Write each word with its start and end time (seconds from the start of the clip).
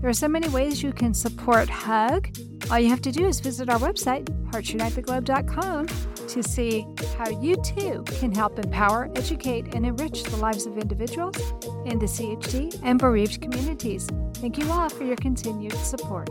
There 0.00 0.08
are 0.08 0.14
so 0.14 0.28
many 0.28 0.48
ways 0.48 0.82
you 0.82 0.92
can 0.92 1.12
support 1.12 1.68
HUG. 1.68 2.34
All 2.70 2.78
you 2.78 2.88
have 2.88 3.02
to 3.02 3.12
do 3.12 3.26
is 3.26 3.38
visit 3.40 3.68
our 3.68 3.78
website, 3.78 4.24
heartsunitetheglobe.com, 4.50 5.86
to 6.28 6.42
see 6.42 6.86
how 7.18 7.28
you 7.28 7.56
too 7.62 8.02
can 8.18 8.34
help 8.34 8.58
empower, 8.58 9.10
educate, 9.14 9.74
and 9.74 9.84
enrich 9.84 10.22
the 10.22 10.36
lives 10.38 10.64
of 10.64 10.78
individuals 10.78 11.36
in 11.84 11.98
the 11.98 12.06
CHD 12.06 12.80
and 12.82 12.98
bereaved 12.98 13.42
communities. 13.42 14.08
Thank 14.36 14.56
you 14.56 14.70
all 14.70 14.88
for 14.88 15.04
your 15.04 15.16
continued 15.16 15.74
support. 15.74 16.30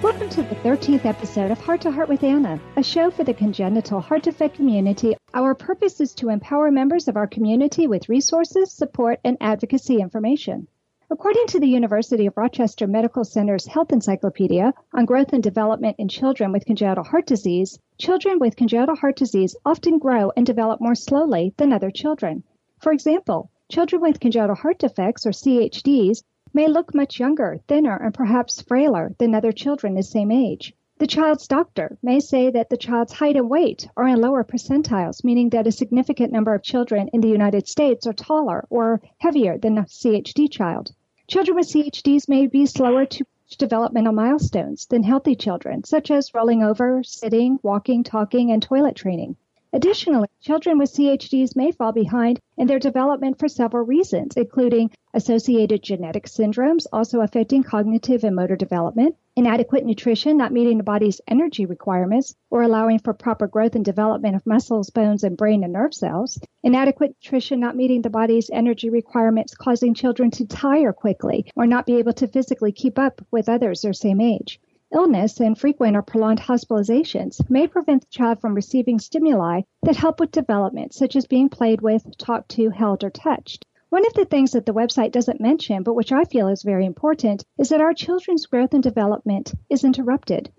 Welcome 0.00 0.28
to 0.28 0.44
the 0.44 0.54
13th 0.54 1.06
episode 1.06 1.50
of 1.50 1.58
Heart 1.58 1.80
to 1.80 1.90
Heart 1.90 2.08
with 2.08 2.22
Anna, 2.22 2.60
a 2.76 2.84
show 2.84 3.10
for 3.10 3.24
the 3.24 3.34
congenital 3.34 4.00
heart 4.00 4.22
defect 4.22 4.54
community. 4.54 5.16
Our 5.34 5.56
purpose 5.56 6.00
is 6.00 6.14
to 6.14 6.28
empower 6.28 6.70
members 6.70 7.08
of 7.08 7.16
our 7.16 7.26
community 7.26 7.88
with 7.88 8.08
resources, 8.08 8.70
support, 8.70 9.18
and 9.24 9.36
advocacy 9.40 9.96
information. 9.96 10.68
According 11.10 11.48
to 11.48 11.58
the 11.58 11.66
University 11.66 12.26
of 12.26 12.36
Rochester 12.36 12.86
Medical 12.86 13.24
Center's 13.24 13.66
Health 13.66 13.90
Encyclopedia 13.90 14.72
on 14.94 15.04
Growth 15.04 15.32
and 15.32 15.42
Development 15.42 15.96
in 15.98 16.06
Children 16.06 16.52
with 16.52 16.64
Congenital 16.64 17.02
Heart 17.02 17.26
Disease, 17.26 17.80
children 17.98 18.38
with 18.38 18.54
congenital 18.54 18.94
heart 18.94 19.16
disease 19.16 19.56
often 19.66 19.98
grow 19.98 20.30
and 20.36 20.46
develop 20.46 20.80
more 20.80 20.94
slowly 20.94 21.54
than 21.56 21.72
other 21.72 21.90
children. 21.90 22.44
For 22.78 22.92
example, 22.92 23.50
children 23.68 24.00
with 24.00 24.20
congenital 24.20 24.54
heart 24.54 24.78
defects, 24.78 25.26
or 25.26 25.30
CHDs, 25.30 26.22
may 26.52 26.66
look 26.66 26.94
much 26.94 27.20
younger, 27.20 27.60
thinner, 27.68 27.96
and 27.96 28.14
perhaps 28.14 28.62
frailer 28.62 29.14
than 29.18 29.34
other 29.34 29.52
children 29.52 29.94
the 29.94 30.02
same 30.02 30.30
age. 30.30 30.74
The 30.98 31.06
child's 31.06 31.46
doctor 31.46 31.96
may 32.02 32.18
say 32.18 32.50
that 32.50 32.70
the 32.70 32.76
child's 32.76 33.12
height 33.12 33.36
and 33.36 33.48
weight 33.48 33.88
are 33.96 34.08
in 34.08 34.20
lower 34.20 34.42
percentiles, 34.42 35.22
meaning 35.22 35.50
that 35.50 35.68
a 35.68 35.70
significant 35.70 36.32
number 36.32 36.54
of 36.54 36.62
children 36.62 37.08
in 37.12 37.20
the 37.20 37.28
United 37.28 37.68
States 37.68 38.04
are 38.06 38.12
taller 38.12 38.66
or 38.68 39.00
heavier 39.18 39.58
than 39.58 39.78
a 39.78 39.84
CHD 39.84 40.50
child. 40.50 40.92
Children 41.28 41.56
with 41.56 41.68
CHDs 41.68 42.28
may 42.28 42.48
be 42.48 42.66
slower 42.66 43.06
to 43.06 43.24
reach 43.24 43.58
developmental 43.58 44.12
milestones 44.12 44.86
than 44.86 45.04
healthy 45.04 45.36
children, 45.36 45.84
such 45.84 46.10
as 46.10 46.34
rolling 46.34 46.64
over, 46.64 47.02
sitting, 47.04 47.60
walking, 47.62 48.02
talking, 48.02 48.50
and 48.50 48.60
toilet 48.60 48.96
training. 48.96 49.36
Additionally, 49.70 50.28
children 50.40 50.78
with 50.78 50.90
CHDs 50.90 51.54
may 51.54 51.70
fall 51.72 51.92
behind 51.92 52.40
in 52.56 52.66
their 52.66 52.78
development 52.78 53.38
for 53.38 53.48
several 53.48 53.84
reasons, 53.84 54.34
including 54.34 54.90
associated 55.12 55.82
genetic 55.82 56.24
syndromes 56.24 56.86
also 56.90 57.20
affecting 57.20 57.62
cognitive 57.62 58.24
and 58.24 58.34
motor 58.34 58.56
development, 58.56 59.14
inadequate 59.36 59.84
nutrition 59.84 60.38
not 60.38 60.52
meeting 60.52 60.78
the 60.78 60.84
body's 60.84 61.20
energy 61.28 61.66
requirements 61.66 62.34
or 62.50 62.62
allowing 62.62 62.98
for 62.98 63.12
proper 63.12 63.46
growth 63.46 63.74
and 63.74 63.84
development 63.84 64.34
of 64.34 64.46
muscles, 64.46 64.88
bones, 64.88 65.22
and 65.22 65.36
brain 65.36 65.62
and 65.62 65.74
nerve 65.74 65.92
cells, 65.92 66.40
inadequate 66.62 67.10
nutrition 67.10 67.60
not 67.60 67.76
meeting 67.76 68.00
the 68.00 68.08
body's 68.08 68.48
energy 68.50 68.88
requirements 68.88 69.54
causing 69.54 69.92
children 69.92 70.30
to 70.30 70.46
tire 70.46 70.94
quickly 70.94 71.44
or 71.54 71.66
not 71.66 71.84
be 71.84 71.96
able 71.96 72.14
to 72.14 72.26
physically 72.26 72.72
keep 72.72 72.98
up 72.98 73.20
with 73.30 73.50
others 73.50 73.82
their 73.82 73.92
same 73.92 74.20
age. 74.20 74.58
Illness 74.90 75.38
and 75.38 75.58
frequent 75.58 75.96
or 75.96 76.02
prolonged 76.02 76.40
hospitalizations 76.40 77.48
may 77.50 77.66
prevent 77.66 78.00
the 78.00 78.08
child 78.10 78.40
from 78.40 78.54
receiving 78.54 78.98
stimuli 78.98 79.60
that 79.82 79.96
help 79.96 80.18
with 80.18 80.30
development, 80.30 80.94
such 80.94 81.14
as 81.14 81.26
being 81.26 81.50
played 81.50 81.82
with, 81.82 82.06
talked 82.16 82.48
to, 82.52 82.70
held, 82.70 83.04
or 83.04 83.10
touched. 83.10 83.66
One 83.90 84.06
of 84.06 84.14
the 84.14 84.24
things 84.24 84.52
that 84.52 84.64
the 84.64 84.72
website 84.72 85.12
doesn't 85.12 85.42
mention, 85.42 85.82
but 85.82 85.92
which 85.92 86.10
I 86.10 86.24
feel 86.24 86.48
is 86.48 86.62
very 86.62 86.86
important, 86.86 87.44
is 87.58 87.68
that 87.68 87.82
our 87.82 87.92
children's 87.92 88.46
growth 88.46 88.72
and 88.72 88.82
development 88.82 89.52
is 89.68 89.84
interrupted. 89.84 90.50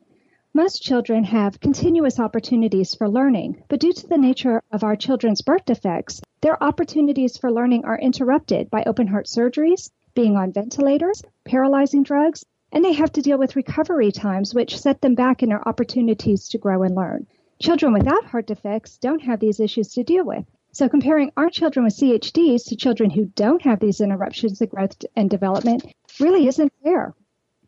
Most 0.54 0.84
children 0.84 1.24
have 1.24 1.60
continuous 1.60 2.20
opportunities 2.20 2.94
for 2.94 3.10
learning, 3.10 3.64
but 3.68 3.80
due 3.80 3.94
to 3.94 4.08
the 4.08 4.18
nature 4.18 4.62
of 4.72 4.84
our 4.84 4.96
children's 4.96 5.42
birth 5.42 5.66
defects, 5.66 6.22
their 6.42 6.64
opportunities 6.64 7.38
for 7.38 7.52
learning 7.52 7.86
are 7.86 7.98
interrupted 7.98 8.70
by 8.70 8.84
open 8.86 9.08
heart 9.08 9.26
surgeries, 9.26 9.90
being 10.14 10.38
on 10.38 10.52
ventilators, 10.52 11.24
paralyzing 11.46 12.04
drugs, 12.04 12.46
and 12.72 12.84
they 12.84 12.94
have 12.94 13.12
to 13.14 13.22
deal 13.22 13.38
with 13.38 13.56
recovery 13.56 14.12
times, 14.12 14.54
which 14.54 14.80
set 14.80 15.02
them 15.02 15.16
back 15.16 15.42
in 15.42 15.50
their 15.50 15.68
opportunities 15.68 16.48
to 16.50 16.58
grow 16.58 16.84
and 16.84 16.96
learn. 16.96 17.26
Children 17.62 17.94
without 17.94 18.26
heart 18.26 18.48
defects 18.48 18.98
don't 18.98 19.22
have 19.22 19.40
these 19.40 19.60
issues 19.60 19.94
to 19.94 20.04
deal 20.04 20.24
with. 20.24 20.46
So 20.72 20.88
comparing 20.88 21.32
our 21.36 21.50
children 21.50 21.84
with 21.84 21.98
CHDs 21.98 22.68
to 22.68 22.76
children 22.76 23.10
who 23.10 23.26
don't 23.26 23.62
have 23.64 23.80
these 23.80 24.02
interruptions 24.02 24.62
of 24.62 24.70
growth 24.70 24.96
and 25.16 25.30
development 25.30 25.84
really 26.20 26.48
isn't 26.48 26.72
fair. 26.84 27.16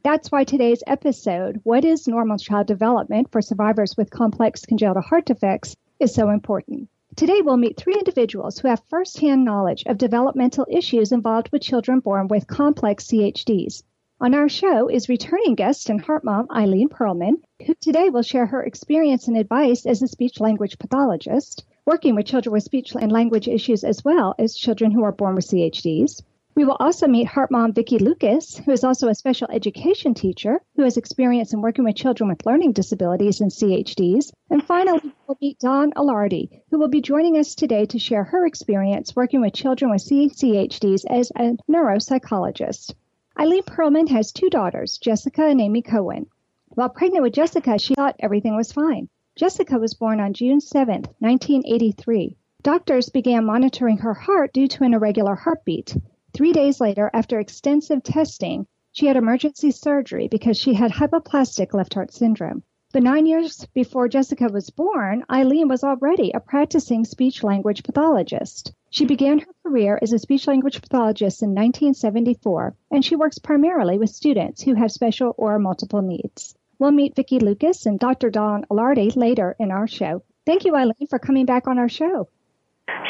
That's 0.04 0.32
why 0.32 0.44
today's 0.44 0.84
episode, 0.88 1.60
What 1.64 1.84
is 1.84 2.08
Normal 2.08 2.38
Child 2.38 2.68
Development 2.68 3.32
for 3.32 3.42
Survivors 3.42 3.98
with 3.98 4.12
Complex 4.12 4.66
Congenital 4.66 5.02
Heart 5.02 5.26
Defects, 5.26 5.76
is 6.00 6.14
so 6.14 6.30
important. 6.30 6.90
Today 7.16 7.42
we'll 7.42 7.58
meet 7.58 7.76
three 7.76 7.96
individuals 7.96 8.58
who 8.58 8.68
have 8.68 8.82
firsthand 8.88 9.44
knowledge 9.44 9.84
of 9.88 9.98
developmental 9.98 10.66
issues 10.70 11.12
involved 11.12 11.50
with 11.52 11.62
children 11.62 12.00
born 12.00 12.28
with 12.28 12.48
complex 12.48 13.08
CHDs. 13.08 13.84
On 14.24 14.36
our 14.36 14.48
show 14.48 14.88
is 14.88 15.10
returning 15.10 15.56
guest 15.56 15.90
and 15.90 16.00
heart 16.00 16.24
mom 16.24 16.46
Eileen 16.52 16.90
Perlman, 16.90 17.42
who 17.66 17.74
today 17.82 18.12
will 18.12 18.22
share 18.22 18.46
her 18.46 18.62
experience 18.62 19.28
and 19.28 19.36
advice 19.36 19.88
as 19.88 20.04
a 20.04 20.08
speech 20.08 20.40
language 20.40 20.78
pathologist, 20.78 21.66
working 21.88 22.14
with 22.14 22.28
children 22.28 22.54
with 22.54 22.62
speech 22.62 22.94
and 22.94 23.12
language 23.12 23.48
issues 23.48 23.84
as 23.84 24.06
well 24.06 24.36
as 24.38 24.56
children 24.56 24.92
who 24.92 25.04
are 25.04 25.12
born 25.12 25.34
with 25.34 25.48
CHDs. 25.48 26.22
We 26.54 26.66
will 26.66 26.78
also 26.80 27.08
meet 27.08 27.26
heart 27.26 27.50
mom 27.50 27.74
Vicki 27.74 27.98
Lucas, 27.98 28.58
who 28.58 28.70
is 28.70 28.84
also 28.84 29.08
a 29.08 29.16
special 29.16 29.48
education 29.50 30.14
teacher 30.14 30.62
who 30.76 30.84
has 30.84 30.98
experience 30.98 31.52
in 31.52 31.62
working 31.62 31.86
with 31.86 31.96
children 31.96 32.30
with 32.30 32.46
learning 32.46 32.74
disabilities 32.74 33.42
and 33.42 33.50
CHDs. 33.50 34.32
And 34.52 34.64
finally, 34.64 35.02
we'll 35.26 35.40
meet 35.42 35.58
Dawn 35.58 35.94
Ilardi, 35.94 36.62
who 36.70 36.78
will 36.78 36.90
be 36.90 37.02
joining 37.02 37.38
us 37.40 37.56
today 37.56 37.88
to 37.88 37.98
share 37.98 38.26
her 38.26 38.46
experience 38.46 39.16
working 39.16 39.42
with 39.42 39.54
children 39.54 39.90
with 39.90 40.08
CHDs 40.08 41.06
as 41.10 41.32
a 41.36 41.58
neuropsychologist. 41.68 42.94
Eileen 43.42 43.64
Perlman 43.64 44.08
has 44.10 44.32
two 44.32 44.52
daughters, 44.52 45.00
Jessica 45.00 45.44
and 45.48 45.60
Amy 45.60 45.82
Cohen. 45.82 46.28
While 46.68 46.90
pregnant 46.90 47.24
with 47.24 47.34
Jessica, 47.34 47.80
she 47.80 47.96
thought 47.96 48.16
everything 48.20 48.56
was 48.56 48.72
fine. 48.72 49.10
Jessica 49.36 49.80
was 49.80 49.96
born 49.96 50.20
on 50.20 50.34
June 50.34 50.62
7, 50.62 51.06
1983. 51.18 52.38
Doctors 52.62 53.10
began 53.10 53.44
monitoring 53.44 53.98
her 53.98 54.14
heart 54.14 54.54
due 54.54 54.68
to 54.68 54.84
an 54.84 54.94
irregular 54.94 55.34
heartbeat. 55.34 55.98
Three 56.36 56.54
days 56.54 56.80
later, 56.80 57.10
after 57.16 57.40
extensive 57.40 58.04
testing, 58.04 58.68
she 58.92 59.08
had 59.08 59.16
emergency 59.16 59.72
surgery 59.72 60.28
because 60.28 60.60
she 60.60 60.76
had 60.76 60.92
hypoplastic 60.92 61.74
left 61.74 61.96
heart 61.96 62.14
syndrome. 62.14 62.62
But 62.94 63.04
nine 63.04 63.26
years 63.26 63.66
before 63.74 64.10
Jessica 64.10 64.50
was 64.52 64.70
born, 64.70 65.24
Eileen 65.32 65.70
was 65.70 65.82
already 65.82 66.32
a 66.34 66.42
practicing 66.42 67.06
speech 67.06 67.42
language 67.42 67.84
pathologist. 67.84 68.74
She 68.90 69.06
began 69.06 69.40
her 69.40 69.54
career 69.64 69.98
as 70.02 70.12
a 70.12 70.20
speech 70.20 70.46
language 70.46 70.82
pathologist 70.82 71.42
in 71.42 71.52
1974, 71.52 72.76
and 72.92 73.06
she 73.06 73.16
works 73.16 73.40
primarily 73.40 73.98
with 73.98 74.10
students 74.10 74.62
who 74.62 74.74
have 74.74 74.92
special 74.92 75.34
or 75.38 75.58
multiple 75.58 76.02
needs. 76.02 76.54
We'll 76.80 76.92
meet 76.92 77.16
Vicki 77.16 77.40
Lucas 77.40 77.86
and 77.86 77.98
Dr. 77.98 78.30
Dawn 78.30 78.66
Ilardi 78.70 79.16
later 79.16 79.56
in 79.58 79.72
our 79.72 79.88
show. 79.88 80.24
Thank 80.46 80.66
you, 80.66 80.76
Eileen, 80.76 81.08
for 81.10 81.20
coming 81.20 81.46
back 81.46 81.68
on 81.68 81.80
our 81.80 81.88
show. 81.88 82.28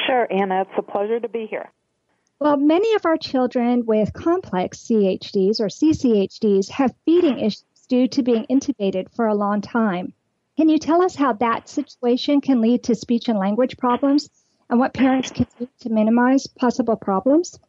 Sure, 0.06 0.28
Anna. 0.30 0.62
It's 0.62 0.78
a 0.78 0.84
pleasure 0.84 1.20
to 1.20 1.30
be 1.30 1.48
here. 1.48 1.72
Well, 2.40 2.58
many 2.58 2.94
of 2.96 3.06
our 3.06 3.18
children 3.18 3.86
with 3.86 4.14
complex 4.14 4.80
CHDs 4.80 5.60
or 5.60 5.68
CCHDs 5.68 6.70
have 6.70 6.94
feeding 7.06 7.40
issues 7.40 7.64
due 7.92 8.08
to 8.08 8.24
being 8.24 8.46
intubated 8.50 9.14
for 9.14 9.28
a 9.28 9.36
long 9.36 9.60
time. 9.60 10.14
Can 10.56 10.70
you 10.70 10.78
tell 10.78 11.02
us 11.02 11.14
how 11.14 11.34
that 11.34 11.68
situation 11.68 12.40
can 12.40 12.62
lead 12.62 12.86
to 12.86 12.96
speech 12.96 13.28
and 13.28 13.38
language 13.38 13.78
problems 13.78 14.30
and 14.70 14.80
what 14.80 14.94
parents 14.94 15.30
can 15.30 15.46
do 15.60 15.68
to 15.82 15.90
minimize 15.90 16.48
possible 16.48 16.96
problems? 16.96 17.60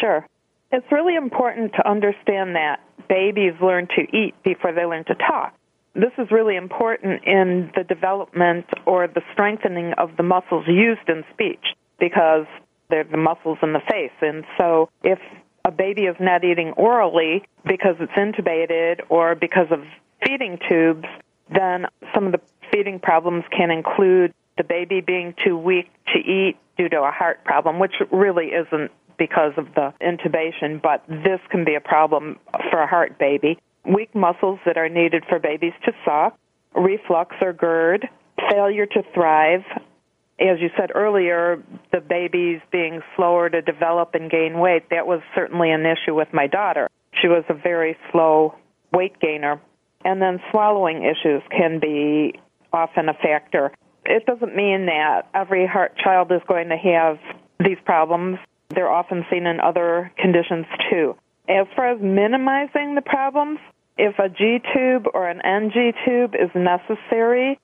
Sure. 0.00 0.26
It's 0.72 0.90
really 0.90 1.16
important 1.16 1.74
to 1.74 1.86
understand 1.86 2.56
that 2.56 2.80
babies 3.10 3.52
learn 3.60 3.88
to 3.88 4.16
eat 4.16 4.34
before 4.42 4.72
they 4.72 4.86
learn 4.86 5.04
to 5.04 5.14
talk. 5.14 5.54
This 5.94 6.12
is 6.16 6.30
really 6.30 6.56
important 6.56 7.24
in 7.26 7.70
the 7.76 7.84
development 7.84 8.64
or 8.86 9.06
the 9.06 9.22
strengthening 9.34 9.92
of 9.98 10.16
the 10.16 10.22
muscles 10.22 10.64
used 10.66 11.06
in 11.08 11.24
speech 11.34 11.74
because 12.00 12.46
they're 12.88 13.04
the 13.04 13.18
muscles 13.18 13.58
in 13.62 13.74
the 13.74 13.82
face. 13.90 14.16
And 14.22 14.44
so 14.56 14.88
if 15.02 15.18
a 15.68 15.70
baby 15.70 16.02
is 16.02 16.16
not 16.18 16.44
eating 16.44 16.72
orally 16.72 17.44
because 17.64 17.96
it's 18.00 18.12
intubated 18.12 19.00
or 19.10 19.34
because 19.34 19.66
of 19.70 19.80
feeding 20.24 20.58
tubes, 20.66 21.06
then 21.54 21.86
some 22.14 22.24
of 22.26 22.32
the 22.32 22.40
feeding 22.72 22.98
problems 22.98 23.44
can 23.54 23.70
include 23.70 24.32
the 24.56 24.64
baby 24.64 25.02
being 25.02 25.34
too 25.44 25.56
weak 25.56 25.90
to 26.14 26.18
eat 26.18 26.56
due 26.78 26.88
to 26.88 27.02
a 27.02 27.10
heart 27.10 27.44
problem, 27.44 27.78
which 27.78 27.92
really 28.10 28.46
isn't 28.46 28.90
because 29.18 29.52
of 29.58 29.66
the 29.74 29.92
intubation, 30.00 30.80
but 30.80 31.04
this 31.06 31.40
can 31.50 31.64
be 31.64 31.74
a 31.74 31.80
problem 31.80 32.38
for 32.70 32.80
a 32.80 32.86
heart 32.86 33.18
baby. 33.18 33.58
Weak 33.84 34.14
muscles 34.14 34.58
that 34.64 34.78
are 34.78 34.88
needed 34.88 35.24
for 35.28 35.38
babies 35.38 35.74
to 35.84 35.92
suck, 36.04 36.38
reflux 36.74 37.36
or 37.42 37.52
GERD, 37.52 38.08
failure 38.50 38.86
to 38.86 39.02
thrive. 39.12 39.64
As 40.40 40.60
you 40.60 40.70
said 40.76 40.90
earlier, 40.94 41.62
the 41.92 42.00
babies 42.00 42.60
being 42.70 43.00
slower 43.16 43.50
to 43.50 43.60
develop 43.60 44.14
and 44.14 44.30
gain 44.30 44.58
weight, 44.58 44.90
that 44.90 45.06
was 45.06 45.20
certainly 45.34 45.70
an 45.72 45.84
issue 45.84 46.14
with 46.14 46.28
my 46.32 46.46
daughter. 46.46 46.88
She 47.20 47.26
was 47.26 47.44
a 47.48 47.54
very 47.54 47.96
slow 48.12 48.54
weight 48.92 49.18
gainer. 49.20 49.60
And 50.04 50.22
then 50.22 50.40
swallowing 50.50 51.02
issues 51.02 51.42
can 51.50 51.80
be 51.80 52.38
often 52.72 53.08
a 53.08 53.14
factor. 53.14 53.72
It 54.04 54.26
doesn't 54.26 54.54
mean 54.54 54.86
that 54.86 55.28
every 55.34 55.66
heart 55.66 55.96
child 56.02 56.30
is 56.30 56.40
going 56.46 56.68
to 56.68 56.76
have 56.76 57.18
these 57.58 57.78
problems. 57.84 58.38
They're 58.70 58.90
often 58.90 59.24
seen 59.30 59.46
in 59.46 59.60
other 59.60 60.12
conditions 60.18 60.66
too. 60.88 61.16
As 61.48 61.66
far 61.74 61.90
as 61.90 62.00
minimizing 62.00 62.94
the 62.94 63.02
problems, 63.04 63.58
if 63.96 64.18
a 64.18 64.28
G 64.28 64.60
tube 64.72 65.06
or 65.12 65.28
an 65.28 65.40
NG 65.44 65.92
tube 66.06 66.34
is 66.34 66.50
necessary, 66.54 67.58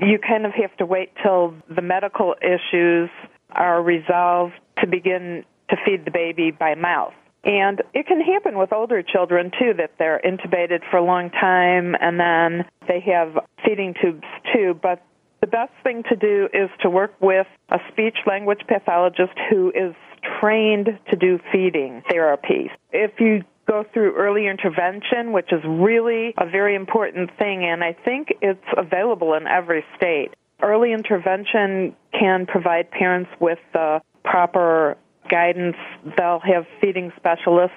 you 0.00 0.18
kind 0.18 0.46
of 0.46 0.52
have 0.52 0.76
to 0.78 0.86
wait 0.86 1.10
till 1.22 1.54
the 1.74 1.82
medical 1.82 2.34
issues 2.42 3.10
are 3.50 3.82
resolved 3.82 4.54
to 4.78 4.86
begin 4.86 5.44
to 5.68 5.76
feed 5.84 6.04
the 6.04 6.10
baby 6.10 6.50
by 6.50 6.74
mouth. 6.74 7.12
And 7.44 7.82
it 7.94 8.06
can 8.06 8.20
happen 8.20 8.58
with 8.58 8.72
older 8.72 9.02
children 9.02 9.50
too 9.58 9.72
that 9.78 9.92
they're 9.98 10.20
intubated 10.24 10.80
for 10.90 10.98
a 10.98 11.04
long 11.04 11.30
time 11.30 11.94
and 12.00 12.20
then 12.20 12.66
they 12.86 13.00
have 13.00 13.38
feeding 13.64 13.94
tubes 14.00 14.26
too. 14.52 14.78
But 14.80 15.02
the 15.40 15.46
best 15.46 15.72
thing 15.82 16.02
to 16.10 16.16
do 16.16 16.48
is 16.52 16.68
to 16.82 16.90
work 16.90 17.14
with 17.20 17.46
a 17.70 17.78
speech 17.90 18.18
language 18.26 18.60
pathologist 18.68 19.32
who 19.48 19.70
is 19.70 19.94
trained 20.38 20.98
to 21.10 21.16
do 21.16 21.38
feeding 21.50 22.02
therapy. 22.10 22.70
If 22.92 23.12
you 23.20 23.42
go 23.70 23.84
through 23.92 24.16
early 24.16 24.48
intervention, 24.48 25.32
which 25.32 25.52
is 25.52 25.62
really 25.64 26.34
a 26.38 26.46
very 26.46 26.74
important 26.74 27.30
thing, 27.38 27.64
and 27.64 27.84
I 27.84 27.92
think 27.92 28.28
it's 28.42 28.58
available 28.76 29.34
in 29.34 29.46
every 29.46 29.84
state. 29.96 30.30
Early 30.60 30.92
intervention 30.92 31.94
can 32.12 32.46
provide 32.46 32.90
parents 32.90 33.30
with 33.40 33.58
the 33.72 34.00
proper 34.24 34.96
guidance. 35.28 35.76
They'll 36.18 36.40
have 36.40 36.66
feeding 36.80 37.12
specialists 37.16 37.76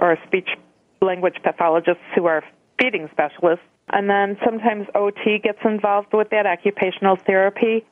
or 0.00 0.16
speech 0.26 0.48
language 1.02 1.36
pathologists 1.44 2.02
who 2.14 2.24
are 2.26 2.42
feeding 2.80 3.08
specialists. 3.12 3.64
And 3.88 4.08
then 4.08 4.38
sometimes 4.44 4.86
OT 4.94 5.38
gets 5.42 5.58
involved 5.64 6.14
with 6.14 6.30
that, 6.30 6.46
occupational 6.46 7.16
therapy 7.16 7.84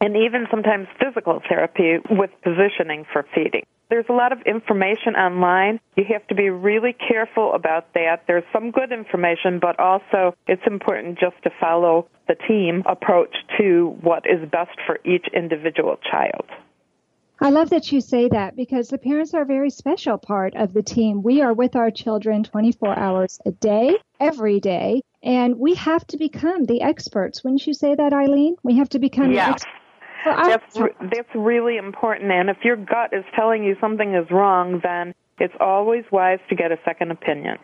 and 0.00 0.16
even 0.16 0.46
sometimes 0.50 0.88
physical 0.98 1.42
therapy 1.48 1.98
with 2.10 2.30
positioning 2.42 3.04
for 3.12 3.24
feeding. 3.34 3.64
There's 3.88 4.06
a 4.08 4.12
lot 4.12 4.32
of 4.32 4.40
information 4.42 5.14
online. 5.14 5.78
You 5.96 6.04
have 6.12 6.26
to 6.28 6.34
be 6.34 6.50
really 6.50 6.92
careful 6.92 7.54
about 7.54 7.94
that. 7.94 8.24
There's 8.26 8.44
some 8.52 8.70
good 8.70 8.90
information, 8.90 9.60
but 9.60 9.78
also 9.78 10.34
it's 10.46 10.66
important 10.66 11.18
just 11.18 11.40
to 11.44 11.50
follow 11.60 12.08
the 12.26 12.34
team 12.34 12.82
approach 12.86 13.34
to 13.58 13.96
what 14.00 14.24
is 14.26 14.48
best 14.50 14.76
for 14.86 14.98
each 15.04 15.26
individual 15.32 15.98
child. 16.10 16.46
I 17.38 17.50
love 17.50 17.68
that 17.70 17.92
you 17.92 18.00
say 18.00 18.28
that 18.28 18.56
because 18.56 18.88
the 18.88 18.96
parents 18.96 19.34
are 19.34 19.42
a 19.42 19.46
very 19.46 19.68
special 19.68 20.16
part 20.16 20.56
of 20.56 20.72
the 20.72 20.82
team. 20.82 21.22
We 21.22 21.42
are 21.42 21.52
with 21.52 21.76
our 21.76 21.90
children 21.90 22.42
24 22.42 22.98
hours 22.98 23.38
a 23.44 23.50
day, 23.50 23.94
every 24.18 24.58
day, 24.58 25.02
and 25.22 25.58
we 25.58 25.74
have 25.74 26.06
to 26.08 26.16
become 26.16 26.64
the 26.64 26.80
experts. 26.80 27.44
Wouldn't 27.44 27.66
you 27.66 27.74
say 27.74 27.94
that, 27.94 28.14
Eileen? 28.14 28.56
We 28.62 28.78
have 28.78 28.88
to 28.90 28.98
become 28.98 29.32
That's 30.26 30.78
that's 31.10 31.34
really 31.34 31.76
important. 31.76 32.30
And 32.32 32.50
if 32.50 32.58
your 32.64 32.76
gut 32.76 33.12
is 33.12 33.24
telling 33.34 33.64
you 33.64 33.76
something 33.80 34.14
is 34.14 34.30
wrong, 34.30 34.80
then 34.82 35.14
it's 35.38 35.54
always 35.60 36.04
wise 36.10 36.40
to 36.48 36.56
get 36.56 36.72
a 36.72 36.78
second 36.84 37.10
opinion. 37.10 37.58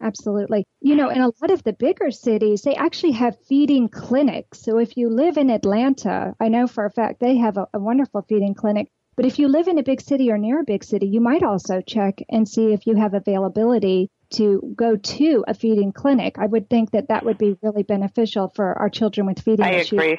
Absolutely. 0.00 0.64
You 0.80 0.94
know, 0.94 1.08
in 1.08 1.22
a 1.22 1.32
lot 1.40 1.50
of 1.50 1.62
the 1.64 1.72
bigger 1.72 2.10
cities, 2.10 2.62
they 2.62 2.74
actually 2.74 3.12
have 3.12 3.36
feeding 3.48 3.88
clinics. 3.88 4.60
So 4.60 4.78
if 4.78 4.96
you 4.96 5.08
live 5.08 5.38
in 5.38 5.50
Atlanta, 5.50 6.34
I 6.38 6.48
know 6.48 6.66
for 6.66 6.84
a 6.84 6.90
fact 6.90 7.20
they 7.20 7.38
have 7.38 7.56
a, 7.56 7.66
a 7.72 7.78
wonderful 7.78 8.22
feeding 8.28 8.54
clinic. 8.54 8.88
But 9.16 9.24
if 9.24 9.38
you 9.38 9.48
live 9.48 9.66
in 9.66 9.78
a 9.78 9.82
big 9.82 10.02
city 10.02 10.30
or 10.30 10.36
near 10.36 10.60
a 10.60 10.64
big 10.64 10.84
city, 10.84 11.06
you 11.06 11.22
might 11.22 11.42
also 11.42 11.80
check 11.80 12.22
and 12.28 12.46
see 12.46 12.74
if 12.74 12.86
you 12.86 12.96
have 12.96 13.14
availability 13.14 14.10
to 14.34 14.74
go 14.76 14.96
to 14.96 15.44
a 15.48 15.54
feeding 15.54 15.92
clinic. 15.92 16.36
I 16.38 16.46
would 16.46 16.68
think 16.68 16.90
that 16.90 17.08
that 17.08 17.24
would 17.24 17.38
be 17.38 17.56
really 17.62 17.82
beneficial 17.82 18.52
for 18.54 18.78
our 18.78 18.90
children 18.90 19.26
with 19.26 19.40
feeding 19.40 19.64
I 19.64 19.76
issues. 19.76 19.92
agree. 19.92 20.18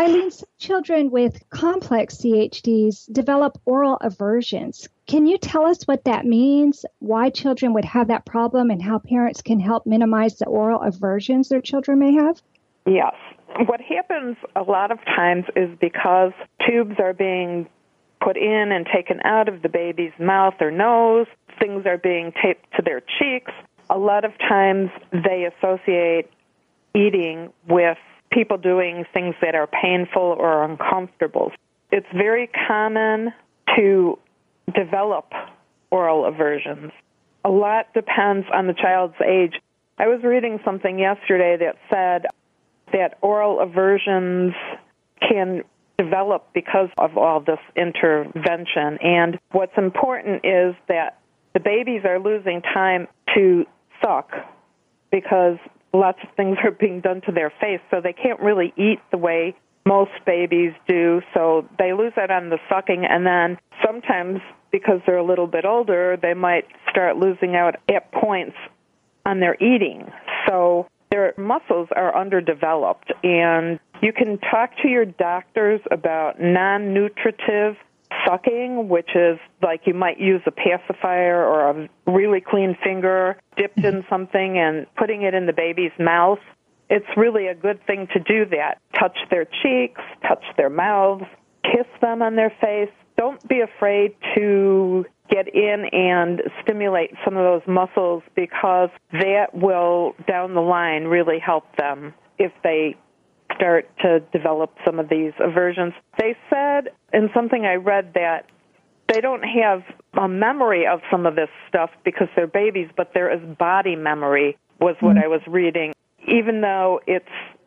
Eileen, 0.00 0.30
some 0.30 0.48
children 0.58 1.10
with 1.10 1.42
complex 1.50 2.16
CHDs 2.16 3.12
develop 3.12 3.58
oral 3.66 3.98
aversions. 4.00 4.88
Can 5.06 5.26
you 5.26 5.36
tell 5.36 5.66
us 5.66 5.82
what 5.84 6.04
that 6.04 6.24
means, 6.24 6.86
why 7.00 7.28
children 7.28 7.74
would 7.74 7.84
have 7.84 8.08
that 8.08 8.24
problem, 8.24 8.70
and 8.70 8.80
how 8.80 8.98
parents 8.98 9.42
can 9.42 9.60
help 9.60 9.84
minimize 9.84 10.38
the 10.38 10.46
oral 10.46 10.80
aversions 10.80 11.50
their 11.50 11.60
children 11.60 11.98
may 11.98 12.14
have? 12.14 12.40
Yes. 12.86 13.12
What 13.66 13.82
happens 13.82 14.38
a 14.56 14.62
lot 14.62 14.90
of 14.90 15.04
times 15.04 15.44
is 15.54 15.68
because 15.78 16.32
tubes 16.66 16.94
are 16.98 17.12
being 17.12 17.68
put 18.22 18.38
in 18.38 18.72
and 18.72 18.86
taken 18.86 19.20
out 19.24 19.50
of 19.50 19.60
the 19.60 19.68
baby's 19.68 20.12
mouth 20.18 20.54
or 20.60 20.70
nose, 20.70 21.26
things 21.58 21.84
are 21.84 21.98
being 21.98 22.32
taped 22.42 22.64
to 22.76 22.82
their 22.82 23.02
cheeks. 23.18 23.52
A 23.90 23.98
lot 23.98 24.24
of 24.24 24.32
times 24.38 24.88
they 25.12 25.44
associate 25.44 26.30
eating 26.94 27.52
with 27.68 27.98
people 28.30 28.58
doing 28.58 29.04
things 29.12 29.34
that 29.42 29.54
are 29.54 29.66
painful 29.66 30.22
or 30.38 30.64
uncomfortable. 30.64 31.52
It's 31.90 32.06
very 32.14 32.48
common 32.68 33.32
to 33.76 34.18
develop 34.74 35.32
oral 35.90 36.24
aversions. 36.24 36.92
A 37.44 37.50
lot 37.50 37.92
depends 37.94 38.46
on 38.52 38.66
the 38.66 38.74
child's 38.74 39.14
age. 39.24 39.54
I 39.98 40.06
was 40.06 40.22
reading 40.22 40.60
something 40.64 40.98
yesterday 40.98 41.56
that 41.58 41.76
said 41.90 42.26
that 42.92 43.18
oral 43.20 43.60
aversions 43.60 44.54
can 45.20 45.62
develop 45.98 46.48
because 46.54 46.88
of 46.96 47.18
all 47.18 47.40
this 47.40 47.58
intervention. 47.76 48.98
And 49.02 49.38
what's 49.52 49.76
important 49.76 50.44
is 50.44 50.74
that 50.88 51.18
the 51.52 51.60
babies 51.60 52.02
are 52.04 52.18
losing 52.18 52.62
time 52.62 53.08
to 53.34 53.66
suck 54.02 54.30
because 55.10 55.58
lots 55.92 56.18
of 56.22 56.34
things 56.36 56.58
are 56.64 56.70
being 56.70 57.00
done 57.00 57.20
to 57.26 57.32
their 57.32 57.52
face, 57.60 57.80
so 57.90 58.00
they 58.00 58.12
can't 58.12 58.40
really 58.40 58.72
eat 58.76 59.00
the 59.10 59.18
way 59.18 59.54
most 59.86 60.12
babies 60.26 60.72
do. 60.86 61.20
So 61.34 61.68
they 61.78 61.92
lose 61.92 62.12
out 62.16 62.30
on 62.30 62.50
the 62.50 62.58
sucking, 62.68 63.04
and 63.04 63.26
then 63.26 63.58
sometimes 63.84 64.40
because 64.70 65.00
they're 65.06 65.16
a 65.16 65.24
little 65.24 65.46
bit 65.46 65.64
older, 65.64 66.16
they 66.20 66.34
might 66.34 66.66
start 66.88 67.16
losing 67.16 67.56
out 67.56 67.76
at 67.88 68.12
points 68.12 68.56
on 69.26 69.40
their 69.40 69.54
eating. 69.54 70.10
So 70.48 70.86
their 71.10 71.34
muscles 71.36 71.88
are 71.94 72.16
underdeveloped, 72.16 73.12
and 73.24 73.80
you 74.00 74.12
can 74.12 74.38
talk 74.38 74.70
to 74.82 74.88
your 74.88 75.04
doctors 75.04 75.80
about 75.90 76.40
non 76.40 76.94
nutritive 76.94 77.76
sucking, 78.26 78.88
which 78.88 79.10
is 79.14 79.38
like 79.62 79.82
you 79.86 79.94
might 79.94 80.18
use 80.18 80.42
a 80.46 80.50
pacifier 80.50 81.44
or 81.44 81.70
a 81.70 81.88
really 82.06 82.40
clean 82.40 82.76
finger 82.82 83.36
dipped 83.56 83.78
in 83.78 83.96
mm-hmm. 83.96 84.08
something 84.08 84.58
and 84.58 84.86
putting 84.96 85.22
it 85.22 85.34
in 85.34 85.46
the 85.46 85.52
baby's 85.52 85.92
mouth. 85.98 86.38
It's 86.88 87.06
really 87.16 87.46
a 87.46 87.54
good 87.54 87.84
thing 87.86 88.08
to 88.12 88.18
do 88.18 88.46
that. 88.50 88.78
Touch 88.98 89.16
their 89.30 89.44
cheeks, 89.44 90.00
touch 90.26 90.42
their 90.56 90.70
mouths, 90.70 91.24
kiss 91.62 91.86
them 92.00 92.22
on 92.22 92.36
their 92.36 92.52
face. 92.60 92.90
Don't 93.16 93.46
be 93.48 93.60
afraid 93.60 94.16
to 94.34 95.04
get 95.30 95.54
in 95.54 95.84
and 95.92 96.42
stimulate 96.62 97.12
some 97.24 97.36
of 97.36 97.44
those 97.44 97.62
muscles 97.68 98.22
because 98.34 98.90
that 99.12 99.54
will 99.54 100.14
down 100.26 100.54
the 100.54 100.60
line 100.60 101.04
really 101.04 101.38
help 101.38 101.64
them 101.76 102.12
if 102.38 102.52
they 102.64 102.96
start 103.60 103.88
to 103.98 104.20
develop 104.32 104.74
some 104.84 104.98
of 104.98 105.08
these 105.10 105.32
aversions. 105.38 105.92
They 106.18 106.34
said 106.48 106.92
in 107.12 107.28
something 107.34 107.64
I 107.66 107.74
read 107.74 108.12
that 108.14 108.46
they 109.08 109.20
don't 109.20 109.42
have 109.42 109.82
a 110.14 110.28
memory 110.28 110.86
of 110.86 111.00
some 111.10 111.26
of 111.26 111.34
this 111.34 111.48
stuff 111.68 111.90
because 112.04 112.28
they're 112.36 112.46
babies, 112.46 112.88
but 112.96 113.10
there 113.12 113.32
is 113.32 113.40
body 113.58 113.96
memory, 113.96 114.56
was 114.80 114.96
what 115.00 115.16
mm-hmm. 115.16 115.24
I 115.24 115.28
was 115.28 115.40
reading. 115.46 115.92
Even 116.28 116.60
though 116.60 117.00
it's 117.06 117.26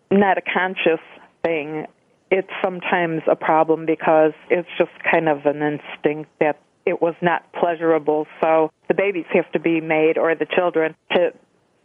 not 0.09 0.37
a 0.37 0.41
conscious 0.41 1.03
thing, 1.43 1.85
it's 2.31 2.49
sometimes 2.63 3.21
a 3.29 3.35
problem 3.35 3.85
because 3.85 4.31
it's 4.49 4.69
just 4.77 4.91
kind 5.11 5.27
of 5.27 5.45
an 5.45 5.61
instinct 5.61 6.31
that 6.39 6.59
it 6.85 7.01
was 7.01 7.15
not 7.21 7.51
pleasurable. 7.53 8.25
So 8.41 8.71
the 8.87 8.93
babies 8.93 9.25
have 9.33 9.51
to 9.51 9.59
be 9.59 9.81
made, 9.81 10.17
or 10.17 10.33
the 10.35 10.45
children, 10.45 10.95
to 11.11 11.33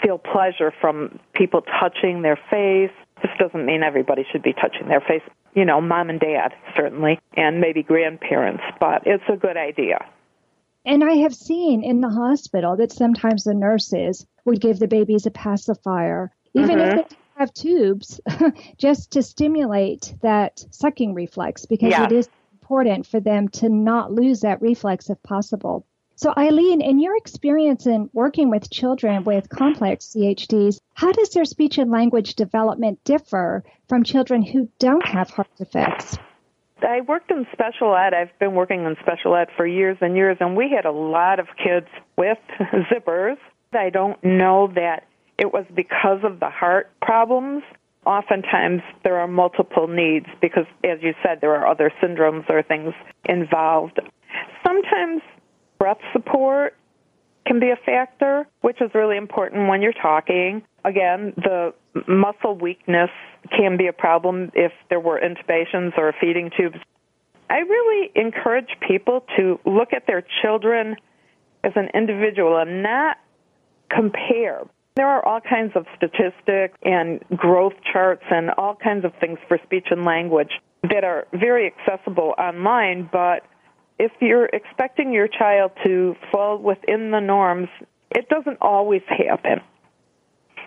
feel 0.03 0.19
pleasure 0.19 0.73
from 0.81 1.19
people 1.35 1.63
touching 1.81 2.23
their 2.23 2.39
face. 2.51 2.95
This 3.23 3.33
doesn't 3.39 3.67
mean 3.67 3.83
everybody 3.83 4.25
should 4.31 4.43
be 4.43 4.53
touching 4.53 4.89
their 4.89 5.01
face. 5.01 5.23
You 5.55 5.65
know, 5.65 5.81
mom 5.81 6.11
and 6.11 6.21
dad, 6.21 6.55
certainly, 6.77 7.19
and 7.37 7.61
maybe 7.61 7.83
grandparents, 7.83 8.63
but 8.79 9.03
it's 9.07 9.25
a 9.29 9.37
good 9.37 9.57
idea. 9.57 10.05
And 10.85 11.05
I 11.05 11.15
have 11.17 11.35
seen 11.35 11.83
in 11.83 12.01
the 12.01 12.09
hospital 12.09 12.77
that 12.77 12.93
sometimes 12.93 13.45
the 13.45 13.55
nurses 13.55 14.27
would 14.45 14.61
give 14.61 14.79
the 14.79 14.89
babies 14.89 15.27
a 15.27 15.31
pacifier, 15.31 16.31
even 16.55 16.79
mm-hmm. 16.79 16.99
if 17.01 17.09
they 17.09 17.17
have 17.37 17.53
tubes, 17.53 18.21
just 18.79 19.13
to 19.13 19.23
stimulate 19.23 20.15
that 20.23 20.65
sucking 20.71 21.15
reflex 21.15 21.67
because 21.67 21.91
yeah. 21.91 22.05
it 22.05 22.13
is 22.13 22.29
important 22.53 23.07
for 23.07 23.21
them 23.21 23.49
to 23.49 23.69
not 23.69 24.13
lose 24.13 24.41
that 24.41 24.63
reflex 24.63 25.11
if 25.11 25.23
possible. 25.23 25.85
So, 26.19 26.35
Eileen, 26.37 26.81
in 26.81 26.99
your 26.99 27.17
experience 27.17 27.87
in 27.87 28.11
working 28.13 28.51
with 28.51 28.69
children 28.71 29.23
with 29.23 29.49
complex 29.49 30.07
CHDs, 30.07 30.81
how 30.95 31.13
does 31.13 31.31
their 31.31 31.45
speech 31.45 31.79
and 31.79 31.93
language 31.93 32.35
development 32.35 32.99
differ 33.05 33.63
from 33.89 34.03
children 34.03 34.43
who 34.43 34.69
don't 34.81 35.07
have 35.07 35.31
heart 35.31 35.47
defects? 35.57 36.19
I 36.83 37.03
worked 37.03 37.31
in 37.31 37.47
special 37.53 37.95
ed. 37.95 38.15
I've 38.15 38.37
been 38.41 38.57
working 38.57 38.85
in 38.85 38.97
special 39.01 39.37
ed 39.37 39.47
for 39.57 39.65
years 39.65 39.97
and 40.01 40.17
years, 40.17 40.39
and 40.41 40.57
we 40.57 40.69
had 40.75 40.87
a 40.87 40.91
lot 40.91 41.39
of 41.39 41.47
kids 41.57 41.87
with 42.17 42.39
zippers. 42.91 43.37
I 43.73 43.91
don't 43.91 44.19
know 44.25 44.73
that 44.75 45.05
it 45.39 45.53
was 45.53 45.67
because 45.73 46.25
of 46.25 46.41
the 46.41 46.51
heart 46.51 46.91
problems. 47.01 47.63
Oftentimes, 48.05 48.83
there 49.05 49.19
are 49.19 49.29
multiple 49.29 49.87
needs 49.87 50.27
because, 50.41 50.67
as 50.83 50.99
you 51.01 51.15
said, 51.23 51.39
there 51.41 51.55
are 51.55 51.69
other 51.69 51.93
syndromes 52.03 52.51
or 52.51 52.65
things 52.65 52.93
involved. 53.25 54.01
Sometimes 54.67 55.23
breath 55.79 55.99
support 56.13 56.75
can 57.47 57.61
be 57.61 57.71
a 57.71 57.77
factor, 57.77 58.47
which 58.61 58.81
is 58.81 58.91
really 58.95 59.17
important 59.17 59.69
when 59.69 59.81
you're 59.83 59.93
talking. 59.93 60.63
Again, 60.85 61.33
the 61.37 61.75
muscle 62.07 62.57
weakness 62.57 63.11
can 63.57 63.77
be 63.77 63.87
a 63.87 63.93
problem 63.93 64.51
if 64.55 64.73
there 64.91 65.01
were 65.01 65.21
intubations 65.21 65.97
or 65.97 66.15
feeding 66.21 66.51
tubes. 66.57 66.77
I 67.51 67.61
really 67.61 68.11
encourage 68.15 68.69
people 68.87 69.25
to 69.37 69.59
look 69.65 69.93
at 69.95 70.07
their 70.07 70.23
children 70.43 70.97
as 71.65 71.73
an 71.75 71.89
individual 71.95 72.59
and 72.59 72.83
not 72.83 73.17
compare. 73.91 74.61
There 74.97 75.09
are 75.09 75.25
all 75.25 75.41
kinds 75.41 75.73
of 75.75 75.87
statistics 75.97 76.77
and 76.83 77.25
growth 77.35 77.75
charts 77.91 78.25
and 78.31 78.51
all 78.51 78.75
kinds 78.75 79.05
of 79.05 79.13
things 79.21 79.39
for 79.49 79.59
speech 79.65 79.87
and 79.91 80.05
language 80.05 80.51
that 80.83 81.05
are 81.05 81.27
very 81.33 81.73
accessible 81.73 82.35
online, 82.39 83.09
but 83.11 83.45
if 83.99 84.13
you're 84.21 84.47
expecting 84.47 85.13
your 85.13 85.29
child 85.29 85.73
to 85.85 86.15
fall 86.31 86.59
within 86.59 87.11
the 87.11 87.21
norms, 87.21 87.69
it 88.11 88.29
doesn't 88.29 88.59
always 88.61 89.03
happen. 89.09 89.61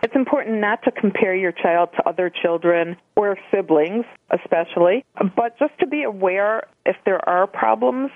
It's 0.04 0.16
important 0.16 0.60
not 0.60 0.84
to 0.84 0.92
compare 0.92 1.36
your 1.36 1.52
child 1.52 1.90
to 1.96 2.10
other 2.10 2.32
children 2.32 2.98
or 3.16 3.38
siblings, 3.52 4.06
especially, 4.32 5.06
but 5.36 5.58
just 5.60 5.78
to 5.80 5.88
be 5.88 6.04
aware 6.04 6.64
if 6.86 6.96
there 7.06 7.28
are 7.30 7.46
problems. 7.46 8.10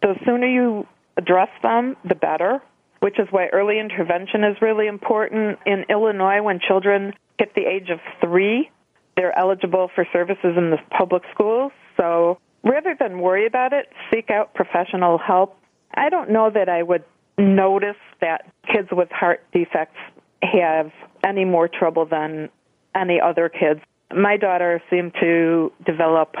The 0.00 0.14
sooner 0.24 0.46
you 0.46 0.86
address 1.16 1.48
them, 1.62 1.96
the 2.08 2.14
better, 2.14 2.62
which 3.00 3.18
is 3.18 3.26
why 3.30 3.48
early 3.52 3.80
intervention 3.80 4.44
is 4.44 4.56
really 4.62 4.86
important. 4.86 5.58
In 5.66 5.84
Illinois, 5.90 6.40
when 6.42 6.60
children 6.60 7.12
hit 7.38 7.52
the 7.54 7.66
age 7.66 7.90
of 7.90 7.98
three, 8.20 8.70
they're 9.16 9.36
eligible 9.36 9.90
for 9.94 10.06
services 10.12 10.54
in 10.56 10.70
the 10.70 10.78
public 10.96 11.22
schools. 11.32 11.72
So 11.96 12.38
rather 12.64 12.96
than 12.98 13.20
worry 13.20 13.46
about 13.46 13.72
it, 13.72 13.88
seek 14.12 14.30
out 14.30 14.54
professional 14.54 15.18
help. 15.18 15.56
I 15.94 16.08
don't 16.08 16.30
know 16.30 16.50
that 16.52 16.68
I 16.68 16.82
would 16.82 17.04
notice 17.38 17.96
that 18.20 18.50
kids 18.72 18.88
with 18.90 19.10
heart 19.10 19.44
defects 19.52 19.98
have 20.42 20.90
any 21.24 21.44
more 21.44 21.68
trouble 21.68 22.06
than 22.06 22.48
any 22.94 23.20
other 23.20 23.48
kids. 23.48 23.80
My 24.14 24.36
daughter 24.36 24.82
seemed 24.90 25.14
to 25.20 25.72
develop, 25.84 26.34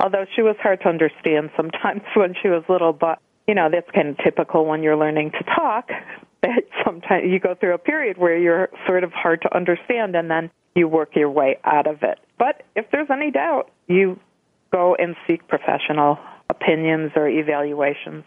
although 0.00 0.24
she 0.34 0.42
was 0.42 0.56
hard 0.60 0.80
to 0.82 0.88
understand 0.88 1.50
sometimes 1.56 2.02
when 2.14 2.34
she 2.40 2.48
was 2.48 2.62
little, 2.68 2.92
but 2.92 3.18
you 3.46 3.54
know, 3.54 3.68
that's 3.70 3.90
kind 3.94 4.08
of 4.08 4.16
typical 4.24 4.64
when 4.64 4.82
you're 4.82 4.96
learning 4.96 5.32
to 5.32 5.44
talk. 5.44 5.88
That 6.44 6.64
sometimes 6.84 7.24
you 7.26 7.40
go 7.40 7.54
through 7.54 7.72
a 7.72 7.78
period 7.78 8.18
where 8.18 8.36
you're 8.36 8.68
sort 8.86 9.02
of 9.02 9.12
hard 9.14 9.40
to 9.40 9.56
understand 9.56 10.14
and 10.14 10.30
then 10.30 10.50
you 10.74 10.86
work 10.86 11.16
your 11.16 11.30
way 11.30 11.56
out 11.64 11.86
of 11.86 12.02
it. 12.02 12.18
But 12.38 12.64
if 12.76 12.84
there's 12.92 13.08
any 13.10 13.30
doubt, 13.30 13.70
you 13.86 14.20
go 14.74 14.96
and 14.98 15.14
seek 15.26 15.46
professional 15.46 16.18
opinions 16.50 17.12
or 17.14 17.28
evaluations. 17.28 18.24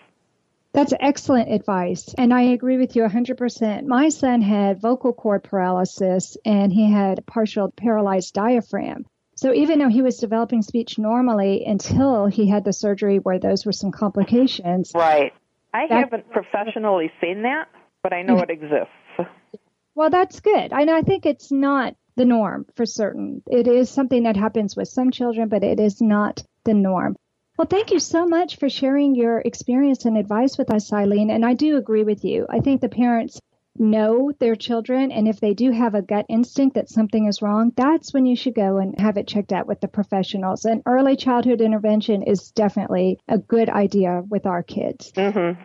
That's 0.74 0.94
excellent 1.00 1.51
advice. 1.51 2.13
And 2.18 2.34
I 2.34 2.42
agree 2.54 2.77
with 2.77 2.96
you 2.96 3.04
100%. 3.04 3.86
My 3.86 4.10
son 4.10 4.42
had 4.42 4.82
vocal 4.82 5.13
cord 5.13 5.44
paralysis 5.44 6.38
and 6.46 6.72
he 6.72 6.92
had 6.92 7.25
partial 7.25 7.72
paralyzed 7.72 8.34
diaphragm. 8.34 9.06
So 9.36 9.54
even 9.54 9.80
though 9.80 9.89
he 9.89 10.01
was 10.01 10.18
developing 10.18 10.62
speech 10.62 10.98
normally 10.98 11.63
until 11.66 12.27
he 12.27 12.50
had 12.50 12.63
the 12.63 12.74
surgery 12.74 13.18
where 13.18 13.39
those 13.39 13.66
were 13.66 13.72
some 13.72 13.92
complications. 13.92 14.92
Right. 14.96 15.34
I 15.74 15.86
haven't 15.89 16.30
professionally 16.32 17.12
seen 17.22 17.44
that, 17.44 17.68
but 18.04 18.13
I 18.13 18.24
know 18.24 18.39
it 18.48 18.50
exists. 18.50 19.32
Well, 19.96 20.10
that's 20.10 20.39
good. 20.39 20.72
And 20.74 20.89
I 20.89 21.01
think 21.01 21.25
it's 21.25 21.51
not 21.51 21.96
the 22.17 22.25
norm 22.25 22.65
for 22.75 22.86
certain. 22.86 23.41
It 23.47 23.67
is 23.67 23.89
something 23.89 24.24
that 24.24 24.36
happens 24.36 24.75
with 24.75 24.89
some 24.89 25.12
children, 25.12 25.47
but 25.47 25.63
it 25.63 25.79
is 25.79 26.01
not 26.01 26.43
the 26.65 26.74
norm. 26.74 27.15
Well, 27.57 27.67
thank 27.67 27.91
you 27.91 28.00
so 28.00 28.27
much 28.27 28.57
for 28.57 28.69
sharing 28.69 29.15
your 29.15 29.39
experience 29.39 30.05
and 30.05 30.17
advice 30.17 30.57
with 30.57 30.69
us, 30.71 30.91
Eileen. 30.91 31.31
And 31.31 31.45
I 31.45 31.53
do 31.53 31.77
agree 31.77 32.03
with 32.03 32.25
you. 32.25 32.45
I 32.50 32.59
think 32.59 32.81
the 32.81 32.89
parents 32.89 33.39
know 33.79 34.31
their 34.39 34.55
children, 34.55 35.12
and 35.12 35.27
if 35.27 35.39
they 35.39 35.53
do 35.53 35.71
have 35.71 35.95
a 35.95 36.01
gut 36.01 36.25
instinct 36.29 36.75
that 36.75 36.89
something 36.89 37.27
is 37.27 37.41
wrong, 37.41 37.71
that's 37.75 38.13
when 38.13 38.25
you 38.25 38.36
should 38.36 38.55
go 38.55 38.77
and 38.77 39.00
have 39.00 39.17
it 39.17 39.27
checked 39.27 39.53
out 39.53 39.67
with 39.67 39.79
the 39.81 39.88
professionals. 39.88 40.65
And 40.65 40.81
early 40.86 41.15
childhood 41.15 41.62
intervention 41.62 42.24
is 42.24 42.51
definitely 42.51 43.19
a 43.27 43.38
good 43.38 43.69
idea 43.69 44.24
with 44.27 44.45
our 44.45 44.63
kids. 44.63 45.12
Mm-hmm. 45.12 45.62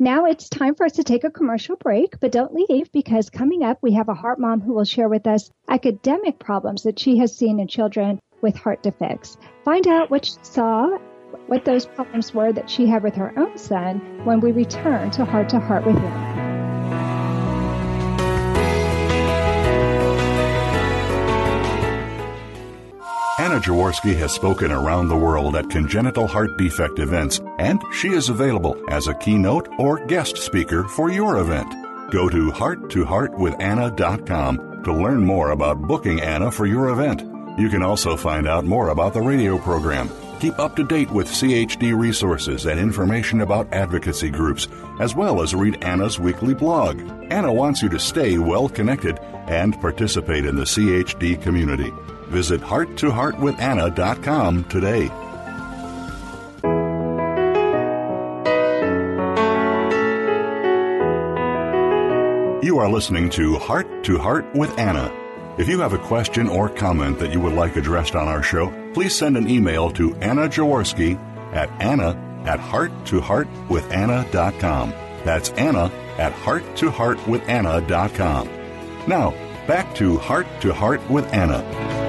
Now 0.00 0.26
it's 0.26 0.48
time 0.48 0.76
for 0.76 0.86
us 0.86 0.92
to 0.92 1.02
take 1.02 1.24
a 1.24 1.30
commercial 1.30 1.74
break, 1.74 2.20
but 2.20 2.30
don't 2.30 2.54
leave 2.54 2.92
because 2.92 3.30
coming 3.30 3.64
up 3.64 3.78
we 3.82 3.94
have 3.94 4.08
a 4.08 4.14
heart 4.14 4.38
mom 4.38 4.60
who 4.60 4.72
will 4.72 4.84
share 4.84 5.08
with 5.08 5.26
us 5.26 5.50
academic 5.68 6.38
problems 6.38 6.84
that 6.84 7.00
she 7.00 7.18
has 7.18 7.36
seen 7.36 7.58
in 7.58 7.66
children 7.66 8.20
with 8.40 8.54
heart 8.54 8.80
defects. 8.84 9.36
Find 9.64 9.88
out 9.88 10.08
what 10.08 10.24
she 10.24 10.34
saw, 10.42 10.98
what 11.48 11.64
those 11.64 11.84
problems 11.84 12.32
were 12.32 12.52
that 12.52 12.70
she 12.70 12.86
had 12.86 13.02
with 13.02 13.16
her 13.16 13.36
own 13.36 13.58
son 13.58 13.98
when 14.24 14.38
we 14.38 14.52
return 14.52 15.10
to 15.10 15.24
Heart 15.24 15.48
to 15.48 15.58
Heart 15.58 15.84
with 15.84 15.98
him. 15.98 16.37
Anna 23.58 23.66
Jaworski 23.66 24.14
has 24.18 24.32
spoken 24.32 24.70
around 24.70 25.08
the 25.08 25.16
world 25.16 25.56
at 25.56 25.68
congenital 25.68 26.28
heart 26.28 26.56
defect 26.56 27.00
events, 27.00 27.40
and 27.58 27.82
she 27.92 28.10
is 28.10 28.28
available 28.28 28.80
as 28.88 29.08
a 29.08 29.14
keynote 29.14 29.68
or 29.80 30.06
guest 30.06 30.36
speaker 30.36 30.84
for 30.84 31.10
your 31.10 31.38
event. 31.38 31.68
Go 32.12 32.28
to 32.28 32.52
hearttoheartwithanna.com 32.52 34.84
to 34.84 34.92
learn 34.92 35.24
more 35.24 35.50
about 35.50 35.82
booking 35.82 36.20
Anna 36.20 36.52
for 36.52 36.66
your 36.66 36.90
event. 36.90 37.24
You 37.58 37.68
can 37.68 37.82
also 37.82 38.16
find 38.16 38.46
out 38.46 38.64
more 38.64 38.90
about 38.90 39.12
the 39.12 39.22
radio 39.22 39.58
program. 39.58 40.08
Keep 40.38 40.60
up 40.60 40.76
to 40.76 40.84
date 40.84 41.10
with 41.10 41.26
CHD 41.26 41.98
resources 41.98 42.66
and 42.66 42.78
information 42.78 43.40
about 43.40 43.74
advocacy 43.74 44.30
groups, 44.30 44.68
as 45.00 45.16
well 45.16 45.42
as 45.42 45.52
read 45.52 45.82
Anna's 45.82 46.20
weekly 46.20 46.54
blog. 46.54 47.00
Anna 47.32 47.52
wants 47.52 47.82
you 47.82 47.88
to 47.88 47.98
stay 47.98 48.38
well 48.38 48.68
connected 48.68 49.18
and 49.48 49.80
participate 49.80 50.46
in 50.46 50.54
the 50.54 50.62
CHD 50.62 51.42
community. 51.42 51.92
Visit 52.28 52.60
hearttoheartwithanna.com 52.60 54.64
today. 54.64 55.10
You 62.60 62.78
are 62.78 62.90
listening 62.90 63.30
to 63.30 63.56
Heart 63.56 64.02
to 64.04 64.18
Heart 64.18 64.54
with 64.54 64.78
Anna. 64.78 65.10
If 65.58 65.68
you 65.68 65.80
have 65.80 65.92
a 65.92 65.98
question 65.98 66.48
or 66.48 66.68
comment 66.68 67.18
that 67.20 67.32
you 67.32 67.40
would 67.40 67.54
like 67.54 67.76
addressed 67.76 68.14
on 68.14 68.28
our 68.28 68.42
show, 68.42 68.70
please 68.92 69.14
send 69.14 69.36
an 69.36 69.48
email 69.48 69.90
to 69.92 70.14
Anna 70.16 70.48
Jaworski 70.48 71.16
at 71.52 71.70
anna 71.80 72.16
at 72.44 72.60
hearttoheartwithanna.com. 72.60 74.90
That's 75.24 75.50
Anna 75.50 75.90
at 76.18 76.32
hearttoheartwithanna.com. 76.34 78.48
Now, 79.06 79.30
back 79.66 79.94
to 79.94 80.18
Heart 80.18 80.46
to 80.60 80.72
Heart 80.72 81.10
with 81.10 81.32
Anna. 81.32 82.07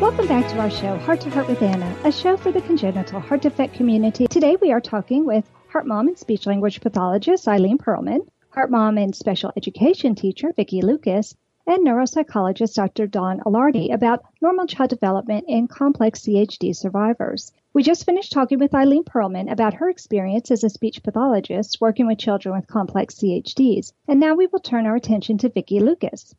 Welcome 0.00 0.26
back 0.26 0.50
to 0.50 0.58
our 0.58 0.70
show, 0.70 0.98
Heart 0.98 1.20
to 1.20 1.30
Heart 1.30 1.48
with 1.48 1.62
Anna, 1.62 1.96
a 2.02 2.10
show 2.10 2.36
for 2.36 2.50
the 2.50 2.60
congenital 2.60 3.20
heart 3.20 3.42
defect 3.42 3.74
community. 3.74 4.26
Today 4.26 4.56
we 4.60 4.72
are 4.72 4.80
talking 4.80 5.24
with 5.24 5.48
heart 5.68 5.86
mom 5.86 6.08
and 6.08 6.18
speech 6.18 6.46
language 6.46 6.80
pathologist 6.80 7.46
Eileen 7.46 7.78
Perlman, 7.78 8.26
heart 8.50 8.72
mom 8.72 8.98
and 8.98 9.14
special 9.14 9.52
education 9.56 10.16
teacher 10.16 10.52
Vicki 10.56 10.82
Lucas, 10.82 11.36
and 11.66 11.86
neuropsychologist 11.86 12.74
Dr. 12.74 13.06
Dawn 13.06 13.40
Ilardi 13.46 13.94
about 13.94 14.24
normal 14.42 14.66
child 14.66 14.90
development 14.90 15.44
in 15.46 15.68
complex 15.68 16.22
CHD 16.22 16.74
survivors. 16.74 17.52
We 17.72 17.84
just 17.84 18.04
finished 18.04 18.32
talking 18.32 18.58
with 18.58 18.74
Eileen 18.74 19.04
Perlman 19.04 19.50
about 19.50 19.74
her 19.74 19.88
experience 19.88 20.50
as 20.50 20.64
a 20.64 20.70
speech 20.70 21.04
pathologist 21.04 21.80
working 21.80 22.08
with 22.08 22.18
children 22.18 22.56
with 22.56 22.66
complex 22.66 23.14
CHDs, 23.14 23.92
and 24.08 24.18
now 24.18 24.34
we 24.34 24.48
will 24.48 24.58
turn 24.58 24.86
our 24.86 24.96
attention 24.96 25.38
to 25.38 25.48
Vicki 25.48 25.78
Lucas. 25.78 26.34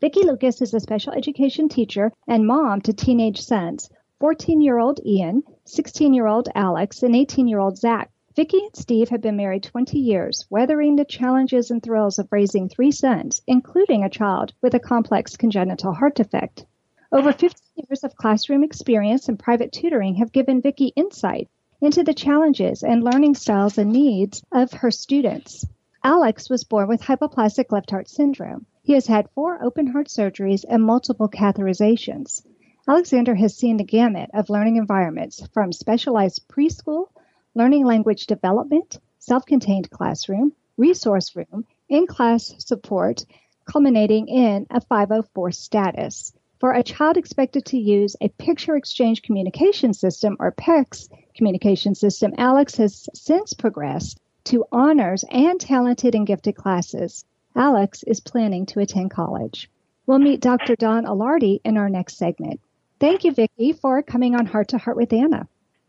Vicki 0.00 0.24
Lucas 0.24 0.62
is 0.62 0.72
a 0.72 0.80
special 0.80 1.12
education 1.12 1.68
teacher 1.68 2.10
and 2.26 2.46
mom 2.46 2.80
to 2.80 2.94
teenage 2.94 3.42
sons, 3.42 3.90
14-year-old 4.22 4.98
Ian, 5.04 5.42
16-year-old 5.66 6.48
Alex, 6.54 7.02
and 7.02 7.14
18-year-old 7.14 7.76
Zach. 7.76 8.10
Vicki 8.34 8.60
and 8.60 8.74
Steve 8.74 9.10
have 9.10 9.20
been 9.20 9.36
married 9.36 9.62
20 9.62 9.98
years, 9.98 10.46
weathering 10.48 10.96
the 10.96 11.04
challenges 11.04 11.70
and 11.70 11.82
thrills 11.82 12.18
of 12.18 12.32
raising 12.32 12.66
three 12.66 12.90
sons, 12.90 13.42
including 13.46 14.02
a 14.02 14.08
child 14.08 14.54
with 14.62 14.72
a 14.72 14.80
complex 14.80 15.36
congenital 15.36 15.92
heart 15.92 16.14
defect. 16.14 16.64
Over 17.12 17.30
15 17.30 17.50
years 17.86 18.02
of 18.02 18.16
classroom 18.16 18.64
experience 18.64 19.28
and 19.28 19.38
private 19.38 19.70
tutoring 19.70 20.14
have 20.14 20.32
given 20.32 20.62
Vicki 20.62 20.94
insight 20.96 21.50
into 21.82 22.02
the 22.02 22.14
challenges 22.14 22.82
and 22.82 23.04
learning 23.04 23.34
styles 23.34 23.76
and 23.76 23.92
needs 23.92 24.42
of 24.50 24.72
her 24.72 24.90
students. 24.90 25.66
Alex 26.02 26.48
was 26.48 26.64
born 26.64 26.88
with 26.88 27.02
hypoplastic 27.02 27.70
left 27.70 27.90
heart 27.90 28.08
syndrome. 28.08 28.64
He 28.90 28.94
has 28.94 29.06
had 29.06 29.30
four 29.36 29.62
open 29.62 29.86
heart 29.86 30.08
surgeries 30.08 30.64
and 30.68 30.82
multiple 30.82 31.28
catheterizations. 31.28 32.44
Alexander 32.88 33.36
has 33.36 33.56
seen 33.56 33.76
the 33.76 33.84
gamut 33.84 34.30
of 34.34 34.50
learning 34.50 34.78
environments 34.78 35.46
from 35.54 35.70
specialized 35.70 36.48
preschool, 36.48 37.06
learning 37.54 37.86
language 37.86 38.26
development, 38.26 38.98
self 39.20 39.46
contained 39.46 39.90
classroom, 39.90 40.54
resource 40.76 41.36
room, 41.36 41.66
in 41.88 42.08
class 42.08 42.52
support, 42.58 43.24
culminating 43.64 44.26
in 44.26 44.66
a 44.70 44.80
504 44.80 45.52
status. 45.52 46.32
For 46.58 46.72
a 46.72 46.82
child 46.82 47.16
expected 47.16 47.66
to 47.66 47.78
use 47.78 48.16
a 48.20 48.28
picture 48.28 48.74
exchange 48.74 49.22
communication 49.22 49.94
system 49.94 50.36
or 50.40 50.50
PECS 50.50 51.08
communication 51.36 51.94
system, 51.94 52.34
Alex 52.36 52.74
has 52.78 53.08
since 53.14 53.54
progressed 53.54 54.18
to 54.46 54.64
honors 54.72 55.24
and 55.30 55.60
talented 55.60 56.16
and 56.16 56.26
gifted 56.26 56.56
classes. 56.56 57.24
Alex 57.56 58.02
is 58.04 58.20
planning 58.20 58.66
to 58.66 58.80
attend 58.80 59.10
college. 59.10 59.70
We'll 60.06 60.18
meet 60.18 60.40
Dr. 60.40 60.76
Dawn 60.76 61.04
Ilardi 61.04 61.60
in 61.64 61.76
our 61.76 61.88
next 61.88 62.16
segment. 62.16 62.60
Thank 62.98 63.24
you, 63.24 63.32
Vicki, 63.32 63.72
for 63.72 64.02
coming 64.02 64.34
on 64.34 64.46
Heart 64.46 64.68
to 64.68 64.78
Heart 64.78 64.96
with 64.96 65.12
Anna. 65.12 65.46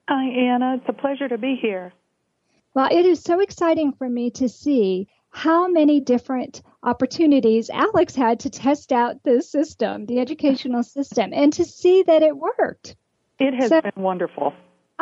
Hi, 0.07 0.25
Anna. 0.25 0.75
It's 0.75 0.89
a 0.89 0.93
pleasure 0.93 1.27
to 1.27 1.37
be 1.37 1.55
here. 1.55 1.93
Well, 2.73 2.87
it 2.91 3.05
is 3.05 3.21
so 3.21 3.39
exciting 3.39 3.93
for 3.93 4.07
me 4.07 4.31
to 4.31 4.47
see 4.47 5.07
how 5.29 5.67
many 5.67 5.99
different 5.99 6.61
opportunities 6.83 7.69
Alex 7.69 8.15
had 8.15 8.41
to 8.41 8.49
test 8.49 8.91
out 8.91 9.23
the 9.23 9.41
system, 9.41 10.05
the 10.05 10.19
educational 10.19 10.83
system, 10.83 11.31
and 11.33 11.53
to 11.53 11.65
see 11.65 12.03
that 12.03 12.23
it 12.23 12.35
worked. 12.35 12.95
It 13.39 13.53
has 13.53 13.69
so, 13.69 13.81
been 13.81 14.03
wonderful. 14.03 14.53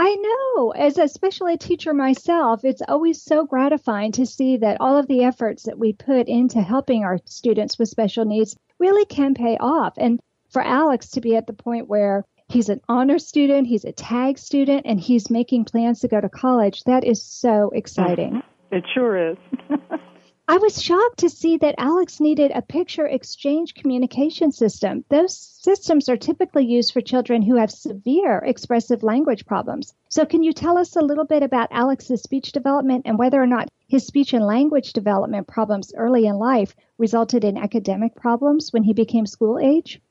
I 0.01 0.15
know. 0.15 0.71
As 0.71 0.97
especially 0.97 1.55
a 1.55 1.57
teacher 1.57 1.93
myself, 1.93 2.63
it's 2.63 2.81
always 2.87 3.21
so 3.21 3.45
gratifying 3.45 4.13
to 4.13 4.25
see 4.25 4.55
that 4.55 4.77
all 4.79 4.95
of 4.95 5.07
the 5.07 5.25
efforts 5.25 5.63
that 5.63 5.77
we 5.77 5.91
put 5.91 6.29
into 6.29 6.61
helping 6.61 7.03
our 7.03 7.19
students 7.25 7.77
with 7.77 7.89
special 7.89 8.23
needs 8.23 8.55
really 8.79 9.03
can 9.03 9.33
pay 9.33 9.57
off. 9.59 9.95
And 9.97 10.21
for 10.51 10.61
Alex 10.61 11.09
to 11.11 11.21
be 11.21 11.35
at 11.35 11.47
the 11.47 11.53
point 11.53 11.89
where 11.89 12.23
he's 12.47 12.69
an 12.69 12.79
honor 12.87 13.19
student, 13.19 13.67
he's 13.67 13.83
a 13.83 13.91
tag 13.91 14.37
student, 14.37 14.83
and 14.85 15.01
he's 15.01 15.29
making 15.29 15.65
plans 15.65 15.99
to 15.99 16.07
go 16.07 16.21
to 16.21 16.29
college, 16.29 16.81
that 16.85 17.03
is 17.03 17.21
so 17.21 17.69
exciting. 17.75 18.41
It 18.71 18.83
sure 18.93 19.31
is. 19.31 19.37
I 20.51 20.57
was 20.57 20.81
shocked 20.81 21.19
to 21.19 21.29
see 21.29 21.57
that 21.57 21.75
Alex 21.77 22.19
needed 22.19 22.49
a 22.49 22.63
picture 22.63 23.05
exchange 23.05 23.75
communication 23.75 24.51
system. 24.51 25.05
Those 25.07 25.37
systems 25.37 26.09
are 26.09 26.17
typically 26.17 26.65
used 26.65 26.91
for 26.91 27.01
children 27.01 27.43
who 27.43 27.57
have 27.57 27.69
severe 27.69 28.39
expressive 28.39 29.03
language 29.03 29.45
problems. 29.45 29.93
So, 30.07 30.25
can 30.25 30.41
you 30.41 30.51
tell 30.51 30.79
us 30.79 30.95
a 30.95 31.05
little 31.05 31.25
bit 31.25 31.43
about 31.43 31.67
Alex's 31.69 32.23
speech 32.23 32.51
development 32.51 33.03
and 33.05 33.19
whether 33.19 33.39
or 33.39 33.45
not 33.45 33.69
his 33.87 34.07
speech 34.07 34.33
and 34.33 34.43
language 34.43 34.93
development 34.93 35.47
problems 35.47 35.93
early 35.95 36.25
in 36.25 36.37
life 36.37 36.75
resulted 36.97 37.43
in 37.43 37.55
academic 37.55 38.15
problems 38.15 38.73
when 38.73 38.81
he 38.81 38.93
became 38.93 39.27
school 39.27 39.59
age? 39.59 40.01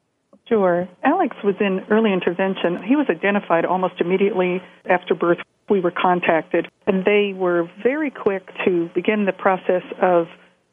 Sure. 0.48 0.88
Alex 1.02 1.36
was 1.42 1.56
in 1.58 1.80
early 1.90 2.12
intervention. 2.12 2.80
He 2.84 2.94
was 2.94 3.06
identified 3.10 3.64
almost 3.64 4.00
immediately 4.00 4.62
after 4.88 5.16
birth. 5.16 5.38
We 5.68 5.80
were 5.80 5.90
contacted, 5.90 6.68
and 6.86 7.04
they 7.04 7.34
were 7.36 7.70
very 7.82 8.10
quick 8.10 8.48
to 8.64 8.90
begin 8.94 9.26
the 9.26 9.32
process 9.32 9.82
of 10.00 10.26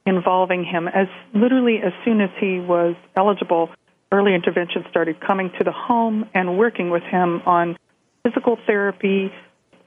involving 0.05 0.63
him. 0.63 0.87
As 0.87 1.07
literally 1.33 1.79
as 1.83 1.93
soon 2.03 2.21
as 2.21 2.29
he 2.39 2.59
was 2.59 2.95
eligible, 3.15 3.69
early 4.11 4.33
intervention 4.33 4.85
started 4.89 5.19
coming 5.19 5.51
to 5.57 5.63
the 5.63 5.71
home 5.71 6.29
and 6.33 6.57
working 6.57 6.89
with 6.89 7.03
him 7.03 7.41
on 7.45 7.77
physical 8.23 8.57
therapy, 8.65 9.31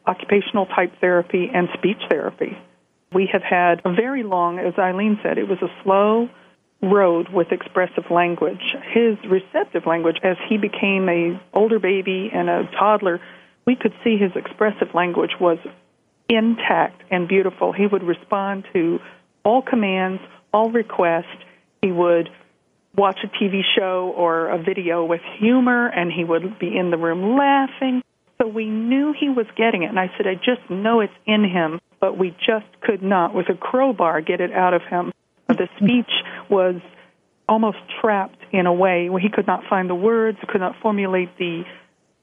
occupational 0.07 0.67
type 0.67 0.93
therapy, 1.01 1.51
and 1.53 1.69
speech 1.75 2.01
therapy. 2.11 2.57
We 3.13 3.29
have 3.33 3.43
had 3.43 3.81
a 3.85 3.93
very 3.93 4.23
long, 4.23 4.59
as 4.59 4.75
Eileen 4.79 5.19
said, 5.23 5.39
it 5.39 5.49
was 5.49 5.59
a 5.63 5.71
slow, 5.83 6.29
road 6.83 7.29
with 7.33 7.51
expressive 7.51 8.05
language. 8.11 8.77
His 8.93 9.17
receptive 9.29 9.87
language, 9.87 10.19
as 10.23 10.37
he 10.49 10.59
became 10.59 11.09
a 11.09 11.41
older 11.53 11.79
baby 11.79 12.31
and 12.33 12.49
a 12.49 12.69
toddler, 12.79 13.21
we 13.69 13.77
could 13.77 13.93
see 14.03 14.17
his 14.17 14.33
expressive 14.35 14.95
language 14.95 15.33
was 15.39 15.59
intact 16.27 17.03
and 17.11 17.29
beautiful. 17.29 17.71
He 17.71 17.87
would 17.87 18.03
respond 18.03 18.65
to 18.73 18.99
all 19.45 19.61
commands, 19.61 20.23
all 20.55 20.71
requests. 20.71 21.27
He 21.83 21.93
would 21.93 22.31
watch 22.97 23.19
a 23.23 23.29
TV 23.29 23.61
show 23.77 24.11
or 24.17 24.49
a 24.49 24.57
video 24.57 25.05
with 25.05 25.21
humor, 25.39 25.87
and 25.87 26.11
he 26.11 26.25
would 26.25 26.59
be 26.59 26.79
in 26.79 26.91
the 26.91 26.97
room 26.97 27.37
laughing. 27.37 28.03
So 28.41 28.49
we 28.49 28.65
knew 28.65 29.13
he 29.13 29.29
was 29.29 29.45
getting 29.55 29.83
it. 29.83 29.91
And 29.91 30.01
I 30.01 30.11
said, 30.17 30.27
I 30.27 30.37
just 30.37 30.71
know 30.71 31.01
it's 31.01 31.13
in 31.27 31.45
him, 31.45 31.79
but 32.01 32.17
we 32.17 32.31
just 32.31 32.67
could 32.81 33.03
not, 33.03 33.35
with 33.35 33.51
a 33.51 33.55
crowbar, 33.55 34.23
get 34.23 34.41
it 34.41 34.51
out 34.51 34.73
of 34.73 34.81
him 34.89 35.13
the 35.49 35.69
speech 35.77 36.11
was 36.49 36.77
almost 37.49 37.79
trapped 38.01 38.39
in 38.53 38.67
a 38.67 38.73
way 38.73 39.09
where 39.09 39.21
he 39.21 39.29
could 39.29 39.47
not 39.47 39.65
find 39.69 39.89
the 39.89 39.95
words, 39.95 40.39
could 40.49 40.61
not 40.61 40.77
formulate 40.83 41.37
the 41.39 41.65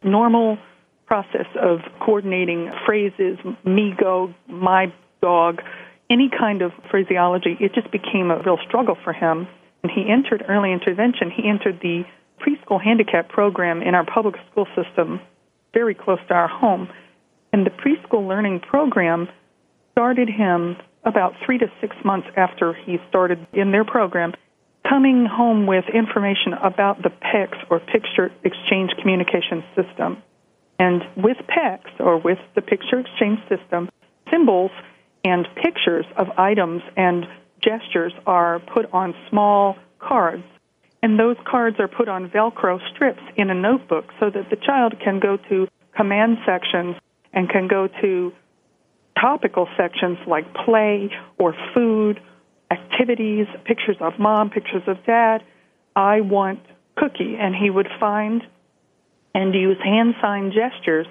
normal 0.04 0.58
process 1.06 1.48
of 1.62 1.80
coordinating 2.00 2.72
phrases, 2.86 3.38
me 3.64 3.94
go, 4.00 4.34
my 4.48 4.94
dog, 5.22 5.62
any 6.10 6.30
kind 6.30 6.62
of 6.62 6.72
phraseology. 6.90 7.58
It 7.60 7.74
just 7.74 7.92
became 7.92 8.32
a 8.32 8.42
real 8.42 8.58
struggle 8.68 8.98
for 9.04 9.14
him. 9.14 9.48
And 9.84 9.92
he 9.92 10.10
entered 10.10 10.44
early 10.48 10.72
intervention. 10.72 11.32
He 11.32 11.48
entered 11.48 11.80
the 11.82 12.04
preschool 12.40 12.82
handicap 12.82 13.30
program 13.30 13.82
in 13.82 13.96
our 13.96 14.06
public 14.06 14.36
school 14.52 14.68
system 14.76 15.20
very 15.74 15.94
close 15.94 16.20
to 16.28 16.34
our 16.34 16.48
home. 16.48 16.90
And 17.54 17.66
the 17.66 17.72
preschool 17.72 18.28
learning 18.28 18.62
program 18.62 19.30
started 19.92 20.30
him 20.30 20.78
about 21.04 21.34
three 21.46 21.58
to 21.60 21.68
six 21.80 21.96
months 22.04 22.28
after 22.36 22.74
he 22.74 22.98
started 23.10 23.46
in 23.54 23.72
their 23.72 23.86
program, 23.86 24.34
coming 24.88 25.26
home 25.26 25.68
with 25.68 25.86
information 25.94 26.54
about 26.54 27.02
the 27.02 27.10
PECS 27.10 27.58
or 27.70 27.80
Picture 27.80 28.32
Exchange 28.44 28.92
Communication 29.00 29.64
System. 29.76 30.22
And 30.80 31.04
with 31.16 31.38
PECS 31.48 32.00
or 32.00 32.18
with 32.18 32.40
the 32.56 32.62
Picture 32.62 33.00
Exchange 33.00 33.40
System, 33.50 33.90
symbols 34.32 34.72
and 35.24 35.48
pictures 35.56 36.06
of 36.18 36.28
items 36.38 36.82
and 36.98 37.26
gestures 37.62 38.14
are 38.26 38.60
put 38.60 38.92
on 38.94 39.14
small 39.30 39.76
cards. 40.00 40.44
And 41.02 41.20
those 41.20 41.38
cards 41.50 41.78
are 41.80 41.88
put 41.88 42.10
on 42.10 42.30
Velcro 42.30 42.80
strips 42.94 43.22
in 43.38 43.50
a 43.50 43.54
notebook 43.54 44.06
so 44.20 44.30
that 44.30 44.50
the 44.50 44.56
child 44.56 44.96
can 45.04 45.20
go 45.20 45.38
to 45.50 45.68
command 45.96 46.38
sections 46.46 46.96
and 47.34 47.50
can 47.50 47.68
go 47.68 47.88
to 48.02 48.34
topical 49.20 49.68
sections 49.78 50.18
like 50.28 50.46
play 50.66 51.10
or 51.38 51.56
food, 51.74 52.20
activities, 52.72 53.48
pictures 53.66 53.98
of 54.02 54.14
mom, 54.20 54.50
pictures 54.50 54.84
of 54.88 54.98
dad. 55.06 55.44
I 55.96 56.22
want 56.22 56.60
cookie. 56.98 57.36
And 57.40 57.56
he 57.56 57.70
would 57.70 57.88
find 58.00 58.42
and 59.36 59.54
use 59.54 59.78
hand 59.84 60.16
sign 60.20 60.52
gestures, 60.52 61.06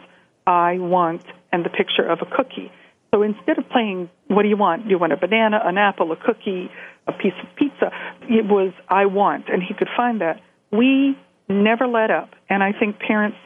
I 0.45 0.79
want, 0.79 1.23
and 1.53 1.65
the 1.65 1.71
picture 1.71 2.05
of 2.05 2.19
a 2.21 2.27
cookie. 2.27 2.73
So 3.15 3.23
instead 3.23 3.59
of 3.59 3.69
playing, 3.69 4.11
what 4.27 4.43
do 4.43 4.49
you 4.49 4.57
want? 4.57 4.85
Do 4.85 4.91
you 4.91 4.99
want 4.99 5.13
a 5.13 5.17
banana, 5.17 5.61
an 5.63 5.79
apple, 5.79 6.11
a 6.11 6.17
cookie, 6.17 6.69
a 7.07 7.13
piece 7.13 7.35
of 7.41 7.55
pizza? 7.55 7.93
It 8.23 8.45
was, 8.45 8.73
I 8.89 9.07
want. 9.07 9.49
And 9.49 9.63
he 9.63 9.75
could 9.75 9.91
find 9.97 10.21
that. 10.21 10.41
We 10.73 11.17
never 11.49 11.87
let 11.87 12.11
up. 12.11 12.31
And 12.49 12.65
I 12.65 12.73
think 12.73 12.99
parents, 12.99 13.37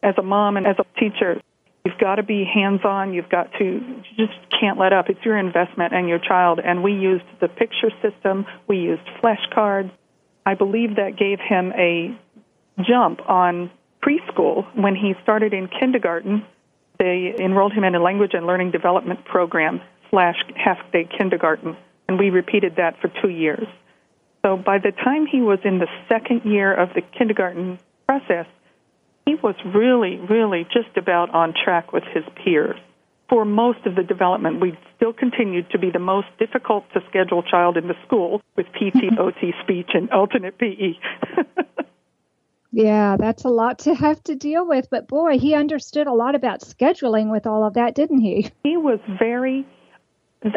as 0.00 0.14
a 0.16 0.22
mom 0.22 0.56
and 0.56 0.68
as 0.68 0.76
a 0.78 1.00
teacher, 1.00 1.40
You've 1.86 1.98
got 1.98 2.16
to 2.16 2.24
be 2.24 2.44
hands 2.44 2.80
on. 2.84 3.14
You've 3.14 3.28
got 3.28 3.52
to, 3.60 3.64
you 3.64 4.02
just 4.16 4.36
can't 4.60 4.76
let 4.76 4.92
up. 4.92 5.08
It's 5.08 5.24
your 5.24 5.38
investment 5.38 5.94
and 5.94 6.08
your 6.08 6.18
child. 6.18 6.58
And 6.58 6.82
we 6.82 6.90
used 6.90 7.22
the 7.40 7.46
picture 7.46 7.92
system, 8.02 8.44
we 8.66 8.78
used 8.78 9.02
flashcards. 9.22 9.92
I 10.44 10.54
believe 10.54 10.96
that 10.96 11.16
gave 11.16 11.38
him 11.38 11.72
a 11.78 12.18
jump 12.82 13.20
on 13.28 13.70
preschool. 14.06 14.64
When 14.74 14.94
he 14.94 15.14
started 15.22 15.52
in 15.52 15.68
kindergarten, 15.68 16.44
they 16.98 17.34
enrolled 17.38 17.72
him 17.72 17.84
in 17.84 17.94
a 17.94 18.02
language 18.02 18.32
and 18.34 18.46
learning 18.46 18.70
development 18.70 19.24
program 19.24 19.80
slash 20.10 20.36
half 20.54 20.78
day 20.92 21.08
kindergarten. 21.18 21.76
And 22.08 22.18
we 22.18 22.30
repeated 22.30 22.76
that 22.76 23.00
for 23.00 23.10
two 23.20 23.30
years. 23.30 23.66
So 24.44 24.56
by 24.56 24.78
the 24.78 24.92
time 24.92 25.26
he 25.26 25.40
was 25.40 25.58
in 25.64 25.78
the 25.78 25.88
second 26.08 26.42
year 26.44 26.72
of 26.72 26.90
the 26.94 27.02
kindergarten 27.18 27.80
process, 28.06 28.46
he 29.24 29.34
was 29.34 29.56
really, 29.64 30.16
really 30.16 30.64
just 30.72 30.96
about 30.96 31.34
on 31.34 31.52
track 31.52 31.92
with 31.92 32.04
his 32.14 32.22
peers. 32.44 32.78
For 33.28 33.44
most 33.44 33.84
of 33.86 33.96
the 33.96 34.04
development, 34.04 34.60
we 34.60 34.78
still 34.94 35.12
continued 35.12 35.68
to 35.70 35.78
be 35.80 35.90
the 35.90 35.98
most 35.98 36.28
difficult 36.38 36.84
to 36.94 37.00
schedule 37.08 37.42
child 37.42 37.76
in 37.76 37.88
the 37.88 37.96
school 38.06 38.40
with 38.54 38.66
PT, 38.66 39.18
OT, 39.18 39.52
speech, 39.64 39.90
and 39.94 40.10
alternate 40.12 40.56
PE. 40.58 40.94
yeah, 42.76 43.16
that's 43.16 43.44
a 43.44 43.48
lot 43.48 43.78
to 43.80 43.94
have 43.94 44.22
to 44.24 44.34
deal 44.34 44.68
with. 44.68 44.88
But 44.90 45.08
boy, 45.08 45.38
he 45.38 45.54
understood 45.54 46.06
a 46.06 46.12
lot 46.12 46.34
about 46.34 46.60
scheduling 46.60 47.30
with 47.30 47.46
all 47.46 47.66
of 47.66 47.72
that, 47.74 47.94
didn't 47.94 48.20
he? 48.20 48.50
He 48.62 48.76
was 48.76 49.00
very 49.18 49.66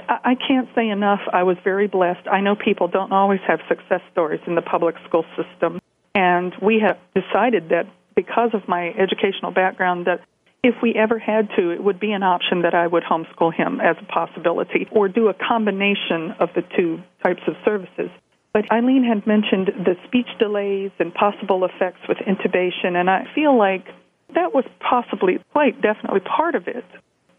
I 0.09 0.35
can't 0.35 0.67
say 0.75 0.89
enough. 0.89 1.21
I 1.31 1.43
was 1.43 1.55
very 1.63 1.87
blessed. 1.87 2.27
I 2.27 2.41
know 2.41 2.55
people 2.55 2.89
don't 2.89 3.13
always 3.13 3.39
have 3.47 3.59
success 3.69 4.01
stories 4.11 4.41
in 4.45 4.55
the 4.55 4.61
public 4.61 4.95
school 5.07 5.23
system, 5.37 5.79
and 6.13 6.53
we 6.61 6.83
have 6.85 6.97
decided 7.15 7.69
that 7.69 7.87
because 8.15 8.49
of 8.53 8.67
my 8.67 8.89
educational 8.89 9.51
background 9.51 10.05
that 10.05 10.19
if 10.61 10.75
we 10.83 10.93
ever 10.95 11.17
had 11.17 11.47
to, 11.57 11.71
it 11.71 11.81
would 11.81 11.99
be 11.99 12.11
an 12.11 12.21
option 12.21 12.63
that 12.63 12.75
I 12.75 12.85
would 12.85 13.03
homeschool 13.03 13.53
him 13.53 13.79
as 13.79 13.95
a 14.01 14.05
possibility 14.05 14.87
or 14.91 15.07
do 15.07 15.29
a 15.29 15.33
combination 15.33 16.35
of 16.39 16.49
the 16.53 16.63
two 16.75 17.01
types 17.23 17.41
of 17.47 17.55
services. 17.63 18.11
But 18.53 18.71
Eileen 18.71 19.03
had 19.03 19.27
mentioned 19.27 19.67
the 19.85 19.95
speech 20.07 20.27
delays 20.39 20.91
and 20.99 21.13
possible 21.13 21.65
effects 21.65 22.01
with 22.07 22.17
intubation, 22.17 22.95
and 22.95 23.09
I 23.09 23.27
feel 23.35 23.57
like 23.57 23.85
that 24.33 24.53
was 24.53 24.65
possibly 24.79 25.39
quite 25.53 25.81
definitely 25.81 26.21
part 26.21 26.55
of 26.55 26.67
it 26.67 26.83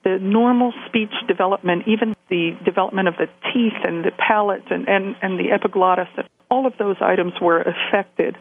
the 0.03 0.18
normal 0.18 0.73
speech 0.87 1.12
development, 1.29 1.85
even 1.87 2.16
the 2.29 2.57
development 2.64 3.09
of 3.09 3.14
the 3.16 3.27
teeth 3.53 3.79
and 3.85 4.05
the 4.05 4.12
palate 4.12 4.70
and, 4.70 4.88
and, 4.88 5.16
and 5.20 5.38
the 5.38 5.53
epiglottis, 5.53 6.09
all 6.51 6.66
of 6.66 6.73
those 6.79 6.96
items 7.01 7.35
were 7.40 7.61
affected 7.61 8.37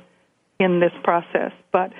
in 0.60 0.79
this 0.79 0.93
process. 1.03 1.51
But 1.71 1.91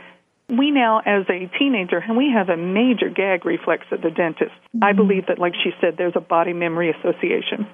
we 0.48 0.72
now, 0.72 1.00
as 1.00 1.26
a 1.30 1.52
teenager, 1.60 1.98
and 1.98 2.18
we 2.18 2.32
have 2.34 2.50
a 2.50 2.58
major 2.58 3.10
gag 3.10 3.46
reflex 3.46 3.86
at 3.92 4.02
the 4.02 4.10
dentist. 4.10 4.52
Mm-hmm. 4.52 4.84
I 4.84 4.94
believe 4.94 5.28
that, 5.28 5.40
like 5.40 5.54
she 5.62 5.72
said, 5.82 5.96
there's 5.98 6.16
a 6.16 6.22
body 6.22 6.54
memory 6.54 6.92
association. 6.92 7.68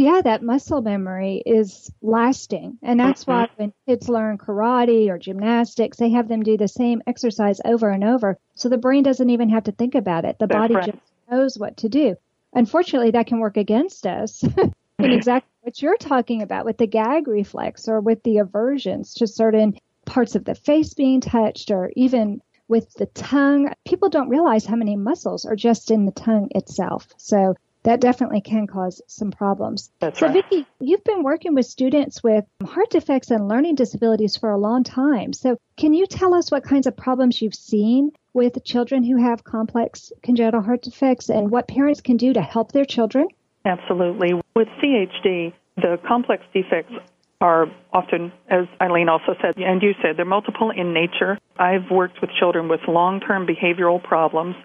Yeah, 0.00 0.22
that 0.24 0.42
muscle 0.42 0.80
memory 0.80 1.42
is 1.44 1.92
lasting. 2.00 2.78
And 2.82 2.98
that's 2.98 3.24
mm-hmm. 3.24 3.32
why 3.32 3.48
when 3.56 3.74
kids 3.86 4.08
learn 4.08 4.38
karate 4.38 5.10
or 5.10 5.18
gymnastics, 5.18 5.98
they 5.98 6.08
have 6.08 6.26
them 6.26 6.42
do 6.42 6.56
the 6.56 6.68
same 6.68 7.02
exercise 7.06 7.60
over 7.66 7.90
and 7.90 8.02
over. 8.02 8.38
So 8.54 8.70
the 8.70 8.78
brain 8.78 9.02
doesn't 9.02 9.28
even 9.28 9.50
have 9.50 9.64
to 9.64 9.72
think 9.72 9.94
about 9.94 10.24
it. 10.24 10.38
The 10.38 10.46
that's 10.46 10.58
body 10.58 10.74
right. 10.74 10.86
just 10.86 10.98
knows 11.30 11.58
what 11.58 11.76
to 11.76 11.90
do. 11.90 12.16
Unfortunately, 12.54 13.10
that 13.10 13.26
can 13.26 13.40
work 13.40 13.58
against 13.58 14.06
us 14.06 14.42
in 14.98 15.12
exactly 15.12 15.50
what 15.60 15.82
you're 15.82 15.98
talking 15.98 16.40
about 16.40 16.64
with 16.64 16.78
the 16.78 16.86
gag 16.86 17.28
reflex 17.28 17.86
or 17.86 18.00
with 18.00 18.22
the 18.22 18.38
aversions 18.38 19.12
to 19.16 19.26
certain 19.26 19.78
parts 20.06 20.34
of 20.34 20.46
the 20.46 20.54
face 20.54 20.94
being 20.94 21.20
touched 21.20 21.70
or 21.70 21.92
even 21.94 22.40
with 22.68 22.90
the 22.94 23.04
tongue. 23.04 23.70
People 23.84 24.08
don't 24.08 24.30
realize 24.30 24.64
how 24.64 24.76
many 24.76 24.96
muscles 24.96 25.44
are 25.44 25.56
just 25.56 25.90
in 25.90 26.06
the 26.06 26.12
tongue 26.12 26.48
itself. 26.52 27.06
So 27.18 27.54
that 27.82 28.00
definitely 28.00 28.40
can 28.40 28.66
cause 28.66 29.00
some 29.06 29.30
problems. 29.30 29.90
That's 30.00 30.18
so, 30.18 30.26
right. 30.26 30.34
Vicki, 30.34 30.66
you've 30.80 31.04
been 31.04 31.22
working 31.22 31.54
with 31.54 31.66
students 31.66 32.22
with 32.22 32.44
heart 32.64 32.90
defects 32.90 33.30
and 33.30 33.48
learning 33.48 33.76
disabilities 33.76 34.36
for 34.36 34.50
a 34.50 34.58
long 34.58 34.84
time. 34.84 35.32
So, 35.32 35.56
can 35.76 35.94
you 35.94 36.06
tell 36.06 36.34
us 36.34 36.50
what 36.50 36.64
kinds 36.64 36.86
of 36.86 36.96
problems 36.96 37.40
you've 37.40 37.54
seen 37.54 38.10
with 38.34 38.62
children 38.64 39.02
who 39.02 39.16
have 39.16 39.44
complex 39.44 40.12
congenital 40.22 40.60
heart 40.60 40.82
defects 40.82 41.30
and 41.30 41.50
what 41.50 41.68
parents 41.68 42.00
can 42.00 42.16
do 42.16 42.32
to 42.32 42.42
help 42.42 42.72
their 42.72 42.84
children? 42.84 43.28
Absolutely. 43.64 44.34
With 44.54 44.68
CHD, 44.82 45.52
the 45.76 45.98
complex 46.06 46.42
defects 46.52 46.92
are 47.40 47.66
often, 47.92 48.32
as 48.50 48.66
Eileen 48.82 49.08
also 49.08 49.34
said, 49.40 49.56
and 49.56 49.82
you 49.82 49.94
said, 50.02 50.18
they're 50.18 50.26
multiple 50.26 50.70
in 50.70 50.92
nature. 50.92 51.38
I've 51.58 51.90
worked 51.90 52.20
with 52.20 52.30
children 52.38 52.68
with 52.68 52.80
long 52.86 53.20
term 53.20 53.46
behavioral 53.46 54.02
problems. 54.02 54.56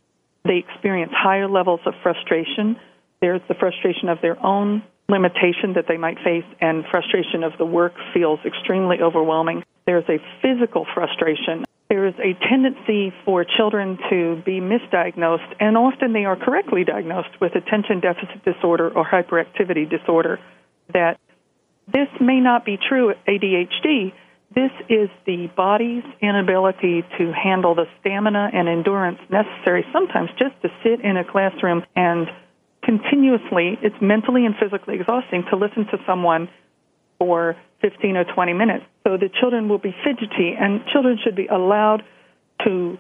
They 0.43 0.57
experience 0.57 1.13
higher 1.15 1.47
levels 1.47 1.79
of 1.85 1.93
frustration 2.03 2.77
there's 3.25 3.41
the 3.47 3.55
frustration 3.55 4.07
of 4.09 4.21
their 4.21 4.37
own 4.45 4.83
limitation 5.09 5.73
that 5.73 5.85
they 5.87 5.97
might 5.97 6.17
face, 6.23 6.45
and 6.61 6.85
frustration 6.91 7.43
of 7.43 7.53
the 7.57 7.65
work 7.65 7.93
feels 8.13 8.39
extremely 8.45 8.97
overwhelming. 9.01 9.63
There's 9.87 10.07
a 10.07 10.19
physical 10.43 10.85
frustration. 10.93 11.65
There 11.89 12.05
is 12.05 12.13
a 12.19 12.37
tendency 12.47 13.11
for 13.25 13.43
children 13.43 13.97
to 14.11 14.43
be 14.45 14.59
misdiagnosed, 14.61 15.55
and 15.59 15.75
often 15.75 16.13
they 16.13 16.25
are 16.25 16.35
correctly 16.35 16.83
diagnosed 16.83 17.41
with 17.41 17.55
attention 17.55 17.99
deficit 17.99 18.45
disorder 18.45 18.91
or 18.95 19.03
hyperactivity 19.03 19.89
disorder. 19.89 20.39
That 20.93 21.19
this 21.91 22.09
may 22.21 22.39
not 22.39 22.63
be 22.63 22.77
true 22.77 23.11
ADHD. 23.27 24.13
This 24.53 24.71
is 24.87 25.09
the 25.25 25.49
body's 25.57 26.03
inability 26.21 27.03
to 27.17 27.33
handle 27.33 27.73
the 27.73 27.85
stamina 27.99 28.51
and 28.53 28.69
endurance 28.69 29.19
necessary 29.31 29.83
sometimes 29.91 30.29
just 30.37 30.61
to 30.61 30.69
sit 30.83 31.01
in 31.01 31.17
a 31.17 31.25
classroom 31.25 31.83
and 31.95 32.27
continuously, 32.85 33.77
it's 33.81 33.95
mentally 33.99 34.45
and 34.45 34.55
physically 34.55 34.95
exhausting 34.95 35.43
to 35.49 35.57
listen 35.57 35.85
to 35.91 35.97
someone 36.05 36.47
for 37.17 37.55
15 37.81 38.17
or 38.17 38.23
20 38.23 38.53
minutes. 38.53 38.85
So 39.03 39.17
the 39.17 39.29
children 39.29 39.67
will 39.67 39.79
be 39.79 39.95
fidgety, 40.03 40.53
and 40.57 40.81
children 40.91 41.17
should 41.23 41.35
be 41.35 41.47
allowed 41.47 42.03
to 42.63 42.97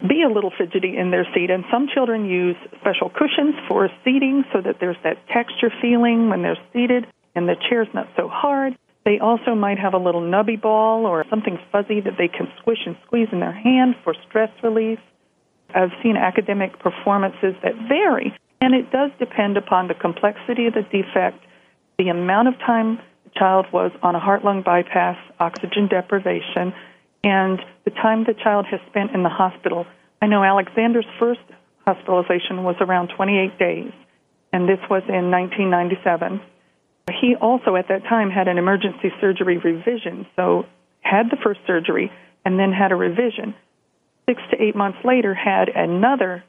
be 0.00 0.22
a 0.22 0.32
little 0.32 0.52
fidgety 0.56 0.96
in 0.96 1.10
their 1.10 1.26
seat. 1.34 1.50
And 1.50 1.64
some 1.70 1.88
children 1.92 2.26
use 2.26 2.56
special 2.80 3.10
cushions 3.10 3.54
for 3.68 3.88
seating 4.04 4.44
so 4.52 4.60
that 4.60 4.76
there's 4.80 4.96
that 5.04 5.16
texture 5.28 5.72
feeling 5.80 6.28
when 6.28 6.42
they're 6.42 6.58
seated 6.72 7.06
and 7.34 7.48
the 7.48 7.56
chair's 7.68 7.88
not 7.94 8.08
so 8.16 8.28
hard. 8.28 8.76
They 9.04 9.18
also 9.18 9.54
might 9.54 9.78
have 9.78 9.94
a 9.94 9.98
little 9.98 10.20
nubby 10.20 10.60
ball 10.60 11.06
or 11.06 11.24
something 11.28 11.58
fuzzy 11.70 12.00
that 12.00 12.14
they 12.16 12.28
can 12.28 12.48
squish 12.60 12.78
and 12.86 12.96
squeeze 13.06 13.28
in 13.32 13.40
their 13.40 13.52
hand 13.52 13.96
for 14.02 14.14
stress 14.28 14.50
relief. 14.62 14.98
I've 15.74 15.92
seen 16.02 16.16
academic 16.16 16.78
performances 16.78 17.54
that 17.62 17.74
vary 17.88 18.34
and 18.64 18.74
it 18.74 18.90
does 18.90 19.10
depend 19.18 19.58
upon 19.58 19.88
the 19.88 19.94
complexity 19.94 20.66
of 20.66 20.72
the 20.72 20.82
defect, 20.84 21.44
the 21.98 22.08
amount 22.08 22.48
of 22.48 22.54
time 22.60 22.98
the 23.24 23.30
child 23.38 23.66
was 23.74 23.92
on 24.02 24.14
a 24.14 24.18
heart 24.18 24.42
lung 24.42 24.62
bypass, 24.62 25.18
oxygen 25.38 25.86
deprivation, 25.86 26.72
and 27.22 27.60
the 27.84 27.90
time 27.90 28.24
the 28.24 28.32
child 28.32 28.64
has 28.70 28.80
spent 28.88 29.10
in 29.12 29.22
the 29.22 29.28
hospital. 29.28 29.84
I 30.22 30.28
know 30.28 30.42
Alexander's 30.42 31.06
first 31.18 31.44
hospitalization 31.86 32.64
was 32.64 32.76
around 32.80 33.08
28 33.14 33.58
days, 33.58 33.92
and 34.50 34.66
this 34.66 34.80
was 34.88 35.02
in 35.08 35.30
1997. 35.30 36.40
He 37.20 37.36
also 37.36 37.76
at 37.76 37.88
that 37.88 38.04
time 38.04 38.30
had 38.30 38.48
an 38.48 38.56
emergency 38.56 39.12
surgery 39.20 39.58
revision, 39.58 40.26
so 40.36 40.64
had 41.02 41.28
the 41.30 41.36
first 41.36 41.60
surgery 41.66 42.10
and 42.46 42.58
then 42.58 42.72
had 42.72 42.92
a 42.92 42.96
revision. 42.96 43.54
Six 44.26 44.40
to 44.52 44.62
eight 44.62 44.74
months 44.74 44.98
later, 45.04 45.34
had 45.34 45.68
another 45.68 46.42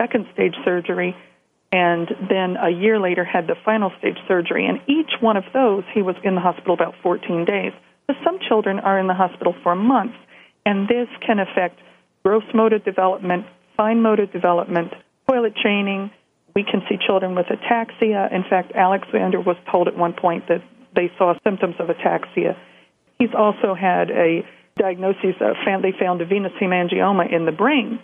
second 0.00 0.26
stage 0.32 0.54
surgery 0.64 1.16
and 1.70 2.08
then 2.30 2.56
a 2.56 2.70
year 2.70 2.98
later 2.98 3.24
had 3.24 3.46
the 3.46 3.56
final 3.64 3.92
stage 3.98 4.16
surgery. 4.26 4.66
And 4.66 4.80
each 4.86 5.20
one 5.20 5.36
of 5.36 5.44
those, 5.52 5.84
he 5.92 6.02
was 6.02 6.16
in 6.24 6.34
the 6.34 6.40
hospital 6.40 6.74
about 6.74 6.94
14 7.02 7.44
days. 7.44 7.72
But 8.06 8.16
some 8.24 8.38
children 8.48 8.78
are 8.80 8.98
in 8.98 9.06
the 9.06 9.14
hospital 9.14 9.54
for 9.62 9.74
months, 9.74 10.16
and 10.64 10.88
this 10.88 11.08
can 11.26 11.38
affect 11.38 11.78
gross 12.24 12.44
motor 12.54 12.78
development, 12.78 13.44
fine 13.76 14.00
motor 14.00 14.24
development, 14.24 14.92
toilet 15.28 15.54
training. 15.56 16.10
We 16.54 16.64
can 16.64 16.82
see 16.88 16.96
children 17.06 17.34
with 17.34 17.46
ataxia. 17.46 18.32
In 18.32 18.44
fact, 18.48 18.72
Alexander 18.74 19.40
was 19.40 19.56
told 19.70 19.88
at 19.88 19.96
one 19.96 20.14
point 20.14 20.48
that 20.48 20.62
they 20.96 21.12
saw 21.18 21.34
symptoms 21.44 21.76
of 21.78 21.88
ataxia. 21.88 22.56
He's 23.18 23.34
also 23.36 23.74
had 23.74 24.10
a 24.10 24.42
diagnosis 24.78 25.36
of, 25.40 25.56
they 25.82 25.92
found 26.00 26.22
a 26.22 26.26
venous 26.26 26.52
hemangioma 26.60 27.30
in 27.30 27.44
the 27.44 27.52
brain 27.52 28.00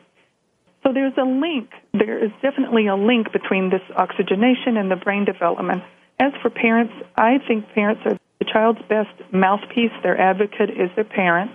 so 0.85 0.93
there's 0.93 1.17
a 1.17 1.25
link. 1.25 1.71
There 1.93 2.23
is 2.23 2.31
definitely 2.43 2.87
a 2.89 2.95
link 2.95 3.33
between 3.33 3.71
this 3.71 3.83
oxygenation 3.97 4.77
and 4.77 4.91
the 4.91 4.97
brain 4.97 5.25
development. 5.25 5.83
As 6.21 6.33
for 6.43 6.51
parents, 6.51 6.93
I 7.17 7.39
think 7.49 7.73
parents 7.75 8.03
are 8.05 8.19
the 8.39 8.45
child's 8.45 8.81
best 8.89 9.11
mouthpiece. 9.33 9.93
Their 10.03 10.21
advocate 10.21 10.71
is 10.71 10.91
their 10.95 11.05
parent. 11.05 11.53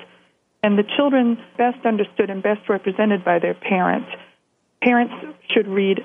And 0.63 0.78
the 0.78 0.84
children 0.98 1.38
best 1.58 1.86
understood 1.86 2.30
and 2.30 2.44
best 2.44 2.68
represented 2.68 3.24
by 3.24 3.39
their 3.39 3.54
parents. 3.54 4.10
Parents 4.82 5.13
should 5.54 5.68
read, 5.68 6.00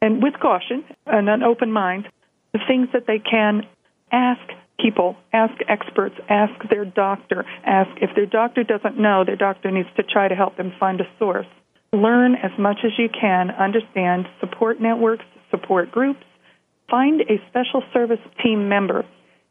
and 0.00 0.22
with 0.22 0.34
caution 0.40 0.84
and 1.06 1.28
an 1.28 1.42
open 1.42 1.72
mind, 1.72 2.08
the 2.52 2.60
things 2.66 2.88
that 2.92 3.06
they 3.06 3.18
can 3.18 3.66
ask 4.12 4.40
people, 4.78 5.16
ask 5.32 5.54
experts, 5.68 6.14
ask 6.28 6.52
their 6.70 6.84
doctor, 6.84 7.44
ask 7.64 7.90
if 8.00 8.14
their 8.14 8.26
doctor 8.26 8.62
doesn't 8.62 8.98
know, 8.98 9.24
their 9.24 9.36
doctor 9.36 9.70
needs 9.70 9.88
to 9.96 10.02
try 10.02 10.28
to 10.28 10.34
help 10.34 10.56
them 10.56 10.72
find 10.78 11.00
a 11.00 11.08
source. 11.18 11.46
Learn 11.92 12.34
as 12.34 12.50
much 12.58 12.78
as 12.84 12.92
you 12.98 13.08
can, 13.08 13.50
understand 13.50 14.26
support 14.40 14.80
networks, 14.80 15.24
support 15.50 15.90
groups. 15.90 16.24
Find 16.90 17.22
a 17.22 17.40
special 17.48 17.82
service 17.92 18.20
team 18.42 18.68
member. 18.68 19.04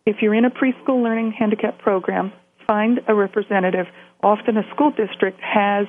If 0.06 0.17
you're 0.21 0.36
in 0.36 0.45
a 0.45 0.52
preschool 0.52 1.04
learning 1.04 1.34
handicap 1.38 1.80
program, 1.80 2.32
find 2.65 3.02
a 3.08 3.15
representative. 3.15 3.88
Often 4.21 4.58
a 4.58 4.63
school 4.73 4.91
district 4.91 5.39
has 5.41 5.88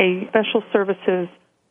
a 0.00 0.26
special 0.28 0.62
services 0.72 1.28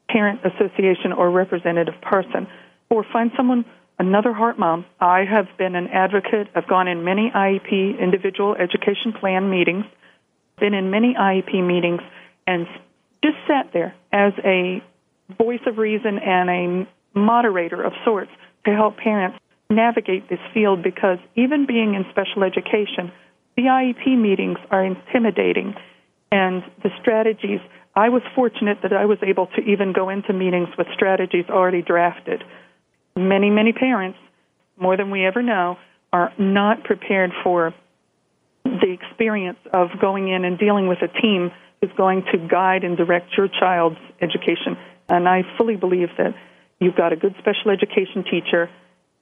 parent 0.10 0.40
association 0.46 1.12
or 1.12 1.30
representative 1.30 1.96
person. 2.02 2.48
Or 2.90 3.06
find 3.12 3.32
someone 3.36 3.66
another 4.00 4.34
heart 4.34 4.58
mom. 4.58 4.86
I 5.00 5.26
have 5.26 5.48
been 5.58 5.76
an 5.76 5.88
advocate. 5.88 6.48
I've 6.56 6.68
gone 6.68 6.88
in 6.88 7.04
many 7.04 7.32
IEP 7.36 8.00
individual 8.00 8.56
education 8.56 9.14
plan 9.20 9.50
meetings, 9.50 9.86
been 10.60 10.74
in 10.74 10.92
many 10.92 11.14
IEP 11.14 11.66
meetings, 11.66 12.02
and 12.46 12.68
just 13.24 13.38
sat 13.48 13.72
there 13.74 13.96
as 14.12 14.34
a 14.44 14.82
voice 15.38 15.62
of 15.66 15.78
reason 15.78 16.20
and 16.20 16.50
a 16.50 16.88
moderator 17.18 17.82
of 17.82 17.94
sorts 18.06 18.32
to 18.66 18.74
help 18.74 18.98
parents 18.98 19.38
navigate 19.70 20.30
this 20.30 20.40
field 20.54 20.84
because 20.84 21.18
even 21.36 21.66
being 21.66 21.96
in 21.96 22.06
special 22.12 22.44
education, 22.44 23.12
the 23.56 23.64
IEP 23.64 24.18
meetings 24.18 24.58
are 24.72 24.86
intimidating 24.86 25.76
and 26.32 26.64
the 26.84 26.90
strategies. 27.02 27.60
I 27.96 28.10
was 28.10 28.22
fortunate 28.36 28.80
that 28.84 28.94
I 28.94 29.06
was 29.06 29.18
able 29.24 29.48
to 29.48 29.62
even 29.62 29.94
go 29.94 30.10
into 30.10 30.32
meetings 30.34 30.70
with 30.78 30.88
strategies 30.94 31.46
already 31.50 31.82
drafted. 31.82 32.44
Many, 33.16 33.50
many 33.50 33.74
parents, 33.74 34.20
more 34.80 34.96
than 34.96 35.10
we 35.10 35.26
ever 35.26 35.42
know, 35.42 35.78
are 36.14 36.32
not 36.38 36.84
prepared 36.84 37.32
for 37.44 37.74
the 38.64 38.92
experience 38.92 39.58
of 39.74 39.90
going 40.00 40.30
in 40.30 40.46
and 40.46 40.60
dealing 40.60 40.88
with 40.88 41.00
a 41.02 41.22
team 41.22 41.52
who's 41.82 41.92
going 41.98 42.24
to 42.32 42.38
guide 42.38 42.84
and 42.84 42.98
direct 42.98 43.38
your 43.38 43.48
child's 43.48 44.00
education. 44.22 44.78
And 45.10 45.28
I 45.28 45.44
fully 45.58 45.76
believe 45.76 46.10
that 46.18 46.34
you've 46.80 46.96
got 46.96 47.14
a 47.14 47.16
good 47.16 47.36
special 47.40 47.72
education 47.72 48.24
teacher 48.30 48.70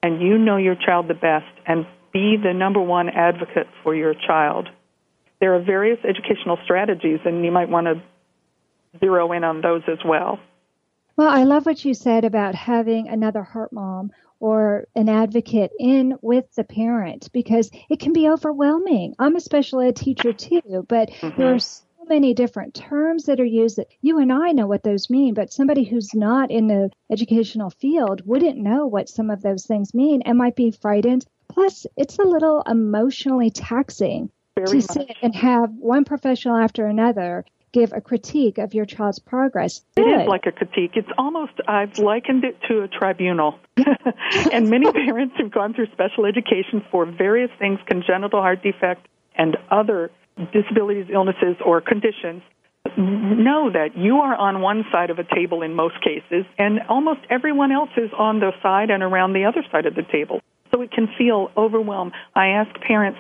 and 0.02 0.22
you 0.22 0.38
know 0.38 0.58
your 0.58 0.76
child 0.76 1.08
the 1.08 1.14
best 1.14 1.46
and 1.66 1.86
be 2.14 2.38
the 2.42 2.54
number 2.54 2.82
one 2.82 3.10
advocate 3.10 3.68
for 3.84 3.94
your 3.96 4.14
child. 4.14 4.70
There 5.40 5.54
are 5.56 5.62
various 5.62 6.00
educational 6.08 6.58
strategies, 6.64 7.20
and 7.26 7.44
you 7.44 7.52
might 7.52 7.70
want 7.70 7.88
to 7.88 8.02
zero 9.00 9.32
in 9.34 9.44
on 9.44 9.62
those 9.62 9.82
as 9.88 9.98
well. 10.06 10.40
Well, 11.18 11.30
I 11.30 11.44
love 11.44 11.66
what 11.66 11.84
you 11.84 11.94
said 11.94 12.24
about 12.24 12.56
having 12.56 13.08
another 13.08 13.44
heart 13.44 13.74
mom 13.74 14.12
or 14.40 14.86
an 14.96 15.10
advocate 15.10 15.72
in 15.80 16.18
with 16.22 16.46
the 16.56 16.64
parent 16.64 17.30
because 17.32 17.72
it 17.90 18.00
can 18.00 18.14
be 18.14 18.30
overwhelming. 18.30 19.16
I'm 19.18 19.36
a 19.36 19.42
special 19.42 19.80
ed 19.82 19.96
teacher 19.96 20.34
too, 20.34 20.86
but 20.88 21.10
mm-hmm. 21.10 21.40
there 21.40 21.54
are 21.54 21.60
so 21.60 21.85
many 22.08 22.34
different 22.34 22.74
terms 22.74 23.26
that 23.26 23.40
are 23.40 23.46
used 23.46 23.78
that 23.78 23.88
you 24.02 24.20
and 24.20 24.32
I 24.32 24.52
know 24.52 24.68
what 24.68 24.84
those 24.84 25.10
mean, 25.10 25.34
but 25.34 25.52
somebody 25.52 25.84
who's 25.84 26.14
not 26.14 26.52
in 26.52 26.68
the 26.68 26.90
educational 27.12 27.70
field 27.70 28.22
wouldn't 28.26 28.58
know 28.58 28.88
what 28.88 29.10
some 29.10 29.30
of 29.30 29.42
those 29.42 29.66
things 29.66 29.94
mean 29.94 30.22
and 30.24 30.38
might 30.38 30.56
be 30.56 30.72
frightened. 30.72 31.26
Plus, 31.48 31.86
it's 31.96 32.20
a 32.20 32.24
little 32.24 32.62
emotionally 32.62 33.50
taxing 33.50 34.30
very 34.56 34.68
to 34.68 34.76
much. 34.76 34.86
sit 34.86 35.18
and 35.22 35.36
have 35.36 35.72
one 35.76 36.06
professional 36.06 36.58
after 36.58 36.86
another 36.86 37.46
give 37.76 37.92
a 37.92 38.00
critique 38.00 38.58
of 38.58 38.74
your 38.74 38.86
child's 38.86 39.20
progress. 39.20 39.82
Good. 39.98 40.08
It 40.08 40.22
is 40.22 40.28
like 40.30 40.46
a 40.46 40.54
critique. 40.54 40.92
It's 40.96 41.10
almost, 41.18 41.52
I've 41.68 42.00
likened 42.00 42.46
it 42.46 42.58
to 42.70 42.84
a 42.84 42.88
tribunal. 42.88 43.60
and 44.52 44.70
many 44.70 44.90
parents 44.94 45.36
who've 45.38 45.52
gone 45.52 45.74
through 45.74 45.88
special 45.88 46.26
education 46.26 46.86
for 46.90 47.06
various 47.06 47.52
things, 47.60 47.80
congenital 47.86 48.40
heart 48.40 48.64
defect 48.64 49.08
and 49.36 49.58
other 49.70 50.10
disabilities, 50.52 51.08
illnesses, 51.12 51.56
or 51.66 51.82
conditions, 51.82 52.42
know 52.98 53.72
that 53.72 53.98
you 53.98 54.18
are 54.18 54.36
on 54.36 54.62
one 54.62 54.86
side 54.92 55.10
of 55.10 55.20
a 55.20 55.24
table 55.24 55.62
in 55.62 55.74
most 55.74 55.96
cases, 56.02 56.46
and 56.58 56.80
almost 56.88 57.20
everyone 57.30 57.72
else 57.72 57.90
is 57.98 58.12
on 58.18 58.40
the 58.40 58.52
side 58.62 58.90
and 58.90 59.04
around 59.04 59.34
the 59.34 59.46
other 59.46 59.64
side 59.72 59.86
of 59.86 59.96
the 59.96 60.04
table. 60.12 60.42
So 60.74 60.82
it 60.82 60.92
can 60.92 61.08
feel 61.18 61.52
overwhelmed. 61.58 62.14
I 62.36 62.48
ask 62.50 62.70
parents 62.82 63.20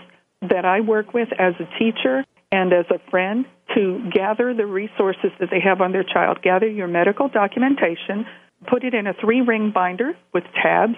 that 0.49 0.65
I 0.65 0.81
work 0.81 1.13
with 1.13 1.29
as 1.37 1.53
a 1.59 1.79
teacher 1.79 2.23
and 2.51 2.73
as 2.73 2.85
a 2.89 2.99
friend 3.09 3.45
to 3.73 4.09
gather 4.13 4.53
the 4.53 4.65
resources 4.65 5.31
that 5.39 5.49
they 5.49 5.59
have 5.59 5.81
on 5.81 5.91
their 5.91 6.03
child. 6.03 6.41
Gather 6.41 6.67
your 6.67 6.87
medical 6.87 7.27
documentation, 7.27 8.25
put 8.67 8.83
it 8.83 8.93
in 8.93 9.07
a 9.07 9.13
three 9.13 9.41
ring 9.41 9.71
binder 9.73 10.13
with 10.33 10.43
tabs, 10.61 10.95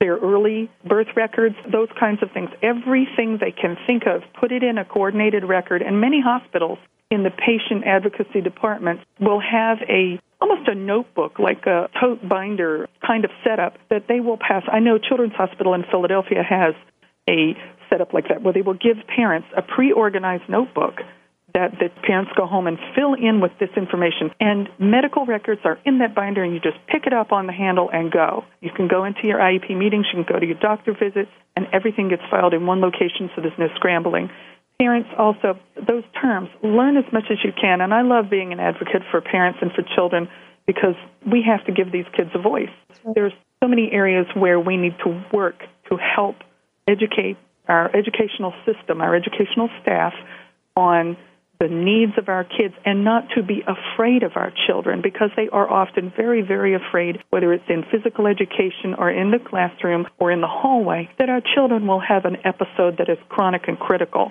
their 0.00 0.16
early 0.16 0.70
birth 0.86 1.08
records, 1.16 1.56
those 1.70 1.88
kinds 1.98 2.22
of 2.22 2.30
things. 2.32 2.50
Everything 2.62 3.38
they 3.40 3.52
can 3.52 3.76
think 3.86 4.04
of, 4.06 4.22
put 4.38 4.52
it 4.52 4.62
in 4.62 4.78
a 4.78 4.84
coordinated 4.84 5.44
record. 5.44 5.82
And 5.82 6.00
many 6.00 6.20
hospitals 6.20 6.78
in 7.10 7.22
the 7.22 7.30
patient 7.30 7.84
advocacy 7.86 8.40
department 8.40 9.00
will 9.20 9.40
have 9.40 9.78
a 9.88 10.18
almost 10.40 10.68
a 10.68 10.74
notebook, 10.74 11.38
like 11.38 11.64
a 11.66 11.88
tote 12.00 12.26
binder 12.28 12.88
kind 13.06 13.24
of 13.24 13.30
setup 13.42 13.78
that 13.88 14.04
they 14.08 14.20
will 14.20 14.36
pass. 14.36 14.62
I 14.70 14.80
know 14.80 14.98
Children's 14.98 15.32
Hospital 15.34 15.72
in 15.74 15.84
Philadelphia 15.90 16.42
has 16.42 16.74
a 17.28 17.56
setup 17.88 18.12
like 18.12 18.28
that 18.28 18.42
where 18.42 18.52
they 18.52 18.60
will 18.60 18.74
give 18.74 18.96
parents 19.06 19.48
a 19.56 19.62
pre-organized 19.62 20.48
notebook 20.48 21.00
that 21.54 21.70
the 21.78 21.88
parents 22.02 22.32
go 22.36 22.46
home 22.46 22.66
and 22.66 22.78
fill 22.96 23.14
in 23.14 23.40
with 23.40 23.52
this 23.60 23.70
information. 23.76 24.30
And 24.40 24.68
medical 24.78 25.24
records 25.24 25.60
are 25.64 25.78
in 25.84 25.98
that 25.98 26.14
binder, 26.14 26.42
and 26.42 26.52
you 26.52 26.58
just 26.58 26.78
pick 26.88 27.06
it 27.06 27.12
up 27.12 27.30
on 27.30 27.46
the 27.46 27.52
handle 27.52 27.88
and 27.92 28.10
go. 28.10 28.44
You 28.60 28.70
can 28.74 28.88
go 28.88 29.04
into 29.04 29.20
your 29.24 29.38
IEP 29.38 29.76
meetings, 29.76 30.06
you 30.12 30.24
can 30.24 30.32
go 30.34 30.40
to 30.40 30.46
your 30.46 30.58
doctor 30.58 30.92
visits, 30.92 31.30
and 31.56 31.66
everything 31.72 32.08
gets 32.08 32.22
filed 32.28 32.54
in 32.54 32.66
one 32.66 32.80
location 32.80 33.30
so 33.34 33.40
there's 33.40 33.58
no 33.58 33.68
scrambling. 33.76 34.30
Parents 34.80 35.08
also, 35.16 35.56
those 35.76 36.02
terms, 36.20 36.48
learn 36.64 36.96
as 36.96 37.04
much 37.12 37.30
as 37.30 37.38
you 37.44 37.52
can. 37.52 37.80
And 37.80 37.94
I 37.94 38.02
love 38.02 38.28
being 38.28 38.52
an 38.52 38.58
advocate 38.58 39.02
for 39.12 39.20
parents 39.20 39.60
and 39.62 39.70
for 39.70 39.84
children 39.94 40.28
because 40.66 40.96
we 41.24 41.44
have 41.46 41.64
to 41.66 41.72
give 41.72 41.92
these 41.92 42.06
kids 42.16 42.30
a 42.34 42.40
voice. 42.40 42.74
There's 43.14 43.32
so 43.62 43.68
many 43.68 43.92
areas 43.92 44.26
where 44.34 44.58
we 44.58 44.76
need 44.76 44.96
to 45.04 45.24
work 45.32 45.62
to 45.88 45.96
help 45.96 46.36
educate 46.88 47.36
our 47.68 47.94
educational 47.94 48.52
system, 48.66 49.00
our 49.00 49.14
educational 49.14 49.70
staff 49.80 50.12
on 50.76 51.16
the 51.64 51.74
needs 51.74 52.12
of 52.18 52.28
our 52.28 52.44
kids 52.44 52.74
and 52.84 53.04
not 53.04 53.24
to 53.34 53.42
be 53.42 53.62
afraid 53.66 54.22
of 54.22 54.32
our 54.36 54.52
children 54.66 55.00
because 55.02 55.30
they 55.34 55.48
are 55.50 55.70
often 55.70 56.12
very, 56.14 56.42
very 56.42 56.74
afraid, 56.74 57.16
whether 57.30 57.54
it's 57.54 57.64
in 57.70 57.84
physical 57.90 58.26
education 58.26 58.92
or 58.98 59.10
in 59.10 59.30
the 59.30 59.38
classroom 59.38 60.06
or 60.18 60.30
in 60.30 60.42
the 60.42 60.46
hallway, 60.46 61.08
that 61.18 61.30
our 61.30 61.40
children 61.54 61.86
will 61.86 62.00
have 62.00 62.26
an 62.26 62.36
episode 62.44 62.98
that 62.98 63.08
is 63.08 63.16
chronic 63.30 63.62
and 63.66 63.78
critical. 63.78 64.30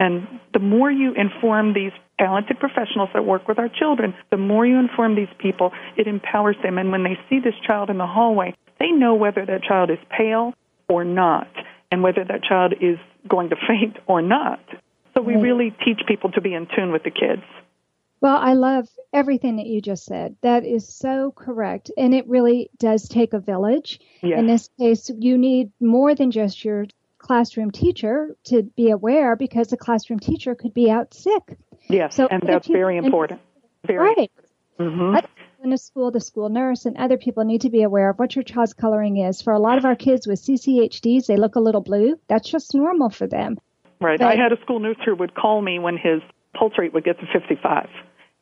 And 0.00 0.40
the 0.54 0.60
more 0.60 0.90
you 0.90 1.12
inform 1.12 1.74
these 1.74 1.92
talented 2.18 2.58
professionals 2.58 3.10
that 3.12 3.26
work 3.26 3.46
with 3.46 3.58
our 3.58 3.68
children, 3.68 4.14
the 4.30 4.38
more 4.38 4.64
you 4.64 4.78
inform 4.78 5.14
these 5.14 5.32
people, 5.38 5.72
it 5.98 6.06
empowers 6.06 6.56
them. 6.62 6.78
And 6.78 6.90
when 6.90 7.02
they 7.04 7.18
see 7.28 7.38
this 7.38 7.54
child 7.66 7.90
in 7.90 7.98
the 7.98 8.06
hallway, 8.06 8.54
they 8.80 8.92
know 8.92 9.14
whether 9.14 9.44
that 9.44 9.62
child 9.62 9.90
is 9.90 9.98
pale 10.08 10.54
or 10.88 11.04
not 11.04 11.48
and 11.90 12.02
whether 12.02 12.24
that 12.24 12.42
child 12.42 12.72
is 12.80 12.96
going 13.28 13.50
to 13.50 13.56
faint 13.68 13.98
or 14.06 14.22
not. 14.22 14.60
So 15.14 15.22
we 15.22 15.36
really 15.36 15.74
teach 15.84 16.00
people 16.06 16.30
to 16.32 16.40
be 16.40 16.54
in 16.54 16.66
tune 16.74 16.92
with 16.92 17.02
the 17.02 17.10
kids. 17.10 17.42
Well, 18.20 18.36
I 18.36 18.52
love 18.52 18.88
everything 19.12 19.56
that 19.56 19.66
you 19.66 19.80
just 19.80 20.04
said. 20.04 20.36
That 20.42 20.64
is 20.64 20.88
so 20.88 21.32
correct. 21.32 21.90
And 21.96 22.14
it 22.14 22.28
really 22.28 22.70
does 22.78 23.08
take 23.08 23.32
a 23.32 23.40
village. 23.40 24.00
Yes. 24.22 24.38
In 24.38 24.46
this 24.46 24.70
case, 24.78 25.10
you 25.18 25.36
need 25.36 25.72
more 25.80 26.14
than 26.14 26.30
just 26.30 26.64
your 26.64 26.86
classroom 27.18 27.72
teacher 27.72 28.36
to 28.44 28.62
be 28.62 28.90
aware 28.90 29.34
because 29.36 29.68
the 29.68 29.76
classroom 29.76 30.20
teacher 30.20 30.54
could 30.54 30.72
be 30.72 30.90
out 30.90 31.14
sick. 31.14 31.58
Yes, 31.88 32.14
so 32.14 32.28
and 32.28 32.42
that's 32.44 32.68
very 32.68 32.96
important. 32.96 33.40
Very 33.84 33.98
right. 33.98 34.32
Mm-hmm 34.78 35.16
in 35.62 35.70
the 35.70 35.78
school, 35.78 36.10
the 36.10 36.20
school 36.20 36.48
nurse, 36.48 36.86
and 36.86 36.96
other 36.96 37.16
people 37.16 37.44
need 37.44 37.60
to 37.62 37.70
be 37.70 37.82
aware 37.82 38.10
of 38.10 38.18
what 38.18 38.34
your 38.34 38.42
child's 38.42 38.74
coloring 38.74 39.18
is. 39.18 39.40
For 39.40 39.52
a 39.52 39.58
lot 39.58 39.78
of 39.78 39.84
our 39.84 39.94
kids 39.94 40.26
with 40.26 40.42
CCHDs, 40.42 41.26
they 41.26 41.36
look 41.36 41.54
a 41.54 41.60
little 41.60 41.80
blue. 41.80 42.18
That's 42.28 42.48
just 42.48 42.74
normal 42.74 43.10
for 43.10 43.26
them. 43.26 43.58
Right. 44.02 44.18
But, 44.18 44.28
I 44.28 44.36
had 44.36 44.52
a 44.52 44.60
school 44.62 44.80
nurse 44.80 44.96
who 45.04 45.14
would 45.16 45.34
call 45.34 45.60
me 45.60 45.78
when 45.78 45.96
his 45.96 46.20
pulse 46.54 46.72
rate 46.78 46.92
would 46.92 47.04
get 47.04 47.18
to 47.20 47.26
55. 47.32 47.88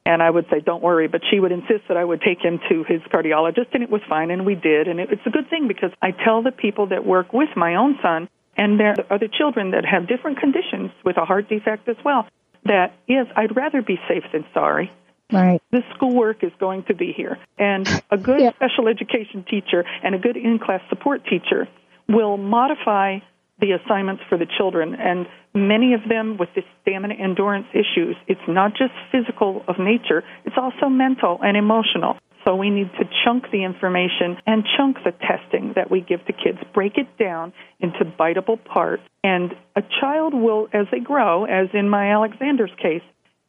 And 0.06 0.22
I 0.22 0.30
would 0.30 0.46
say, 0.50 0.60
don't 0.60 0.82
worry. 0.82 1.08
But 1.08 1.20
she 1.30 1.38
would 1.38 1.52
insist 1.52 1.84
that 1.88 1.96
I 1.96 2.04
would 2.04 2.22
take 2.22 2.40
him 2.40 2.58
to 2.70 2.84
his 2.84 3.00
cardiologist, 3.12 3.74
and 3.74 3.82
it 3.82 3.90
was 3.90 4.00
fine, 4.08 4.30
and 4.30 4.46
we 4.46 4.54
did. 4.54 4.88
And 4.88 4.98
it, 4.98 5.12
it's 5.12 5.26
a 5.26 5.30
good 5.30 5.50
thing 5.50 5.68
because 5.68 5.90
I 6.00 6.12
tell 6.12 6.42
the 6.42 6.52
people 6.52 6.86
that 6.88 7.04
work 7.04 7.32
with 7.32 7.50
my 7.54 7.76
own 7.76 7.98
son, 8.02 8.28
and 8.56 8.80
there 8.80 8.94
are 8.98 9.14
other 9.14 9.28
children 9.28 9.72
that 9.72 9.84
have 9.84 10.08
different 10.08 10.38
conditions 10.38 10.90
with 11.04 11.16
a 11.16 11.24
heart 11.24 11.48
defect 11.48 11.88
as 11.88 11.96
well, 12.04 12.26
that 12.64 12.94
yes, 13.06 13.26
I'd 13.36 13.54
rather 13.56 13.82
be 13.82 13.98
safe 14.08 14.24
than 14.32 14.44
sorry. 14.52 14.90
Right. 15.32 15.62
This 15.70 15.84
schoolwork 15.94 16.42
is 16.42 16.50
going 16.58 16.84
to 16.84 16.94
be 16.94 17.12
here. 17.16 17.38
And 17.56 17.86
a 18.10 18.16
good 18.16 18.40
yeah. 18.40 18.52
special 18.52 18.88
education 18.88 19.44
teacher 19.48 19.84
and 20.02 20.14
a 20.14 20.18
good 20.18 20.36
in 20.36 20.58
class 20.58 20.80
support 20.88 21.24
teacher 21.24 21.68
will 22.08 22.36
modify 22.36 23.20
the 23.60 23.72
assignments 23.72 24.22
for 24.28 24.38
the 24.38 24.46
children. 24.58 24.94
And 24.94 25.26
many 25.54 25.94
of 25.94 26.00
them 26.08 26.36
with 26.38 26.48
the 26.54 26.62
stamina 26.82 27.14
endurance 27.14 27.66
issues, 27.72 28.16
it's 28.26 28.40
not 28.48 28.72
just 28.72 28.92
physical 29.12 29.64
of 29.68 29.76
nature, 29.78 30.22
it's 30.44 30.56
also 30.56 30.88
mental 30.88 31.38
and 31.42 31.56
emotional. 31.56 32.16
So 32.44 32.56
we 32.56 32.70
need 32.70 32.90
to 32.98 33.04
chunk 33.24 33.44
the 33.52 33.64
information 33.64 34.38
and 34.46 34.64
chunk 34.76 34.96
the 35.04 35.12
testing 35.12 35.74
that 35.76 35.90
we 35.90 36.00
give 36.00 36.24
to 36.24 36.32
kids, 36.32 36.58
break 36.72 36.96
it 36.96 37.18
down 37.18 37.52
into 37.80 38.04
biteable 38.18 38.62
parts. 38.64 39.02
And 39.22 39.52
a 39.76 39.82
child 40.00 40.32
will, 40.32 40.68
as 40.72 40.86
they 40.90 41.00
grow, 41.00 41.44
as 41.44 41.68
in 41.74 41.88
my 41.90 42.12
Alexander's 42.12 42.72
case, 42.80 43.02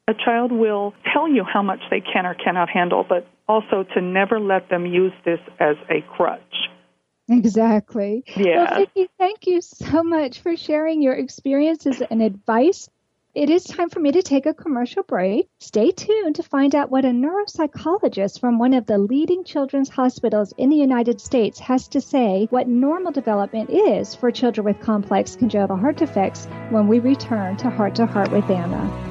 a 0.10 0.14
child 0.14 0.52
will 0.52 0.94
tell 1.14 1.30
you 1.30 1.46
how 1.46 1.64
much 1.64 1.80
they 1.90 2.02
can 2.02 2.26
or 2.26 2.36
cannot 2.36 2.70
handle, 2.70 3.06
but 3.08 3.26
also 3.48 3.86
to 3.94 4.02
never 4.02 4.40
let 4.40 4.70
them 4.70 4.86
use 4.86 5.14
this 5.24 5.40
as 5.60 5.78
a 5.90 6.02
crutch. 6.16 6.42
Exactly. 7.32 8.24
Yeah. 8.36 8.58
Well, 8.58 8.80
Vicki, 8.80 9.10
thank 9.18 9.48
you 9.48 9.62
so 9.62 10.04
much 10.04 10.42
for 10.42 10.56
sharing 10.58 11.02
your 11.02 11.14
experiences 11.14 12.02
and 12.02 12.22
advice 12.22 12.90
It 13.34 13.50
is 13.50 13.64
time 13.64 13.90
for 13.90 14.02
me 14.02 14.12
to 14.12 14.22
take 14.22 14.46
a 14.46 14.54
commercial 14.54 15.04
break. 15.04 15.48
Stay 15.60 15.92
tuned 15.92 16.36
to 16.36 16.44
find 16.44 16.76
out 16.76 16.92
what 16.92 17.06
a 17.06 17.12
neuropsychologist 17.12 18.42
from 18.42 18.60
one 18.60 18.74
of 18.74 18.86
the 18.86 18.98
leading 18.98 19.46
children's 19.46 19.88
hospitals 19.88 20.54
in 20.58 20.70
the 20.70 20.76
United 20.76 21.22
States 21.22 21.58
has 21.60 21.88
to 21.90 22.02
say 22.02 22.48
what 22.50 22.68
normal 22.68 23.14
development 23.14 23.70
is 23.70 24.14
for 24.14 24.32
children 24.32 24.66
with 24.66 24.82
complex 24.82 25.38
congenital 25.38 25.78
heart 25.78 25.96
defects 25.96 26.46
when 26.72 26.90
we 26.90 27.00
return 27.00 27.56
to 27.56 27.70
Heart 27.70 27.96
to 27.96 28.06
Heart 28.06 28.32
with 28.32 28.50
Anna. 28.50 29.11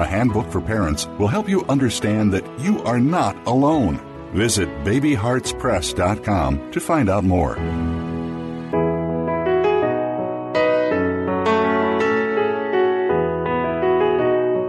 a 0.00 0.06
handbook 0.06 0.50
for 0.50 0.60
parents, 0.60 1.06
will 1.18 1.28
help 1.28 1.48
you 1.48 1.64
understand 1.66 2.32
that 2.32 2.44
you 2.58 2.82
are 2.82 2.98
not 2.98 3.36
alone. 3.46 4.00
Visit 4.32 4.68
babyheartspress.com 4.84 6.72
to 6.72 6.80
find 6.80 7.08
out 7.08 7.24
more. 7.24 7.56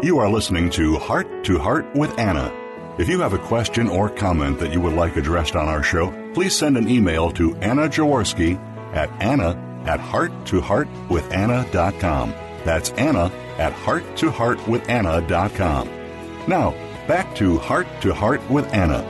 You 0.03 0.17
are 0.17 0.29
listening 0.29 0.71
to 0.71 0.97
Heart 0.97 1.43
to 1.45 1.59
Heart 1.59 1.95
with 1.95 2.17
Anna. 2.17 2.51
If 2.97 3.07
you 3.07 3.21
have 3.21 3.33
a 3.33 3.37
question 3.37 3.87
or 3.87 4.09
comment 4.09 4.59
that 4.59 4.73
you 4.73 4.81
would 4.81 4.93
like 4.93 5.15
addressed 5.15 5.55
on 5.55 5.67
our 5.67 5.83
show, 5.83 6.11
please 6.33 6.55
send 6.55 6.75
an 6.75 6.89
email 6.89 7.29
to 7.31 7.55
Anna 7.57 7.87
Jaworski 7.87 8.57
at 8.93 9.11
anna 9.21 9.51
at 9.85 9.99
hearttoheartwithanna.com. 9.99 12.33
That's 12.65 12.89
Anna 12.91 13.31
at 13.57 13.73
hearttoheartwithanna.com. 13.73 15.89
Now, 16.47 16.71
back 17.07 17.35
to 17.35 17.57
Heart 17.57 17.87
to 18.01 18.13
Heart 18.13 18.49
with 18.49 18.71
Anna. 18.73 19.01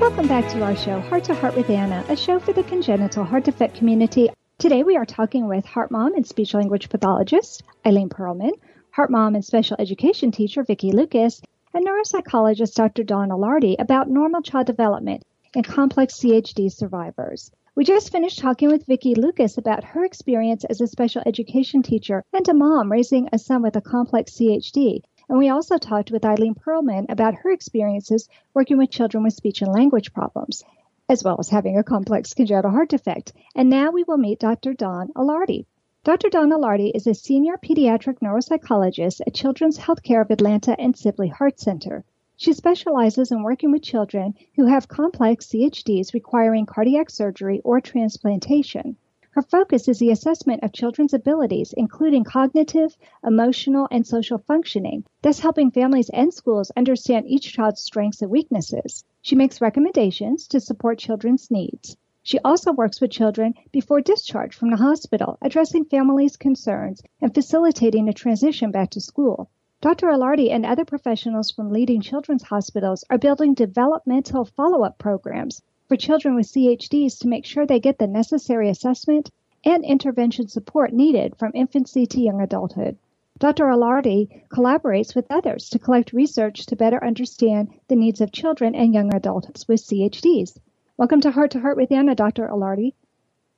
Welcome 0.00 0.28
back 0.28 0.48
to 0.50 0.62
our 0.62 0.76
show, 0.76 1.00
Heart 1.00 1.24
to 1.24 1.34
Heart 1.34 1.56
with 1.56 1.70
Anna, 1.70 2.04
a 2.08 2.16
show 2.16 2.38
for 2.38 2.52
the 2.52 2.62
congenital 2.62 3.24
heart 3.24 3.44
defect 3.44 3.76
community. 3.76 4.30
Today 4.58 4.82
we 4.82 4.96
are 4.96 5.06
talking 5.06 5.48
with 5.48 5.64
heart 5.64 5.90
mom 5.90 6.14
and 6.14 6.26
speech 6.26 6.54
language 6.54 6.88
pathologist 6.88 7.62
Eileen 7.86 8.08
Perlman, 8.08 8.52
heart 8.90 9.10
mom 9.10 9.34
and 9.34 9.44
special 9.44 9.76
education 9.78 10.32
teacher 10.32 10.64
Vicki 10.64 10.92
Lucas, 10.92 11.42
and 11.74 11.86
neuropsychologist 11.86 12.74
Dr. 12.74 13.04
Dawn 13.04 13.28
Ilardi 13.28 13.76
about 13.78 14.08
normal 14.08 14.42
child 14.42 14.66
development 14.66 15.22
in 15.54 15.62
complex 15.62 16.14
CHD 16.14 16.70
survivors. 16.70 17.50
We 17.74 17.84
just 17.84 18.10
finished 18.10 18.40
talking 18.40 18.70
with 18.70 18.86
Vicki 18.86 19.14
Lucas 19.14 19.56
about 19.56 19.84
her 19.84 20.04
experience 20.04 20.64
as 20.64 20.80
a 20.80 20.86
special 20.86 21.22
education 21.24 21.82
teacher 21.82 22.24
and 22.32 22.48
a 22.48 22.54
mom 22.54 22.90
raising 22.90 23.28
a 23.32 23.38
son 23.38 23.62
with 23.62 23.76
a 23.76 23.80
complex 23.80 24.32
CHD. 24.32 25.02
And 25.28 25.38
we 25.38 25.48
also 25.48 25.78
talked 25.78 26.10
with 26.10 26.24
Eileen 26.24 26.54
Perlman 26.54 27.06
about 27.08 27.34
her 27.36 27.50
experiences 27.50 28.28
working 28.52 28.78
with 28.78 28.90
children 28.90 29.22
with 29.22 29.34
speech 29.34 29.62
and 29.62 29.70
language 29.70 30.12
problems, 30.12 30.64
as 31.08 31.22
well 31.22 31.36
as 31.38 31.50
having 31.50 31.78
a 31.78 31.84
complex 31.84 32.34
congenital 32.34 32.70
heart 32.70 32.88
defect. 32.88 33.32
And 33.54 33.70
now 33.70 33.90
we 33.92 34.02
will 34.02 34.18
meet 34.18 34.40
Dr. 34.40 34.74
Dawn 34.74 35.12
Ilardi. 35.14 35.66
Dr. 36.02 36.30
Dawn 36.30 36.50
Ilardi 36.50 36.90
is 36.94 37.06
a 37.06 37.14
senior 37.14 37.58
pediatric 37.58 38.18
neuropsychologist 38.20 39.20
at 39.26 39.34
Children's 39.34 39.78
Healthcare 39.78 40.22
of 40.22 40.30
Atlanta 40.30 40.74
and 40.80 40.96
Sibley 40.96 41.28
Heart 41.28 41.60
Center. 41.60 42.04
She 42.40 42.52
specializes 42.52 43.32
in 43.32 43.42
working 43.42 43.72
with 43.72 43.82
children 43.82 44.34
who 44.54 44.66
have 44.66 44.86
complex 44.86 45.48
CHDs 45.48 46.14
requiring 46.14 46.66
cardiac 46.66 47.10
surgery 47.10 47.60
or 47.64 47.80
transplantation. 47.80 48.96
Her 49.30 49.42
focus 49.42 49.88
is 49.88 49.98
the 49.98 50.12
assessment 50.12 50.62
of 50.62 50.72
children's 50.72 51.12
abilities, 51.12 51.74
including 51.76 52.22
cognitive, 52.22 52.96
emotional, 53.26 53.88
and 53.90 54.06
social 54.06 54.38
functioning, 54.38 55.04
thus 55.20 55.40
helping 55.40 55.72
families 55.72 56.10
and 56.10 56.32
schools 56.32 56.70
understand 56.76 57.26
each 57.26 57.52
child's 57.52 57.80
strengths 57.80 58.22
and 58.22 58.30
weaknesses. 58.30 59.04
She 59.20 59.34
makes 59.34 59.60
recommendations 59.60 60.46
to 60.46 60.60
support 60.60 61.00
children's 61.00 61.50
needs. 61.50 61.96
She 62.22 62.38
also 62.44 62.70
works 62.70 63.00
with 63.00 63.10
children 63.10 63.54
before 63.72 64.00
discharge 64.00 64.54
from 64.54 64.70
the 64.70 64.76
hospital, 64.76 65.38
addressing 65.42 65.86
families' 65.86 66.36
concerns 66.36 67.02
and 67.20 67.34
facilitating 67.34 68.08
a 68.08 68.12
transition 68.12 68.70
back 68.70 68.90
to 68.90 69.00
school. 69.00 69.50
Dr. 69.80 70.08
Ilardi 70.08 70.50
and 70.50 70.66
other 70.66 70.84
professionals 70.84 71.52
from 71.52 71.70
leading 71.70 72.00
children's 72.00 72.42
hospitals 72.42 73.04
are 73.10 73.16
building 73.16 73.54
developmental 73.54 74.44
follow 74.44 74.82
up 74.82 74.98
programs 74.98 75.62
for 75.86 75.94
children 75.96 76.34
with 76.34 76.48
CHDs 76.48 77.20
to 77.20 77.28
make 77.28 77.44
sure 77.44 77.64
they 77.64 77.78
get 77.78 77.96
the 77.96 78.08
necessary 78.08 78.68
assessment 78.70 79.30
and 79.64 79.84
intervention 79.84 80.48
support 80.48 80.92
needed 80.92 81.36
from 81.36 81.52
infancy 81.54 82.06
to 82.06 82.20
young 82.20 82.40
adulthood. 82.40 82.98
Dr. 83.38 83.66
Ilardi 83.66 84.48
collaborates 84.48 85.14
with 85.14 85.30
others 85.30 85.70
to 85.70 85.78
collect 85.78 86.12
research 86.12 86.66
to 86.66 86.74
better 86.74 87.04
understand 87.04 87.68
the 87.86 87.94
needs 87.94 88.20
of 88.20 88.32
children 88.32 88.74
and 88.74 88.92
young 88.92 89.14
adults 89.14 89.68
with 89.68 89.80
CHDs. 89.80 90.58
Welcome 90.96 91.20
to 91.20 91.30
Heart 91.30 91.52
to 91.52 91.60
Heart 91.60 91.76
with 91.76 91.92
Anna, 91.92 92.16
Dr. 92.16 92.48
Ilardi. 92.48 92.94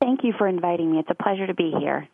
Thank 0.01 0.23
you 0.23 0.35
for 0.37 0.47
inviting 0.47 0.93
me. 0.93 0.99
It's 0.99 1.09
a 1.09 1.15
pleasure 1.15 1.47
to 1.47 1.55
be 1.55 1.73
here. 1.81 2.11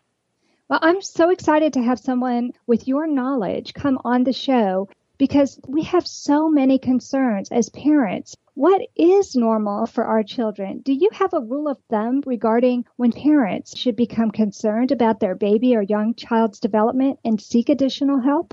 Well, 0.69 0.81
I'm 0.83 1.01
so 1.01 1.31
excited 1.31 1.75
to 1.75 1.83
have 1.83 2.01
someone 2.01 2.51
with 2.67 2.89
your 2.89 3.07
knowledge 3.07 3.73
come 3.73 4.01
on 4.05 4.25
the 4.25 4.33
show 4.33 4.89
because 5.17 5.61
we 5.69 5.85
have 5.85 6.09
so 6.09 6.49
many 6.49 6.81
concerns 6.81 7.53
as 7.53 7.69
parents. 7.69 8.37
What 8.55 8.83
is 8.97 9.37
normal 9.37 9.87
for 9.87 10.05
our 10.05 10.25
children? 10.25 10.81
Do 10.85 10.93
you 10.93 11.09
have 11.13 11.33
a 11.35 11.41
rule 11.41 11.69
of 11.69 11.79
thumb 11.89 12.23
regarding 12.27 12.85
when 12.97 13.13
parents 13.13 13.79
should 13.79 13.95
become 13.95 14.33
concerned 14.33 14.91
about 14.91 15.21
their 15.21 15.37
baby 15.37 15.77
or 15.77 15.83
young 15.83 16.15
child's 16.15 16.59
development 16.59 17.21
and 17.25 17.41
seek 17.41 17.69
additional 17.69 18.21
help? 18.21 18.53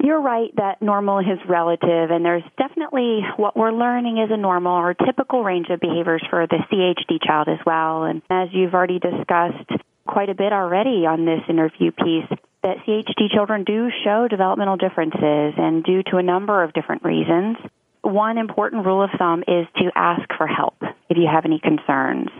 You're 0.00 0.20
right 0.20 0.54
that 0.54 0.80
normal 0.80 1.18
is 1.18 1.40
relative, 1.48 2.12
and 2.12 2.24
there's 2.24 2.44
definitely 2.56 3.22
what 3.36 3.56
we're 3.56 3.72
learning 3.72 4.18
is 4.18 4.30
a 4.30 4.36
normal 4.36 4.76
or 4.76 4.94
typical 4.94 5.42
range 5.42 5.66
of 5.70 5.80
behaviors 5.80 6.22
for 6.30 6.46
the 6.46 6.58
CHD 6.70 7.18
child 7.26 7.48
as 7.48 7.58
well. 7.66 8.04
And 8.04 8.22
as 8.30 8.50
you've 8.52 8.74
already 8.74 9.00
discussed, 9.00 9.82
quite 10.08 10.30
a 10.30 10.34
bit 10.34 10.52
already 10.52 11.06
on 11.06 11.26
this 11.26 11.42
interview 11.48 11.92
piece 11.92 12.38
that 12.62 12.78
CHD 12.86 13.30
children 13.32 13.62
do 13.62 13.88
show 14.02 14.26
developmental 14.28 14.76
differences 14.76 15.54
and 15.56 15.84
due 15.84 16.02
to 16.10 16.16
a 16.16 16.22
number 16.22 16.64
of 16.64 16.72
different 16.72 17.04
reasons. 17.04 17.56
One 18.02 18.38
important 18.38 18.86
rule 18.86 19.04
of 19.04 19.10
thumb 19.18 19.44
is 19.46 19.66
to 19.76 19.90
ask 19.94 20.26
for 20.36 20.46
help 20.46 20.76
if 21.08 21.16
you 21.16 21.28
have 21.30 21.44
any 21.44 21.60
concerns. 21.60 22.30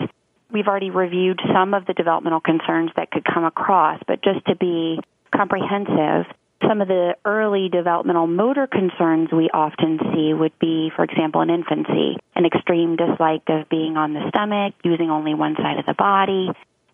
We've 0.51 0.67
already 0.67 0.91
reviewed 0.91 1.41
some 1.53 1.75
of 1.75 1.85
the 1.85 1.93
developmental 1.93 2.41
concerns 2.41 2.91
that 2.97 3.11
could 3.11 3.25
come 3.25 3.45
across, 3.45 4.01
but 4.09 4.23
just 4.25 4.45
to 4.47 4.57
be 4.57 4.99
comprehensive, 5.31 6.25
some 6.67 6.81
of 6.81 6.89
the 6.89 7.17
early 7.25 7.69
developmental 7.69 8.27
motor 8.27 8.67
concerns 8.67 9.29
we 9.31 9.51
often 9.53 10.01
see 10.15 10.33
would 10.33 10.59
be, 10.59 10.91
for 10.97 11.05
example, 11.05 11.43
in 11.43 11.51
infancy, 11.51 12.17
an 12.35 12.47
extreme 12.47 12.97
dislike 12.97 13.43
of 13.49 13.69
being 13.69 13.97
on 13.97 14.15
the 14.15 14.27
stomach, 14.31 14.75
using 14.83 15.11
only 15.11 15.35
one 15.35 15.55
side 15.57 15.79
of 15.79 15.87
the 15.87 15.95
body, 15.95 16.49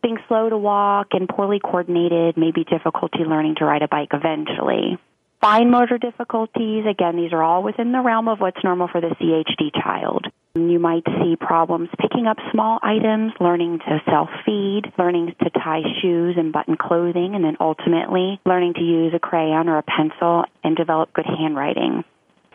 being 0.05 0.19
slow 0.29 0.51
to 0.51 0.59
walk 0.59 1.09
and 1.13 1.27
poorly 1.29 1.59
coordinated, 1.59 2.37
maybe 2.37 2.63
difficulty 2.63 3.25
learning 3.27 3.57
to 3.57 3.65
ride 3.65 3.83
a 3.83 3.89
bike 3.89 4.11
eventually. 4.13 4.99
Fine 5.41 5.71
motor 5.71 5.99
difficulties, 5.99 6.85
again, 6.89 7.17
these 7.17 7.33
are 7.33 7.43
all 7.43 7.63
within 7.63 7.93
the 7.93 8.01
realm 8.01 8.29
of 8.29 8.39
what's 8.39 8.63
normal 8.63 8.89
for 8.89 9.01
the 9.01 9.15
CHD 9.21 9.73
child. 9.75 10.27
You 10.55 10.79
might 10.79 11.05
see 11.21 11.37
problems 11.37 11.89
picking 11.99 12.27
up 12.27 12.37
small 12.53 12.79
items, 12.83 13.33
learning 13.41 13.81
to 13.81 14.01
self 14.09 14.29
feed, 14.47 14.85
learning 14.99 15.35
to 15.43 15.51
tie 15.51 15.83
shoes 16.01 16.37
and 16.39 16.53
button 16.53 16.77
clothing, 16.77 17.35
and 17.35 17.45
then 17.45 17.57
ultimately 17.59 18.41
learning 18.47 18.75
to 18.75 18.83
use 18.83 19.13
a 19.15 19.19
crayon 19.19 19.69
or 19.69 19.79
a 19.79 19.83
pencil 19.83 20.45
and 20.63 20.77
develop 20.77 21.13
good 21.13 21.27
handwriting. 21.27 22.05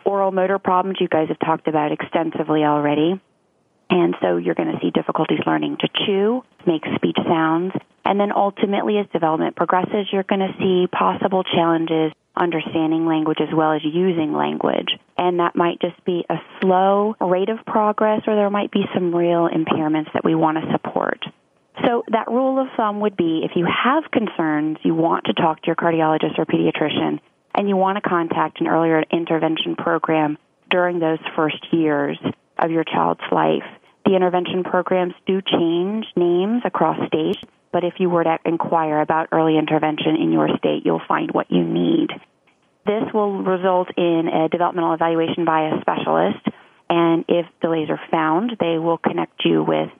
Oral 0.04 0.32
motor 0.32 0.58
problems 0.58 0.98
you 1.00 1.08
guys 1.08 1.28
have 1.28 1.38
talked 1.38 1.68
about 1.68 1.92
extensively 1.92 2.64
already. 2.64 3.20
And 3.90 4.14
so 4.22 4.36
you're 4.36 4.54
going 4.54 4.72
to 4.72 4.78
see 4.80 4.90
difficulties 4.90 5.40
learning 5.46 5.78
to 5.80 5.88
chew, 6.06 6.44
make 6.66 6.82
speech 6.94 7.18
sounds, 7.26 7.72
and 8.04 8.18
then 8.18 8.32
ultimately 8.32 8.98
as 8.98 9.06
development 9.12 9.56
progresses, 9.56 10.06
you're 10.12 10.22
going 10.22 10.40
to 10.40 10.54
see 10.58 10.86
possible 10.86 11.42
challenges 11.42 12.12
understanding 12.36 13.06
language 13.06 13.38
as 13.40 13.52
well 13.52 13.72
as 13.72 13.82
using 13.84 14.32
language. 14.32 14.88
And 15.18 15.40
that 15.40 15.56
might 15.56 15.80
just 15.80 16.02
be 16.04 16.24
a 16.30 16.36
slow 16.60 17.16
rate 17.20 17.50
of 17.50 17.58
progress 17.66 18.22
or 18.26 18.36
there 18.36 18.48
might 18.48 18.70
be 18.70 18.84
some 18.94 19.14
real 19.14 19.48
impairments 19.48 20.12
that 20.14 20.24
we 20.24 20.34
want 20.34 20.58
to 20.58 20.72
support. 20.72 21.24
So 21.84 22.04
that 22.08 22.28
rule 22.28 22.60
of 22.60 22.68
thumb 22.76 23.00
would 23.00 23.16
be 23.16 23.42
if 23.44 23.52
you 23.56 23.66
have 23.66 24.10
concerns, 24.10 24.78
you 24.82 24.94
want 24.94 25.26
to 25.26 25.34
talk 25.34 25.62
to 25.62 25.66
your 25.66 25.76
cardiologist 25.76 26.38
or 26.38 26.46
pediatrician, 26.46 27.20
and 27.54 27.68
you 27.68 27.76
want 27.76 28.02
to 28.02 28.08
contact 28.08 28.60
an 28.60 28.68
earlier 28.68 29.02
intervention 29.10 29.76
program 29.76 30.38
during 30.70 30.98
those 30.98 31.18
first 31.34 31.58
years 31.72 32.18
of 32.58 32.70
your 32.70 32.84
child's 32.84 33.20
life, 33.32 33.64
the 34.10 34.16
intervention 34.16 34.64
programs 34.64 35.14
do 35.24 35.40
change 35.40 36.04
names 36.16 36.62
across 36.64 36.98
states, 37.06 37.38
but 37.72 37.84
if 37.84 37.94
you 37.98 38.10
were 38.10 38.24
to 38.24 38.38
inquire 38.44 39.00
about 39.00 39.28
early 39.30 39.56
intervention 39.56 40.16
in 40.16 40.32
your 40.32 40.48
state, 40.58 40.82
you'll 40.84 41.02
find 41.06 41.30
what 41.30 41.48
you 41.48 41.62
need. 41.62 42.08
This 42.84 43.04
will 43.14 43.44
result 43.44 43.86
in 43.96 44.26
a 44.26 44.48
developmental 44.48 44.94
evaluation 44.94 45.44
by 45.44 45.68
a 45.68 45.80
specialist, 45.80 46.44
and 46.88 47.24
if 47.28 47.46
delays 47.62 47.88
are 47.88 48.00
found, 48.10 48.56
they 48.58 48.78
will 48.78 48.98
connect 48.98 49.44
you 49.44 49.62
with 49.62 49.90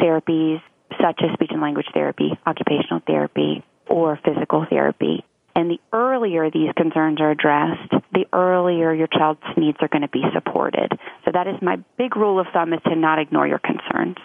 therapies 0.00 0.62
such 0.98 1.20
as 1.22 1.34
speech 1.34 1.50
and 1.52 1.60
language 1.60 1.88
therapy, 1.92 2.30
occupational 2.46 3.02
therapy, 3.06 3.62
or 3.86 4.18
physical 4.24 4.64
therapy. 4.70 5.26
And 5.54 5.70
the 5.70 5.80
earlier 5.92 6.50
these 6.50 6.72
concerns 6.74 7.20
are 7.20 7.32
addressed, 7.32 7.92
the 8.18 8.36
earlier 8.36 8.92
your 8.92 9.06
child's 9.06 9.40
needs 9.56 9.78
are 9.80 9.88
going 9.88 10.02
to 10.02 10.08
be 10.08 10.24
supported. 10.34 10.92
So 11.24 11.30
that 11.32 11.46
is 11.46 11.54
my 11.62 11.76
big 11.96 12.16
rule 12.16 12.40
of 12.40 12.46
thumb 12.52 12.72
is 12.72 12.80
to 12.84 12.96
not 12.96 13.18
ignore 13.18 13.46
your 13.46 13.60
concerns. 13.60 14.16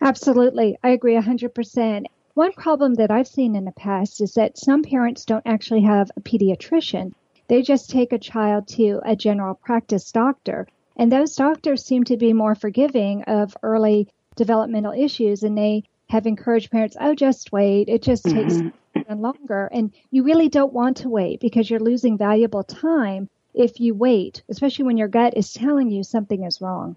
Absolutely. 0.00 0.78
I 0.84 0.90
agree 0.90 1.14
100%. 1.14 2.04
One 2.34 2.52
problem 2.52 2.94
that 2.94 3.10
I've 3.10 3.26
seen 3.26 3.56
in 3.56 3.64
the 3.64 3.72
past 3.72 4.20
is 4.20 4.34
that 4.34 4.58
some 4.58 4.82
parents 4.82 5.24
don't 5.24 5.46
actually 5.46 5.82
have 5.82 6.10
a 6.16 6.20
pediatrician. 6.20 7.12
They 7.48 7.62
just 7.62 7.90
take 7.90 8.12
a 8.12 8.18
child 8.18 8.68
to 8.68 9.00
a 9.04 9.16
general 9.16 9.54
practice 9.54 10.12
doctor. 10.12 10.68
And 10.96 11.10
those 11.10 11.34
doctors 11.34 11.84
seem 11.84 12.04
to 12.04 12.16
be 12.16 12.32
more 12.32 12.54
forgiving 12.54 13.22
of 13.24 13.56
early 13.62 14.08
developmental 14.36 14.92
issues 14.92 15.42
and 15.42 15.56
they 15.56 15.84
have 16.08 16.26
encouraged 16.26 16.70
parents, 16.70 16.96
oh, 17.00 17.14
just 17.14 17.52
wait. 17.52 17.88
It 17.88 18.02
just 18.02 18.24
takes 18.24 18.54
mm-hmm. 18.54 19.20
longer. 19.20 19.68
And 19.72 19.92
you 20.10 20.22
really 20.22 20.48
don't 20.48 20.72
want 20.72 20.98
to 20.98 21.08
wait 21.08 21.40
because 21.40 21.68
you're 21.68 21.80
losing 21.80 22.16
valuable 22.16 22.62
time 22.62 23.28
if 23.54 23.80
you 23.80 23.94
wait, 23.94 24.42
especially 24.48 24.84
when 24.84 24.96
your 24.96 25.08
gut 25.08 25.36
is 25.36 25.52
telling 25.52 25.90
you 25.90 26.04
something 26.04 26.44
is 26.44 26.60
wrong. 26.60 26.96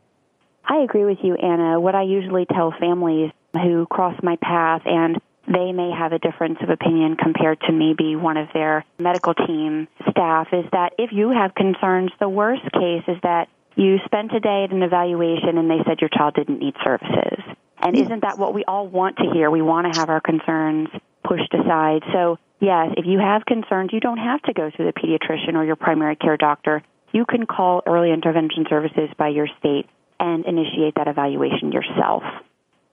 I 0.66 0.80
agree 0.80 1.06
with 1.06 1.20
you, 1.24 1.36
Anna. 1.36 1.80
What 1.80 1.96
I 1.96 2.04
usually 2.04 2.46
tell 2.46 2.74
families 2.80 3.32
who 3.54 3.88
cross 3.88 4.16
my 4.22 4.36
path 4.36 4.84
and 4.86 5.20
they 5.48 5.72
may 5.72 5.90
have 5.90 6.14
a 6.14 6.20
difference 6.20 6.60
of 6.62 6.70
opinion 6.70 7.16
compared 7.16 7.60
to 7.62 7.72
maybe 7.72 8.16
one 8.16 8.38
of 8.38 8.50
their 8.54 8.86
medical 9.00 9.34
team 9.34 9.88
staff 10.12 10.50
is 10.54 10.66
that 10.72 10.94
if 11.00 11.12
you 11.12 11.32
have 11.32 11.56
concerns, 11.56 12.12
the 12.20 12.30
worst 12.30 12.64
case 12.74 13.04
is 13.08 13.18
that 13.24 13.48
you 13.76 13.98
spent 14.06 14.32
a 14.36 14.40
day 14.40 14.66
at 14.66 14.72
an 14.72 14.84
evaluation 14.84 15.58
and 15.58 15.70
they 15.70 15.82
said 15.88 16.02
your 16.02 16.10
child 16.10 16.36
didn't 16.36 16.60
need 16.60 16.76
services. 16.84 17.42
And 17.82 17.98
isn't 17.98 18.22
that 18.22 18.38
what 18.38 18.54
we 18.54 18.64
all 18.66 18.88
want 18.88 19.18
to 19.18 19.30
hear? 19.34 19.50
We 19.50 19.62
want 19.62 19.92
to 19.92 20.00
have 20.00 20.10
our 20.10 20.22
concerns 20.22 20.90
pushed 21.24 21.54
aside. 21.54 22.04
So, 22.14 22.38
yes, 22.60 22.90
if 22.98 23.06
you 23.06 23.20
have 23.20 23.46
concerns, 23.46 23.92
you 23.94 24.00
don't 24.00 24.18
have 24.18 24.42
to 24.44 24.54
go 24.54 24.70
to 24.70 24.78
the 24.78 24.94
pediatrician 24.94 25.56
or 25.56 25.64
your 25.64 25.76
primary 25.76 26.16
care 26.16 26.38
doctor. 26.38 26.84
You 27.12 27.26
can 27.26 27.46
call 27.46 27.82
early 27.88 28.12
intervention 28.12 28.66
services 28.70 29.10
by 29.18 29.30
your 29.30 29.48
state 29.60 29.88
and 30.20 30.46
initiate 30.46 30.96
that 30.96 31.08
evaluation 31.08 31.72
yourself. 31.72 32.24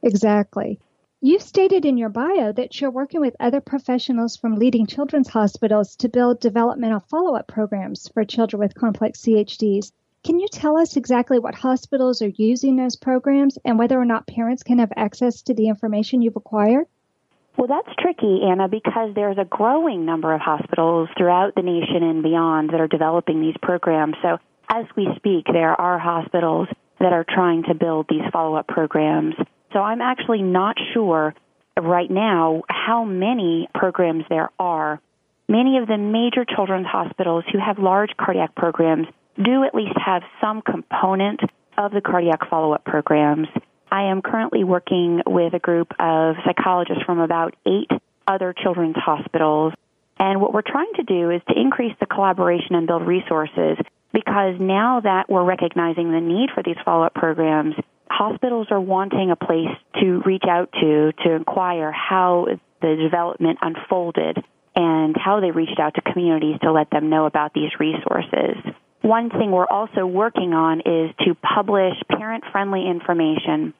Exactly. 0.02 0.78
You 1.20 1.40
stated 1.40 1.84
in 1.84 1.96
your 1.96 2.10
bio 2.10 2.52
that 2.52 2.80
you're 2.80 2.90
working 2.90 3.20
with 3.20 3.34
other 3.40 3.60
professionals 3.60 4.36
from 4.36 4.56
leading 4.56 4.86
children's 4.86 5.28
hospitals 5.28 5.96
to 5.96 6.08
build 6.08 6.40
developmental 6.40 7.00
follow 7.00 7.34
up 7.34 7.48
programs 7.48 8.08
for 8.08 8.24
children 8.24 8.60
with 8.60 8.74
complex 8.74 9.22
CHDs. 9.22 9.92
Can 10.26 10.40
you 10.40 10.48
tell 10.48 10.76
us 10.76 10.96
exactly 10.96 11.38
what 11.38 11.54
hospitals 11.54 12.20
are 12.20 12.32
using 12.34 12.74
those 12.74 12.96
programs 12.96 13.58
and 13.64 13.78
whether 13.78 13.96
or 13.96 14.04
not 14.04 14.26
parents 14.26 14.64
can 14.64 14.80
have 14.80 14.90
access 14.96 15.42
to 15.42 15.54
the 15.54 15.68
information 15.68 16.20
you've 16.20 16.34
acquired? 16.34 16.86
Well, 17.56 17.68
that's 17.68 17.94
tricky, 17.96 18.40
Anna, 18.42 18.66
because 18.66 19.14
there's 19.14 19.38
a 19.38 19.44
growing 19.44 20.04
number 20.04 20.34
of 20.34 20.40
hospitals 20.40 21.08
throughout 21.16 21.54
the 21.54 21.62
nation 21.62 22.02
and 22.02 22.24
beyond 22.24 22.70
that 22.70 22.80
are 22.80 22.88
developing 22.88 23.40
these 23.40 23.54
programs. 23.62 24.16
So, 24.20 24.38
as 24.68 24.86
we 24.96 25.06
speak, 25.14 25.44
there 25.46 25.80
are 25.80 25.96
hospitals 25.96 26.66
that 26.98 27.12
are 27.12 27.24
trying 27.24 27.62
to 27.68 27.74
build 27.74 28.06
these 28.08 28.28
follow 28.32 28.56
up 28.56 28.66
programs. 28.66 29.36
So, 29.72 29.78
I'm 29.78 30.00
actually 30.00 30.42
not 30.42 30.76
sure 30.92 31.36
right 31.80 32.10
now 32.10 32.62
how 32.68 33.04
many 33.04 33.68
programs 33.76 34.24
there 34.28 34.50
are. 34.58 35.00
Many 35.48 35.78
of 35.78 35.86
the 35.86 35.98
major 35.98 36.44
children's 36.44 36.88
hospitals 36.88 37.44
who 37.52 37.60
have 37.60 37.78
large 37.78 38.10
cardiac 38.16 38.56
programs 38.56 39.06
do 39.42 39.64
at 39.64 39.74
least 39.74 39.96
have 40.04 40.22
some 40.40 40.62
component 40.62 41.40
of 41.78 41.92
the 41.92 42.00
cardiac 42.00 42.48
follow 42.48 42.72
up 42.72 42.84
programs. 42.84 43.48
I 43.90 44.10
am 44.10 44.22
currently 44.22 44.64
working 44.64 45.22
with 45.26 45.54
a 45.54 45.58
group 45.58 45.92
of 45.98 46.36
psychologists 46.44 47.04
from 47.04 47.20
about 47.20 47.54
eight 47.66 47.90
other 48.26 48.52
children's 48.52 48.96
hospitals. 48.96 49.72
And 50.18 50.40
what 50.40 50.52
we're 50.52 50.62
trying 50.62 50.92
to 50.96 51.02
do 51.02 51.30
is 51.30 51.42
to 51.48 51.58
increase 51.58 51.94
the 52.00 52.06
collaboration 52.06 52.74
and 52.74 52.86
build 52.86 53.06
resources 53.06 53.76
because 54.12 54.54
now 54.58 55.00
that 55.00 55.28
we're 55.28 55.44
recognizing 55.44 56.10
the 56.10 56.20
need 56.20 56.48
for 56.54 56.62
these 56.62 56.76
follow 56.84 57.04
up 57.04 57.14
programs, 57.14 57.74
hospitals 58.10 58.68
are 58.70 58.80
wanting 58.80 59.30
a 59.30 59.36
place 59.36 59.76
to 60.00 60.22
reach 60.24 60.44
out 60.48 60.72
to 60.80 61.12
to 61.24 61.32
inquire 61.32 61.92
how 61.92 62.46
the 62.80 62.96
development 62.96 63.58
unfolded 63.60 64.42
and 64.74 65.16
how 65.16 65.40
they 65.40 65.50
reached 65.50 65.78
out 65.78 65.94
to 65.94 66.00
communities 66.12 66.56
to 66.62 66.72
let 66.72 66.90
them 66.90 67.10
know 67.10 67.26
about 67.26 67.52
these 67.54 67.70
resources. 67.78 68.56
One 69.02 69.30
thing 69.30 69.52
we're 69.52 69.66
also 69.66 70.06
working 70.06 70.52
on 70.52 70.80
is 70.80 71.14
to 71.24 71.34
publish 71.34 71.94
parent 72.08 72.44
friendly 72.50 72.88
information 72.88 73.74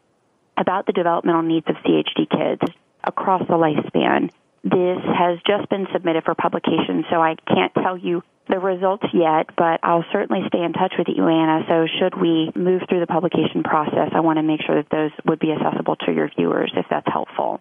about 0.56 0.86
the 0.86 0.92
developmental 0.92 1.42
needs 1.42 1.66
of 1.68 1.76
CHD 1.76 2.28
kids 2.30 2.72
across 3.04 3.42
the 3.46 3.54
lifespan. 3.54 4.30
This 4.62 4.98
has 5.04 5.38
just 5.46 5.68
been 5.68 5.86
submitted 5.92 6.24
for 6.24 6.34
publication, 6.34 7.04
so 7.10 7.20
I 7.20 7.36
can't 7.46 7.72
tell 7.74 7.96
you 7.96 8.22
the 8.48 8.58
results 8.58 9.06
yet, 9.12 9.46
but 9.56 9.80
I'll 9.82 10.04
certainly 10.12 10.42
stay 10.48 10.62
in 10.62 10.72
touch 10.72 10.94
with 10.98 11.08
you, 11.08 11.26
Anna. 11.26 11.64
So, 11.68 11.86
should 11.98 12.20
we 12.20 12.50
move 12.54 12.82
through 12.88 13.00
the 13.00 13.06
publication 13.06 13.62
process, 13.62 14.10
I 14.14 14.20
want 14.20 14.38
to 14.38 14.42
make 14.42 14.60
sure 14.66 14.76
that 14.76 14.90
those 14.90 15.10
would 15.24 15.40
be 15.40 15.52
accessible 15.52 15.96
to 16.06 16.12
your 16.12 16.30
viewers 16.36 16.72
if 16.76 16.86
that's 16.88 17.06
helpful. 17.06 17.60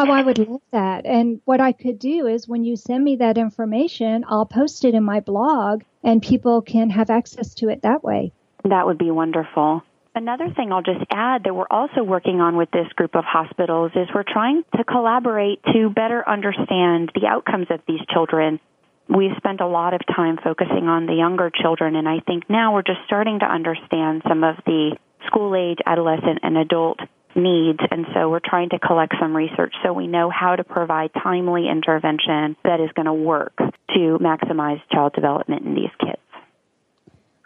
Oh, 0.00 0.12
I 0.12 0.22
would 0.22 0.38
love 0.38 0.62
that. 0.70 1.06
And 1.06 1.40
what 1.44 1.60
I 1.60 1.72
could 1.72 1.98
do 1.98 2.28
is 2.28 2.46
when 2.46 2.62
you 2.62 2.76
send 2.76 3.02
me 3.02 3.16
that 3.16 3.36
information, 3.36 4.24
I'll 4.28 4.46
post 4.46 4.84
it 4.84 4.94
in 4.94 5.02
my 5.02 5.18
blog 5.18 5.82
and 6.04 6.22
people 6.22 6.62
can 6.62 6.88
have 6.90 7.10
access 7.10 7.52
to 7.54 7.68
it 7.68 7.82
that 7.82 8.04
way. 8.04 8.32
That 8.62 8.86
would 8.86 8.98
be 8.98 9.10
wonderful. 9.10 9.82
Another 10.14 10.50
thing 10.54 10.72
I'll 10.72 10.82
just 10.82 11.04
add 11.10 11.44
that 11.44 11.54
we're 11.54 11.66
also 11.70 12.04
working 12.04 12.40
on 12.40 12.56
with 12.56 12.70
this 12.70 12.86
group 12.94 13.16
of 13.16 13.24
hospitals 13.24 13.90
is 13.96 14.06
we're 14.14 14.22
trying 14.22 14.62
to 14.76 14.84
collaborate 14.84 15.62
to 15.72 15.90
better 15.90 16.28
understand 16.28 17.10
the 17.14 17.26
outcomes 17.26 17.66
of 17.70 17.80
these 17.88 18.00
children. 18.12 18.60
We've 19.08 19.36
spent 19.36 19.60
a 19.60 19.66
lot 19.66 19.94
of 19.94 20.00
time 20.14 20.38
focusing 20.42 20.86
on 20.86 21.06
the 21.06 21.14
younger 21.14 21.50
children, 21.50 21.96
and 21.96 22.08
I 22.08 22.20
think 22.20 22.48
now 22.48 22.74
we're 22.74 22.82
just 22.82 23.00
starting 23.06 23.40
to 23.40 23.46
understand 23.46 24.22
some 24.28 24.44
of 24.44 24.56
the 24.66 24.96
school 25.26 25.54
age, 25.56 25.78
adolescent, 25.86 26.40
and 26.42 26.56
adult 26.56 27.00
needs. 27.38 27.78
And 27.90 28.06
so 28.12 28.28
we're 28.28 28.40
trying 28.44 28.70
to 28.70 28.78
collect 28.78 29.14
some 29.20 29.34
research 29.34 29.74
so 29.82 29.92
we 29.92 30.06
know 30.06 30.30
how 30.30 30.56
to 30.56 30.64
provide 30.64 31.10
timely 31.14 31.68
intervention 31.68 32.56
that 32.64 32.80
is 32.80 32.90
going 32.94 33.06
to 33.06 33.14
work 33.14 33.56
to 33.56 34.18
maximize 34.20 34.80
child 34.92 35.14
development 35.14 35.64
in 35.64 35.74
these 35.74 35.90
kids. 36.00 36.20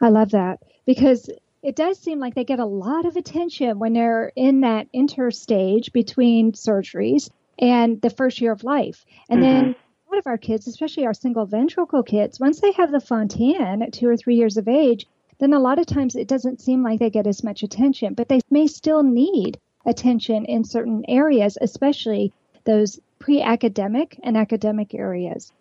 I 0.01 0.09
love 0.09 0.33
that 0.33 0.61
because 0.85 1.31
it 1.63 1.77
does 1.77 1.99
seem 1.99 2.19
like 2.19 2.35
they 2.35 2.45
get 2.45 2.59
a 2.59 2.65
lot 2.65 3.07
of 3.07 3.17
attention 3.17 3.79
when 3.79 3.93
they're 3.93 4.33
in 4.35 4.63
that 4.63 4.89
interstage 4.93 5.93
between 5.93 6.53
surgeries 6.53 7.31
and 7.59 8.01
the 8.03 8.11
first 8.11 8.41
year 8.41 8.51
of 8.51 8.65
life. 8.65 9.05
And 9.29 9.41
mm-hmm. 9.41 9.53
then 9.53 9.77
a 10.09 10.11
lot 10.11 10.19
of 10.19 10.27
our 10.27 10.39
kids, 10.39 10.67
especially 10.67 11.07
our 11.07 11.15
single 11.15 11.47
ventricle 11.47 12.03
kids, 12.03 12.41
once 12.41 12.61
they 12.61 12.73
have 12.73 12.91
the 12.91 13.01
Fontan 13.01 13.83
at 13.83 13.93
two 13.93 14.09
or 14.09 14.17
three 14.17 14.35
years 14.35 14.57
of 14.57 14.67
age, 14.67 15.07
then 15.39 15.53
a 15.53 15.61
lot 15.61 15.79
of 15.79 15.87
times 15.87 16.17
it 16.17 16.29
doesn't 16.29 16.61
seem 16.61 16.83
like 16.83 16.99
they 16.99 17.11
get 17.11 17.27
as 17.27 17.45
much 17.45 17.63
attention, 17.63 18.15
but 18.15 18.29
they 18.29 18.41
may 18.51 18.67
still 18.67 19.03
need 19.03 19.59
attention 19.85 20.45
in 20.45 20.65
certain 20.65 21.05
areas, 21.09 21.59
especially 21.61 22.33
those 22.65 23.01
pre 23.19 23.41
academic 23.41 24.19
and 24.23 24.37
academic 24.37 24.95
areas. 24.95 25.53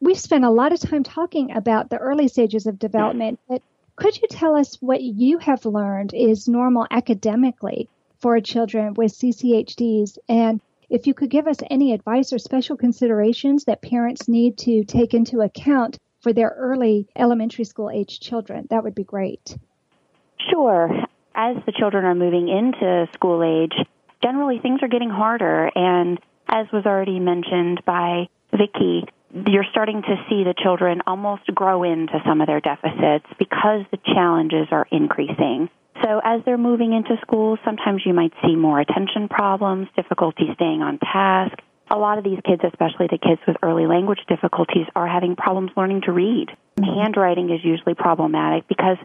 We've 0.00 0.18
spent 0.18 0.44
a 0.44 0.50
lot 0.50 0.72
of 0.72 0.80
time 0.80 1.02
talking 1.02 1.50
about 1.50 1.90
the 1.90 1.98
early 1.98 2.28
stages 2.28 2.66
of 2.66 2.78
development, 2.78 3.40
but 3.48 3.62
could 3.96 4.16
you 4.16 4.28
tell 4.30 4.56
us 4.56 4.80
what 4.80 5.02
you 5.02 5.38
have 5.38 5.66
learned 5.66 6.14
is 6.14 6.46
normal 6.46 6.86
academically 6.90 7.88
for 8.20 8.40
children 8.40 8.94
with 8.94 9.12
CCHDs? 9.12 10.18
And 10.28 10.60
if 10.88 11.08
you 11.08 11.14
could 11.14 11.30
give 11.30 11.48
us 11.48 11.58
any 11.68 11.92
advice 11.92 12.32
or 12.32 12.38
special 12.38 12.76
considerations 12.76 13.64
that 13.64 13.82
parents 13.82 14.28
need 14.28 14.56
to 14.58 14.84
take 14.84 15.14
into 15.14 15.40
account 15.40 15.98
for 16.20 16.32
their 16.32 16.54
early 16.56 17.08
elementary 17.16 17.64
school 17.64 17.90
age 17.90 18.20
children, 18.20 18.68
that 18.70 18.84
would 18.84 18.94
be 18.94 19.04
great. 19.04 19.56
Sure 20.50 21.08
as 21.38 21.56
the 21.64 21.72
children 21.72 22.04
are 22.04 22.16
moving 22.16 22.48
into 22.48 23.06
school 23.14 23.44
age, 23.44 23.86
generally 24.22 24.58
things 24.58 24.80
are 24.82 24.88
getting 24.88 25.08
harder. 25.08 25.70
And 25.72 26.18
as 26.48 26.66
was 26.72 26.84
already 26.84 27.20
mentioned 27.20 27.82
by 27.86 28.26
Vicki, 28.50 29.04
you're 29.46 29.66
starting 29.70 30.02
to 30.02 30.16
see 30.28 30.42
the 30.42 30.54
children 30.60 31.00
almost 31.06 31.46
grow 31.54 31.84
into 31.84 32.18
some 32.26 32.40
of 32.40 32.48
their 32.48 32.60
deficits 32.60 33.26
because 33.38 33.86
the 33.92 33.98
challenges 34.04 34.66
are 34.72 34.86
increasing. 34.90 35.70
So 36.02 36.20
as 36.24 36.42
they're 36.44 36.58
moving 36.58 36.92
into 36.92 37.20
school, 37.22 37.56
sometimes 37.64 38.02
you 38.04 38.14
might 38.14 38.32
see 38.44 38.56
more 38.56 38.80
attention 38.80 39.28
problems, 39.28 39.88
difficulty 39.94 40.44
staying 40.54 40.82
on 40.82 40.98
task. 40.98 41.58
A 41.90 41.96
lot 41.96 42.18
of 42.18 42.24
these 42.24 42.38
kids, 42.44 42.62
especially 42.64 43.06
the 43.10 43.18
kids 43.18 43.40
with 43.46 43.56
early 43.62 43.86
language 43.86 44.20
difficulties, 44.28 44.86
are 44.94 45.08
having 45.08 45.36
problems 45.36 45.70
learning 45.76 46.02
to 46.02 46.12
read. 46.12 46.48
Mm-hmm. 46.78 47.00
Handwriting 47.00 47.50
is 47.50 47.64
usually 47.64 47.94
problematic 47.94 48.68
because 48.68 48.98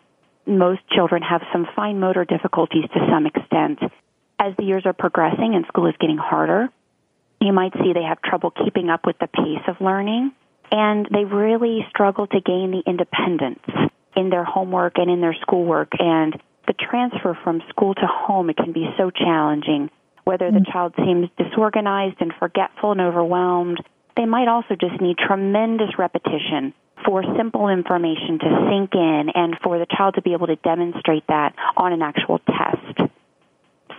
most 0.46 0.82
children 0.90 1.22
have 1.22 1.42
some 1.52 1.68
fine 1.76 2.00
motor 2.00 2.26
difficulties 2.26 2.86
to 2.94 3.00
some 3.10 3.26
extent. 3.26 3.80
as 4.40 4.54
the 4.58 4.64
years 4.64 4.86
are 4.86 4.94
progressing 4.94 5.56
and 5.56 5.66
school 5.68 5.88
is 5.88 5.96
getting 6.00 6.18
harder, 6.18 6.68
you 7.40 7.54
might 7.54 7.74
see 7.74 7.94
they 7.94 8.04
have 8.04 8.22
trouble 8.22 8.52
keeping 8.52 8.90
up 8.90 9.06
with 9.06 9.18
the 9.20 9.28
pace 9.28 9.64
of 9.68 9.80
learning 9.80 10.32
and 10.72 11.08
they 11.12 11.24
really 11.24 11.86
struggle 11.90 12.26
to 12.28 12.42
gain 12.42 12.72
the 12.72 12.84
independence 12.90 13.64
in 14.16 14.30
their 14.30 14.44
homework 14.44 14.98
and 14.98 15.10
in 15.10 15.22
their 15.22 15.36
schoolwork 15.42 15.92
and 16.00 16.36
the 16.68 16.74
transfer 16.74 17.38
from 17.44 17.62
school 17.70 17.94
to 17.94 18.08
home 18.08 18.50
it 18.50 18.58
can 18.58 18.72
be 18.72 18.90
so 18.98 19.10
challenging 19.12 19.90
whether 20.24 20.50
the 20.52 20.60
mm. 20.60 20.72
child 20.72 20.94
seems 20.98 21.30
disorganized 21.38 22.16
and 22.22 22.34
forgetful 22.40 22.92
and 22.92 23.02
overwhelmed 23.02 23.78
they 24.16 24.26
might 24.26 24.48
also 24.48 24.76
just 24.80 25.00
need 25.02 25.18
tremendous 25.18 25.98
repetition 25.98 26.74
for 27.06 27.24
simple 27.38 27.70
information 27.70 28.40
to 28.40 28.68
sink 28.70 28.94
in 28.94 29.30
and 29.34 29.58
for 29.64 29.80
the 29.80 29.86
child 29.98 30.16
to 30.16 30.22
be 30.22 30.34
able 30.34 30.48
to 30.48 30.56
demonstrate 30.58 31.26
that 31.28 31.54
on 31.78 31.94
an 31.94 32.02
actual 32.02 32.40
test 32.40 33.10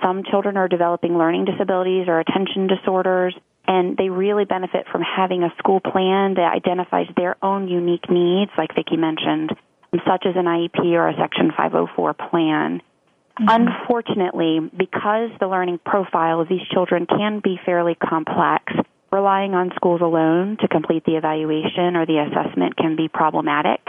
some 0.04 0.22
children 0.30 0.56
are 0.56 0.68
developing 0.68 1.16
learning 1.16 1.46
disabilities 1.46 2.06
or 2.08 2.20
attention 2.20 2.66
disorders 2.66 3.34
and 3.66 3.96
they 3.96 4.10
really 4.10 4.44
benefit 4.44 4.86
from 4.92 5.00
having 5.00 5.42
a 5.42 5.48
school 5.58 5.80
plan 5.80 6.34
that 6.34 6.52
identifies 6.54 7.06
their 7.16 7.36
own 7.42 7.68
unique 7.68 8.10
needs 8.10 8.50
like 8.58 8.74
Vicki 8.74 8.96
mentioned 8.96 9.50
such 10.06 10.26
as 10.26 10.34
an 10.36 10.44
IEP 10.44 10.84
or 10.92 11.08
a 11.08 11.14
Section 11.16 11.52
504 11.56 12.14
plan. 12.14 12.82
Mm-hmm. 13.40 13.46
Unfortunately, 13.48 14.58
because 14.76 15.30
the 15.38 15.46
learning 15.46 15.78
profile 15.84 16.40
of 16.40 16.48
these 16.48 16.66
children 16.72 17.06
can 17.06 17.40
be 17.42 17.60
fairly 17.64 17.94
complex, 17.94 18.72
relying 19.14 19.54
on 19.54 19.70
schools 19.76 20.00
alone 20.00 20.56
to 20.60 20.68
complete 20.68 21.04
the 21.04 21.16
evaluation 21.16 21.94
or 21.94 22.04
the 22.04 22.18
assessment 22.18 22.76
can 22.76 22.96
be 22.96 23.08
problematic. 23.08 23.80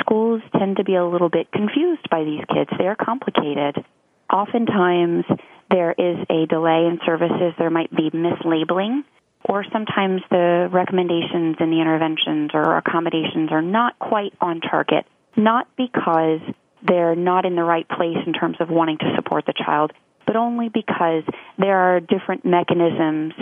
Schools 0.00 0.40
tend 0.56 0.76
to 0.76 0.84
be 0.84 0.94
a 0.94 1.04
little 1.04 1.28
bit 1.28 1.50
confused 1.50 2.08
by 2.10 2.22
these 2.22 2.44
kids. 2.54 2.70
They 2.78 2.86
are 2.86 2.96
complicated. 2.96 3.84
Oftentimes, 4.32 5.24
there 5.70 5.90
is 5.90 6.16
a 6.30 6.46
delay 6.46 6.86
in 6.86 7.00
services. 7.04 7.54
There 7.58 7.70
might 7.70 7.90
be 7.90 8.10
mislabeling, 8.10 9.02
or 9.44 9.64
sometimes 9.72 10.22
the 10.30 10.68
recommendations 10.70 11.56
and 11.58 11.72
the 11.72 11.80
interventions 11.80 12.50
or 12.54 12.76
accommodations 12.76 13.50
are 13.50 13.62
not 13.62 13.98
quite 13.98 14.32
on 14.40 14.60
target 14.60 15.04
not 15.38 15.68
because 15.76 16.40
they're 16.86 17.16
not 17.16 17.46
in 17.46 17.54
the 17.54 17.62
right 17.62 17.88
place 17.88 18.18
in 18.26 18.32
terms 18.32 18.56
of 18.60 18.68
wanting 18.68 18.98
to 18.98 19.14
support 19.16 19.46
the 19.46 19.54
child, 19.54 19.92
but 20.28 20.36
only 20.36 20.68
because 20.68 21.24
there 21.56 21.78
are 21.78 22.00
different 22.00 22.44
mechanisms 22.44 23.32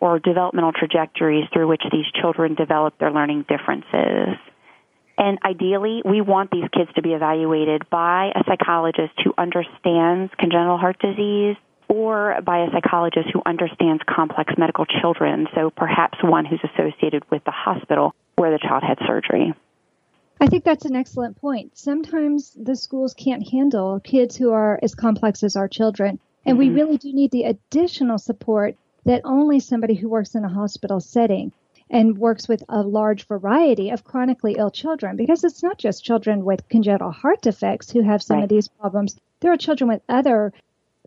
or 0.00 0.20
developmental 0.20 0.70
trajectories 0.70 1.44
through 1.52 1.66
which 1.66 1.82
these 1.90 2.06
children 2.22 2.54
develop 2.54 2.96
their 3.00 3.10
learning 3.10 3.44
differences. 3.48 4.38
And 5.18 5.38
ideally, 5.44 6.02
we 6.04 6.20
want 6.20 6.52
these 6.52 6.68
kids 6.72 6.88
to 6.94 7.02
be 7.02 7.14
evaluated 7.14 7.90
by 7.90 8.30
a 8.32 8.44
psychologist 8.46 9.14
who 9.24 9.34
understands 9.36 10.30
congenital 10.38 10.78
heart 10.78 11.00
disease 11.00 11.56
or 11.88 12.38
by 12.44 12.58
a 12.58 12.70
psychologist 12.70 13.26
who 13.32 13.42
understands 13.44 14.04
complex 14.08 14.54
medical 14.56 14.86
children, 14.86 15.48
so 15.52 15.70
perhaps 15.70 16.18
one 16.22 16.44
who's 16.44 16.62
associated 16.62 17.24
with 17.28 17.42
the 17.42 17.50
hospital 17.50 18.14
where 18.36 18.52
the 18.52 18.58
child 18.58 18.84
had 18.86 18.98
surgery. 19.04 19.52
I 20.40 20.46
think 20.46 20.62
that's 20.62 20.84
an 20.84 20.94
excellent 20.94 21.40
point. 21.40 21.76
Sometimes 21.76 22.52
the 22.52 22.76
schools 22.76 23.14
can't 23.14 23.48
handle 23.48 23.98
kids 23.98 24.36
who 24.36 24.52
are 24.52 24.78
as 24.80 24.94
complex 24.94 25.42
as 25.42 25.56
our 25.56 25.66
children. 25.66 26.20
And 26.46 26.58
mm-hmm. 26.58 26.74
we 26.74 26.80
really 26.80 26.96
do 26.96 27.12
need 27.12 27.32
the 27.32 27.44
additional 27.44 28.18
support 28.18 28.76
that 29.04 29.20
only 29.24 29.60
somebody 29.60 29.94
who 29.94 30.08
works 30.08 30.34
in 30.34 30.44
a 30.44 30.48
hospital 30.48 31.00
setting 31.00 31.52
and 31.90 32.18
works 32.18 32.48
with 32.48 32.64
a 32.68 32.82
large 32.82 33.26
variety 33.26 33.90
of 33.90 34.04
chronically 34.04 34.56
ill 34.58 34.70
children, 34.70 35.16
because 35.16 35.44
it's 35.44 35.62
not 35.62 35.78
just 35.78 36.04
children 36.04 36.44
with 36.44 36.68
congenital 36.68 37.10
heart 37.12 37.42
defects 37.42 37.90
who 37.90 38.02
have 38.02 38.22
some 38.22 38.38
right. 38.38 38.42
of 38.44 38.48
these 38.48 38.68
problems. 38.68 39.16
There 39.40 39.52
are 39.52 39.56
children 39.56 39.88
with 39.88 40.02
other 40.08 40.52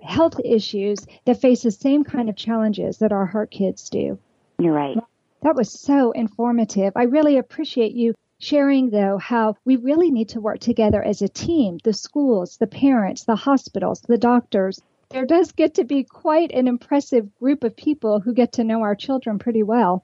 health 0.01 0.39
issues 0.43 1.05
that 1.25 1.41
face 1.41 1.63
the 1.63 1.71
same 1.71 2.03
kind 2.03 2.29
of 2.29 2.35
challenges 2.35 2.99
that 2.99 3.11
our 3.11 3.25
heart 3.25 3.51
kids 3.51 3.89
do. 3.89 4.17
You're 4.57 4.73
right. 4.73 4.97
That 5.41 5.55
was 5.55 5.71
so 5.71 6.11
informative. 6.11 6.93
I 6.95 7.03
really 7.03 7.37
appreciate 7.37 7.93
you 7.93 8.13
sharing 8.39 8.89
though 8.89 9.17
how 9.17 9.57
we 9.65 9.75
really 9.75 10.11
need 10.11 10.29
to 10.29 10.39
work 10.39 10.59
together 10.59 11.03
as 11.03 11.21
a 11.21 11.27
team 11.27 11.77
the 11.83 11.91
schools 11.91 12.55
the 12.55 12.67
parents 12.67 13.25
the 13.25 13.35
hospitals 13.35 13.99
the 14.07 14.17
doctors 14.17 14.81
there 15.09 15.25
does 15.25 15.51
get 15.51 15.75
to 15.75 15.83
be 15.83 16.03
quite 16.03 16.51
an 16.51 16.67
impressive 16.67 17.35
group 17.39 17.63
of 17.63 17.75
people 17.75 18.19
who 18.19 18.33
get 18.33 18.53
to 18.53 18.63
know 18.63 18.81
our 18.81 18.95
children 18.95 19.39
pretty 19.39 19.63
well. 19.63 20.03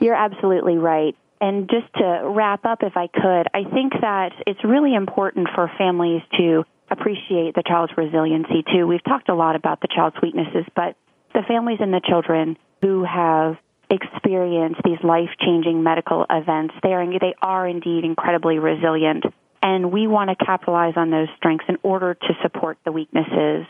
You're 0.00 0.14
absolutely 0.14 0.78
right. 0.78 1.16
And 1.40 1.68
just 1.68 1.92
to 1.94 2.22
wrap 2.24 2.64
up 2.66 2.82
if 2.82 2.96
i 2.96 3.06
could 3.06 3.46
i 3.54 3.64
think 3.72 3.92
that 4.00 4.32
it's 4.46 4.62
really 4.62 4.94
important 4.94 5.48
for 5.54 5.70
families 5.78 6.22
to 6.36 6.64
appreciate 6.90 7.54
the 7.54 7.62
child's 7.66 7.92
resiliency 7.96 8.64
too. 8.72 8.86
We've 8.86 9.04
talked 9.04 9.28
a 9.28 9.34
lot 9.34 9.56
about 9.56 9.80
the 9.80 9.88
child's 9.88 10.16
weaknesses 10.22 10.66
but 10.76 10.96
the 11.32 11.42
families 11.46 11.78
and 11.80 11.92
the 11.92 12.02
children 12.06 12.56
who 12.82 13.04
have 13.04 13.56
experienced 13.90 14.80
these 14.84 15.02
life 15.02 15.30
changing 15.40 15.82
medical 15.82 16.24
events, 16.30 16.74
they 16.82 16.92
are, 16.92 17.06
they 17.06 17.34
are 17.42 17.66
indeed 17.66 18.04
incredibly 18.04 18.58
resilient. 18.58 19.24
And 19.62 19.92
we 19.92 20.06
want 20.06 20.30
to 20.30 20.44
capitalize 20.44 20.94
on 20.96 21.10
those 21.10 21.28
strengths 21.36 21.66
in 21.68 21.76
order 21.82 22.14
to 22.14 22.28
support 22.42 22.78
the 22.84 22.92
weaknesses 22.92 23.66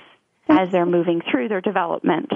as 0.50 0.70
they're 0.70 0.86
moving 0.86 1.20
through 1.30 1.48
their 1.48 1.60
development. 1.60 2.30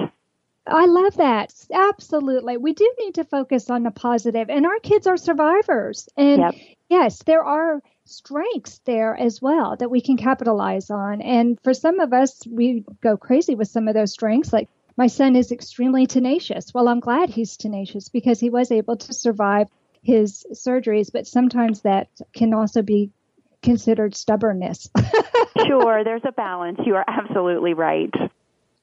I 0.67 0.85
love 0.87 1.17
that. 1.17 1.53
Absolutely. 1.71 2.57
We 2.57 2.73
do 2.73 2.91
need 2.99 3.15
to 3.15 3.23
focus 3.23 3.69
on 3.69 3.83
the 3.83 3.91
positive, 3.91 4.49
and 4.49 4.65
our 4.65 4.79
kids 4.79 5.05
are 5.05 5.17
survivors. 5.17 6.09
And 6.17 6.41
yep. 6.41 6.55
yes, 6.89 7.21
there 7.23 7.43
are 7.43 7.81
strengths 8.05 8.79
there 8.85 9.15
as 9.15 9.41
well 9.41 9.75
that 9.77 9.91
we 9.91 10.01
can 10.01 10.17
capitalize 10.17 10.89
on. 10.89 11.21
And 11.21 11.59
for 11.63 11.73
some 11.73 11.99
of 11.99 12.13
us, 12.13 12.41
we 12.47 12.83
go 13.01 13.17
crazy 13.17 13.55
with 13.55 13.67
some 13.67 13.87
of 13.87 13.93
those 13.93 14.11
strengths, 14.11 14.53
like 14.53 14.69
my 14.97 15.07
son 15.07 15.35
is 15.35 15.51
extremely 15.51 16.07
tenacious. 16.07 16.73
Well, 16.73 16.87
I'm 16.87 16.99
glad 16.99 17.29
he's 17.29 17.57
tenacious 17.57 18.09
because 18.09 18.39
he 18.39 18.49
was 18.49 18.71
able 18.71 18.97
to 18.97 19.13
survive 19.13 19.67
his 20.01 20.45
surgeries, 20.53 21.11
but 21.11 21.27
sometimes 21.27 21.81
that 21.81 22.07
can 22.33 22.53
also 22.53 22.81
be 22.81 23.11
considered 23.65 24.15
stubbornness. 24.15 24.89
sure, 25.67 26.03
there's 26.03 26.21
a 26.23 26.31
balance. 26.31 26.79
You 26.85 26.95
are 26.95 27.05
absolutely 27.07 27.73
right. 27.73 28.13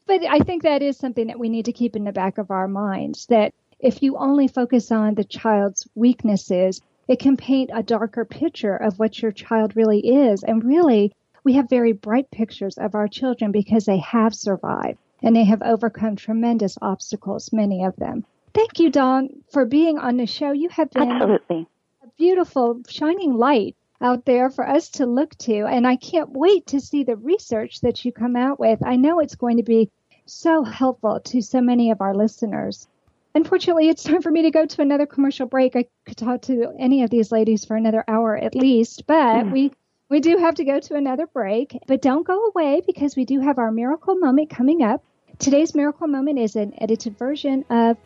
But 0.06 0.22
I 0.24 0.40
think 0.40 0.62
that 0.62 0.82
is 0.82 0.98
something 0.98 1.28
that 1.28 1.38
we 1.38 1.48
need 1.48 1.64
to 1.66 1.72
keep 1.72 1.96
in 1.96 2.04
the 2.04 2.12
back 2.12 2.36
of 2.36 2.50
our 2.50 2.68
minds 2.68 3.26
that 3.26 3.54
if 3.78 4.02
you 4.02 4.16
only 4.16 4.48
focus 4.48 4.92
on 4.92 5.14
the 5.14 5.24
child's 5.24 5.88
weaknesses, 5.94 6.80
it 7.08 7.18
can 7.18 7.36
paint 7.36 7.70
a 7.72 7.82
darker 7.82 8.24
picture 8.24 8.76
of 8.76 8.98
what 8.98 9.22
your 9.22 9.32
child 9.32 9.74
really 9.76 10.00
is. 10.00 10.42
And 10.42 10.62
really, 10.64 11.12
we 11.44 11.54
have 11.54 11.68
very 11.68 11.92
bright 11.92 12.30
pictures 12.30 12.76
of 12.78 12.94
our 12.94 13.08
children 13.08 13.52
because 13.52 13.84
they 13.84 13.98
have 13.98 14.34
survived 14.34 14.98
and 15.22 15.34
they 15.34 15.44
have 15.44 15.62
overcome 15.62 16.16
tremendous 16.16 16.76
obstacles, 16.82 17.52
many 17.52 17.84
of 17.84 17.96
them. 17.96 18.24
Thank 18.54 18.78
you, 18.78 18.90
Dawn, 18.90 19.30
for 19.50 19.64
being 19.64 19.98
on 19.98 20.16
the 20.16 20.26
show. 20.26 20.52
You 20.52 20.68
have 20.70 20.90
been 20.90 21.10
Absolutely. 21.10 21.66
a 22.02 22.08
beautiful, 22.18 22.80
shining 22.88 23.34
light 23.34 23.76
out 24.02 24.24
there 24.24 24.50
for 24.50 24.68
us 24.68 24.88
to 24.90 25.06
look 25.06 25.36
to. 25.38 25.64
And 25.66 25.86
I 25.86 25.96
can't 25.96 26.30
wait 26.30 26.66
to 26.68 26.80
see 26.80 27.04
the 27.04 27.16
research 27.16 27.80
that 27.80 28.04
you 28.04 28.12
come 28.12 28.36
out 28.36 28.58
with. 28.58 28.84
I 28.84 28.96
know 28.96 29.20
it's 29.20 29.34
going 29.34 29.58
to 29.58 29.62
be 29.62 29.90
so 30.26 30.64
helpful 30.64 31.20
to 31.20 31.40
so 31.40 31.60
many 31.60 31.90
of 31.90 32.00
our 32.00 32.14
listeners. 32.14 32.88
Unfortunately, 33.34 33.88
it's 33.88 34.02
time 34.02 34.20
for 34.20 34.30
me 34.30 34.42
to 34.42 34.50
go 34.50 34.66
to 34.66 34.82
another 34.82 35.06
commercial 35.06 35.46
break. 35.46 35.74
I 35.74 35.86
could 36.06 36.16
talk 36.16 36.42
to 36.42 36.74
any 36.78 37.02
of 37.02 37.10
these 37.10 37.32
ladies 37.32 37.64
for 37.64 37.76
another 37.76 38.04
hour 38.06 38.36
at 38.36 38.54
least, 38.54 39.06
but 39.06 39.44
mm. 39.44 39.52
we 39.52 39.72
we 40.10 40.20
do 40.20 40.36
have 40.36 40.56
to 40.56 40.64
go 40.64 40.78
to 40.78 40.94
another 40.94 41.26
break. 41.26 41.78
But 41.86 42.02
don't 42.02 42.26
go 42.26 42.48
away 42.48 42.82
because 42.86 43.16
we 43.16 43.24
do 43.24 43.40
have 43.40 43.58
our 43.58 43.72
miracle 43.72 44.16
moment 44.16 44.50
coming 44.50 44.82
up. 44.82 45.02
Today's 45.38 45.74
miracle 45.74 46.06
moment 46.06 46.38
is 46.38 46.56
an 46.56 46.74
edited 46.76 47.16
version 47.16 47.64
of 47.70 47.96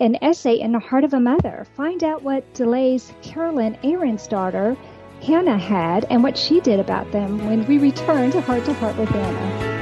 an 0.00 0.16
essay 0.22 0.58
in 0.58 0.72
the 0.72 0.78
heart 0.78 1.04
of 1.04 1.12
a 1.12 1.20
mother. 1.20 1.66
Find 1.74 2.02
out 2.02 2.22
what 2.22 2.54
delays 2.54 3.12
Carolyn 3.22 3.76
Aaron's 3.82 4.26
daughter, 4.26 4.76
Hannah, 5.22 5.58
had 5.58 6.06
and 6.10 6.22
what 6.22 6.36
she 6.36 6.60
did 6.60 6.80
about 6.80 7.10
them 7.12 7.44
when 7.46 7.66
we 7.66 7.78
return 7.78 8.30
to 8.32 8.40
Heart 8.40 8.64
to 8.66 8.72
Heart 8.74 8.96
with 8.96 9.12
Anna. 9.12 9.76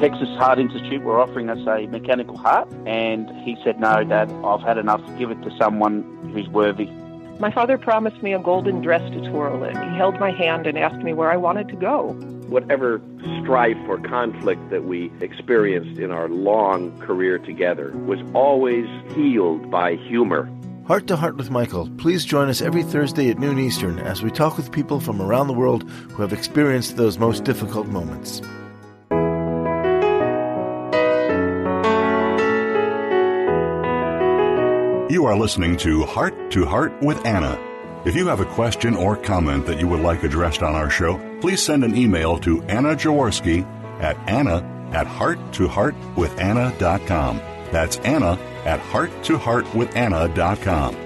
Texas 0.00 0.28
Heart 0.38 0.58
Institute 0.58 1.02
were 1.02 1.20
offering 1.20 1.50
us 1.50 1.58
a 1.66 1.86
mechanical 1.86 2.36
heart, 2.38 2.66
and 2.86 3.28
he 3.44 3.56
said, 3.62 3.78
No, 3.78 4.02
Dad, 4.02 4.32
I've 4.42 4.62
had 4.62 4.78
enough. 4.78 5.02
Give 5.18 5.30
it 5.30 5.42
to 5.42 5.54
someone 5.58 6.02
who's 6.32 6.48
worthy. 6.48 6.86
My 7.38 7.50
father 7.50 7.76
promised 7.76 8.22
me 8.22 8.32
a 8.32 8.38
golden 8.38 8.80
dress 8.80 9.02
to 9.12 9.30
twirl 9.30 9.62
in. 9.64 9.74
He 9.74 9.96
held 9.96 10.18
my 10.18 10.30
hand 10.30 10.66
and 10.66 10.78
asked 10.78 11.02
me 11.02 11.12
where 11.12 11.30
I 11.30 11.36
wanted 11.36 11.68
to 11.68 11.76
go. 11.76 12.18
Whatever 12.50 13.00
strife 13.40 13.78
or 13.88 13.98
conflict 14.00 14.70
that 14.70 14.82
we 14.82 15.12
experienced 15.20 16.00
in 16.00 16.10
our 16.10 16.28
long 16.28 16.98
career 16.98 17.38
together 17.38 17.92
was 17.92 18.18
always 18.34 18.86
healed 19.14 19.70
by 19.70 19.94
humor. 19.94 20.50
Heart 20.84 21.06
to 21.06 21.16
Heart 21.16 21.36
with 21.36 21.48
Michael. 21.48 21.88
Please 21.98 22.24
join 22.24 22.48
us 22.48 22.60
every 22.60 22.82
Thursday 22.82 23.30
at 23.30 23.38
noon 23.38 23.60
Eastern 23.60 24.00
as 24.00 24.24
we 24.24 24.32
talk 24.32 24.56
with 24.56 24.72
people 24.72 24.98
from 24.98 25.22
around 25.22 25.46
the 25.46 25.52
world 25.52 25.88
who 25.88 26.22
have 26.22 26.32
experienced 26.32 26.96
those 26.96 27.20
most 27.20 27.44
difficult 27.44 27.86
moments. 27.86 28.40
You 35.08 35.24
are 35.26 35.38
listening 35.38 35.76
to 35.76 36.04
Heart 36.04 36.50
to 36.50 36.66
Heart 36.66 37.00
with 37.00 37.24
Anna. 37.24 37.56
If 38.04 38.16
you 38.16 38.26
have 38.26 38.40
a 38.40 38.44
question 38.44 38.96
or 38.96 39.14
comment 39.14 39.66
that 39.66 39.78
you 39.78 39.86
would 39.86 40.00
like 40.00 40.24
addressed 40.24 40.64
on 40.64 40.74
our 40.74 40.90
show, 40.90 41.29
please 41.40 41.62
send 41.62 41.84
an 41.84 41.96
email 41.96 42.36
to 42.38 42.62
Anna 42.64 42.94
Jaworski 42.94 43.64
at 44.00 44.16
anna 44.28 44.66
at 44.92 45.06
hearttoheartwithanna.com. 45.06 47.36
That's 47.70 47.98
Anna 47.98 48.36
at 48.64 48.80
hearttoheartwithanna.com. 48.80 50.96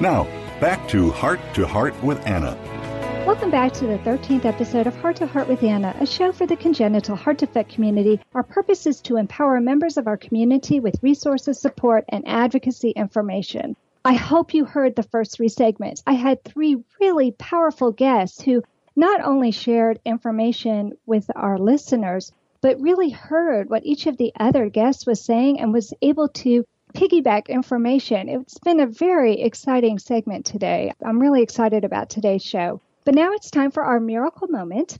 Now, 0.00 0.24
back 0.60 0.88
to 0.88 1.10
Heart 1.10 1.40
to 1.54 1.66
Heart 1.66 2.02
with 2.02 2.26
Anna. 2.26 2.56
Welcome 3.26 3.50
back 3.50 3.72
to 3.74 3.86
the 3.86 3.98
13th 3.98 4.44
episode 4.44 4.86
of 4.86 4.96
Heart 4.96 5.16
to 5.16 5.26
Heart 5.26 5.48
with 5.48 5.62
Anna, 5.62 5.94
a 6.00 6.06
show 6.06 6.32
for 6.32 6.46
the 6.46 6.56
congenital 6.56 7.16
heart 7.16 7.38
defect 7.38 7.70
community. 7.70 8.20
Our 8.34 8.44
purpose 8.44 8.86
is 8.86 9.00
to 9.02 9.16
empower 9.16 9.60
members 9.60 9.96
of 9.96 10.06
our 10.06 10.16
community 10.16 10.80
with 10.80 11.02
resources, 11.02 11.60
support, 11.60 12.04
and 12.08 12.26
advocacy 12.26 12.90
information. 12.90 13.76
I 14.04 14.14
hope 14.14 14.54
you 14.54 14.64
heard 14.64 14.94
the 14.94 15.02
first 15.02 15.36
three 15.36 15.48
segments. 15.48 16.04
I 16.06 16.12
had 16.12 16.44
three 16.44 16.76
really 17.00 17.32
powerful 17.32 17.90
guests 17.90 18.40
who 18.40 18.62
not 18.96 19.20
only 19.20 19.50
shared 19.50 20.00
information 20.04 20.96
with 21.04 21.30
our 21.36 21.58
listeners, 21.58 22.32
but 22.62 22.80
really 22.80 23.10
heard 23.10 23.68
what 23.68 23.84
each 23.84 24.06
of 24.06 24.16
the 24.16 24.32
other 24.40 24.68
guests 24.70 25.06
was 25.06 25.22
saying 25.22 25.60
and 25.60 25.72
was 25.72 25.92
able 26.00 26.28
to 26.28 26.64
piggyback 26.94 27.48
information. 27.48 28.28
It's 28.28 28.58
been 28.58 28.80
a 28.80 28.86
very 28.86 29.42
exciting 29.42 29.98
segment 29.98 30.46
today. 30.46 30.92
I'm 31.04 31.20
really 31.20 31.42
excited 31.42 31.84
about 31.84 32.08
today's 32.08 32.42
show. 32.42 32.80
But 33.04 33.14
now 33.14 33.32
it's 33.32 33.50
time 33.50 33.70
for 33.70 33.84
our 33.84 34.00
miracle 34.00 34.48
moment. 34.48 34.98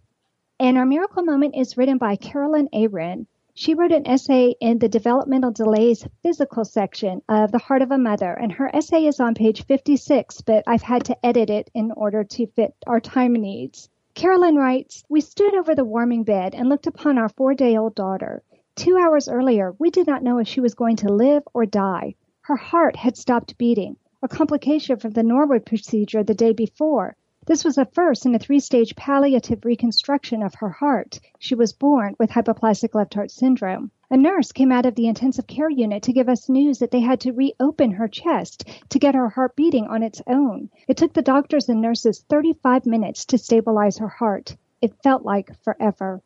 And 0.60 0.78
our 0.78 0.86
miracle 0.86 1.24
moment 1.24 1.56
is 1.56 1.76
written 1.76 1.98
by 1.98 2.16
Carolyn 2.16 2.68
Aaron. 2.72 3.26
She 3.58 3.72
wrote 3.72 3.90
an 3.90 4.06
essay 4.06 4.54
in 4.60 4.80
the 4.80 4.88
developmental 4.90 5.50
delays 5.50 6.06
physical 6.22 6.66
section 6.66 7.22
of 7.26 7.52
The 7.52 7.58
Heart 7.58 7.80
of 7.80 7.90
a 7.90 7.96
Mother, 7.96 8.30
and 8.30 8.52
her 8.52 8.68
essay 8.76 9.06
is 9.06 9.18
on 9.18 9.32
page 9.32 9.64
56, 9.64 10.42
but 10.42 10.62
I've 10.66 10.82
had 10.82 11.06
to 11.06 11.16
edit 11.24 11.48
it 11.48 11.70
in 11.72 11.90
order 11.92 12.22
to 12.22 12.46
fit 12.48 12.74
our 12.86 13.00
time 13.00 13.32
needs. 13.32 13.88
Carolyn 14.12 14.56
writes, 14.56 15.04
We 15.08 15.22
stood 15.22 15.54
over 15.54 15.74
the 15.74 15.86
warming 15.86 16.24
bed 16.24 16.54
and 16.54 16.68
looked 16.68 16.86
upon 16.86 17.16
our 17.16 17.30
four 17.30 17.54
day 17.54 17.78
old 17.78 17.94
daughter. 17.94 18.42
Two 18.74 18.98
hours 18.98 19.26
earlier, 19.26 19.74
we 19.78 19.88
did 19.88 20.06
not 20.06 20.22
know 20.22 20.36
if 20.36 20.46
she 20.46 20.60
was 20.60 20.74
going 20.74 20.96
to 20.96 21.08
live 21.08 21.42
or 21.54 21.64
die. 21.64 22.16
Her 22.42 22.56
heart 22.56 22.94
had 22.94 23.16
stopped 23.16 23.56
beating, 23.56 23.96
a 24.22 24.28
complication 24.28 24.98
from 24.98 25.12
the 25.12 25.22
Norwood 25.22 25.64
procedure 25.64 26.22
the 26.22 26.34
day 26.34 26.52
before. 26.52 27.16
This 27.46 27.64
was 27.64 27.76
the 27.76 27.84
first 27.84 28.26
in 28.26 28.34
a 28.34 28.40
three 28.40 28.58
stage 28.58 28.96
palliative 28.96 29.64
reconstruction 29.64 30.42
of 30.42 30.56
her 30.56 30.68
heart. 30.68 31.20
She 31.38 31.54
was 31.54 31.72
born 31.72 32.16
with 32.18 32.30
hypoplastic 32.30 32.92
left 32.92 33.14
heart 33.14 33.30
syndrome. 33.30 33.92
A 34.10 34.16
nurse 34.16 34.50
came 34.50 34.72
out 34.72 34.84
of 34.84 34.96
the 34.96 35.06
intensive 35.06 35.46
care 35.46 35.70
unit 35.70 36.02
to 36.02 36.12
give 36.12 36.28
us 36.28 36.48
news 36.48 36.80
that 36.80 36.90
they 36.90 36.98
had 36.98 37.20
to 37.20 37.32
reopen 37.32 37.92
her 37.92 38.08
chest 38.08 38.68
to 38.88 38.98
get 38.98 39.14
her 39.14 39.28
heart 39.28 39.54
beating 39.54 39.86
on 39.86 40.02
its 40.02 40.20
own. 40.26 40.70
It 40.88 40.96
took 40.96 41.12
the 41.12 41.22
doctors 41.22 41.68
and 41.68 41.80
nurses 41.80 42.24
35 42.28 42.84
minutes 42.84 43.24
to 43.26 43.38
stabilize 43.38 43.98
her 43.98 44.08
heart. 44.08 44.56
It 44.82 45.00
felt 45.04 45.24
like 45.24 45.56
forever. 45.62 46.22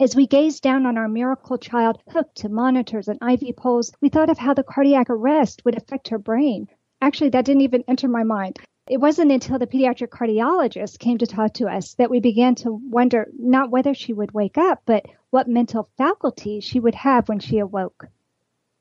As 0.00 0.16
we 0.16 0.26
gazed 0.26 0.62
down 0.62 0.86
on 0.86 0.96
our 0.96 1.08
miracle 1.08 1.58
child 1.58 1.98
hooked 2.08 2.36
to 2.36 2.48
monitors 2.48 3.08
and 3.08 3.20
IV 3.20 3.54
poles, 3.56 3.92
we 4.00 4.08
thought 4.08 4.30
of 4.30 4.38
how 4.38 4.54
the 4.54 4.62
cardiac 4.62 5.10
arrest 5.10 5.62
would 5.66 5.76
affect 5.76 6.08
her 6.08 6.18
brain. 6.18 6.68
Actually, 7.02 7.28
that 7.28 7.44
didn't 7.44 7.60
even 7.60 7.84
enter 7.86 8.08
my 8.08 8.22
mind. 8.22 8.58
It 8.86 9.00
wasn't 9.00 9.32
until 9.32 9.58
the 9.58 9.66
pediatric 9.66 10.10
cardiologist 10.10 10.98
came 10.98 11.16
to 11.16 11.26
talk 11.26 11.54
to 11.54 11.66
us 11.68 11.94
that 11.94 12.10
we 12.10 12.20
began 12.20 12.54
to 12.56 12.70
wonder 12.90 13.30
not 13.38 13.70
whether 13.70 13.94
she 13.94 14.12
would 14.12 14.32
wake 14.32 14.58
up, 14.58 14.82
but 14.84 15.06
what 15.30 15.48
mental 15.48 15.88
faculties 15.96 16.64
she 16.64 16.80
would 16.80 16.94
have 16.96 17.26
when 17.26 17.38
she 17.38 17.58
awoke. 17.58 18.08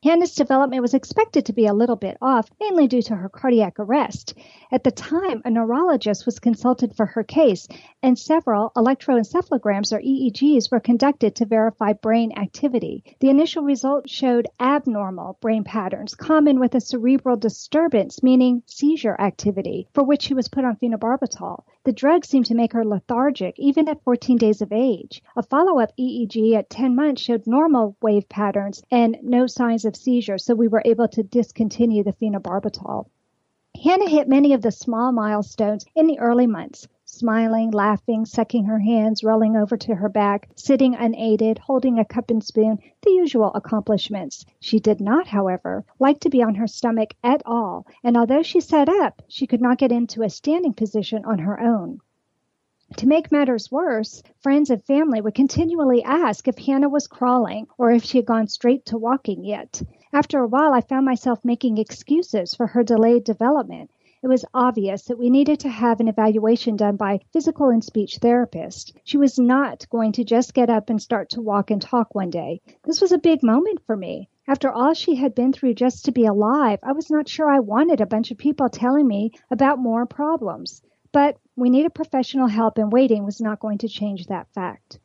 Hannah's 0.04 0.36
development 0.36 0.82
was 0.82 0.94
expected 0.94 1.46
to 1.46 1.54
be 1.54 1.66
a 1.66 1.74
little 1.74 1.96
bit 1.96 2.18
off, 2.22 2.50
mainly 2.60 2.88
due 2.88 3.02
to 3.04 3.16
her 3.16 3.30
cardiac 3.30 3.80
arrest. 3.80 4.34
At 4.70 4.84
the 4.84 4.92
time, 4.92 5.42
a 5.46 5.50
neurologist 5.50 6.26
was 6.26 6.40
consulted 6.40 6.94
for 6.94 7.06
her 7.06 7.24
case, 7.24 7.70
and 8.02 8.20
several 8.20 8.74
electroencephalograms 8.76 9.94
or 9.94 10.02
EEGs 10.02 10.70
were 10.70 10.82
conducted 10.82 11.36
to 11.36 11.46
verify 11.46 11.94
brain 11.94 12.34
activity. 12.38 13.06
The 13.22 13.30
initial 13.30 13.64
results 13.64 14.12
showed 14.12 14.50
abnormal 14.60 15.38
brain 15.40 15.64
patterns, 15.64 16.16
common 16.16 16.60
with 16.60 16.76
a 16.76 16.82
cerebral 16.82 17.38
disturbance, 17.38 18.22
meaning 18.22 18.64
seizure 18.66 19.16
activity, 19.18 19.88
for 19.94 20.04
which 20.04 20.24
she 20.24 20.34
was 20.34 20.50
put 20.50 20.66
on 20.66 20.76
phenobarbital. 20.76 21.64
The 21.86 21.94
drug 21.94 22.26
seemed 22.26 22.46
to 22.48 22.56
make 22.56 22.74
her 22.74 22.86
lethargic 22.86 23.56
even 23.58 23.88
at 23.88 24.04
14 24.04 24.38
days 24.38 24.62
of 24.62 24.72
age. 24.72 25.22
A 25.36 25.44
follow 25.44 25.80
up 25.80 25.92
EEG 25.98 26.56
at 26.56 26.70
10 26.70 26.96
months 26.96 27.22
showed 27.22 27.48
normal 27.48 27.96
wave 28.02 28.28
patterns 28.28 28.82
and 28.90 29.18
no 29.22 29.48
signs 29.48 29.86
of 29.86 29.93
seizure, 29.96 30.38
so 30.38 30.56
we 30.56 30.68
were 30.68 30.82
able 30.86 31.08
to 31.08 31.24
discontinue 31.24 32.04
the 32.04 32.14
phenobarbital. 32.14 33.08
Hannah 33.84 34.10
hit 34.10 34.28
many 34.28 34.54
of 34.54 34.62
the 34.62 34.72
small 34.72 35.12
milestones 35.12 35.86
in 35.96 36.08
the 36.08 36.20
early 36.20 36.48
months 36.48 36.88
smiling, 37.14 37.70
laughing, 37.70 38.26
sucking 38.26 38.66
her 38.66 38.80
hands, 38.80 39.24
rolling 39.24 39.56
over 39.56 39.78
to 39.78 39.94
her 39.94 40.10
back, 40.10 40.50
sitting 40.56 40.96
unaided, 40.96 41.60
holding 41.60 42.00
a 42.00 42.06
cup 42.06 42.32
and 42.32 42.44
spoon, 42.44 42.80
the 43.04 43.12
usual 43.12 43.52
accomplishments. 43.54 44.46
She 44.60 44.80
did 44.80 45.00
not, 45.00 45.28
however, 45.28 45.86
like 46.00 46.20
to 46.22 46.30
be 46.30 46.42
on 46.42 46.56
her 46.56 46.66
stomach 46.66 47.14
at 47.24 47.44
all, 47.46 47.86
and 48.04 48.18
although 48.18 48.42
she 48.42 48.60
sat 48.60 48.90
up, 48.90 49.22
she 49.28 49.46
could 49.46 49.62
not 49.62 49.78
get 49.78 49.92
into 49.92 50.24
a 50.24 50.30
standing 50.30 50.74
position 50.74 51.24
on 51.26 51.38
her 51.40 51.60
own. 51.60 52.00
To 52.98 53.08
make 53.08 53.32
matters 53.32 53.72
worse, 53.72 54.22
friends 54.40 54.70
and 54.70 54.84
family 54.84 55.20
would 55.20 55.36
continually 55.36 56.04
ask 56.04 56.48
if 56.48 56.58
Hannah 56.58 56.90
was 56.90 57.08
crawling 57.08 57.68
or 57.78 57.92
if 57.92 58.04
she 58.04 58.20
had 58.20 58.26
gone 58.26 58.48
straight 58.48 58.86
to 58.88 58.98
walking 58.98 59.44
yet. 59.44 59.82
After 60.12 60.40
a 60.40 60.48
while, 60.48 60.74
I 60.74 60.82
found 60.82 61.06
myself 61.06 61.44
making 61.44 61.78
excuses 61.78 62.54
for 62.54 62.68
her 62.68 62.84
delayed 62.84 63.24
development 63.24 63.90
it 64.24 64.30
was 64.30 64.46
obvious 64.54 65.04
that 65.04 65.20
we 65.20 65.30
needed 65.30 65.60
to 65.60 65.70
have 65.70 66.00
an 66.00 66.08
evaluation 66.08 66.78
done 66.78 66.96
by 66.96 67.20
physical 67.34 67.68
and 67.68 67.84
speech 67.84 68.20
therapist. 68.20 68.98
She 69.04 69.18
was 69.18 69.38
not 69.38 69.86
going 69.90 70.14
to 70.14 70.24
just 70.24 70.54
get 70.54 70.70
up 70.70 70.90
and 70.90 71.02
start 71.02 71.32
to 71.32 71.42
walk 71.42 71.70
and 71.72 71.82
talk 71.82 72.16
one 72.16 72.30
day. 72.30 72.62
This 72.86 73.02
was 73.02 73.12
a 73.12 73.18
big 73.18 73.44
moment 73.44 73.82
for 73.86 73.98
me. 73.98 74.30
After 74.48 74.72
all 74.72 74.94
she 74.94 75.16
had 75.16 75.36
been 75.36 75.52
through 75.52 75.74
just 75.74 76.06
to 76.06 76.14
be 76.14 76.26
alive, 76.26 76.80
I 76.84 76.94
was 76.94 77.12
not 77.12 77.28
sure 77.28 77.52
I 77.52 77.60
wanted 77.60 78.00
a 78.00 78.06
bunch 78.06 78.32
of 78.32 78.38
people 78.38 78.70
telling 78.70 79.06
me 79.06 79.34
about 79.52 79.78
more 79.78 80.06
problems. 80.06 80.82
But 81.14 81.38
we 81.56 81.70
needed 81.70 81.94
professional 81.94 82.48
help, 82.48 82.80
and 82.80 82.92
waiting 82.92 83.24
was 83.24 83.40
not 83.40 83.60
going 83.60 83.78
to 83.78 83.88
change 83.88 84.26
that 84.28 84.48
fact. 84.54 85.00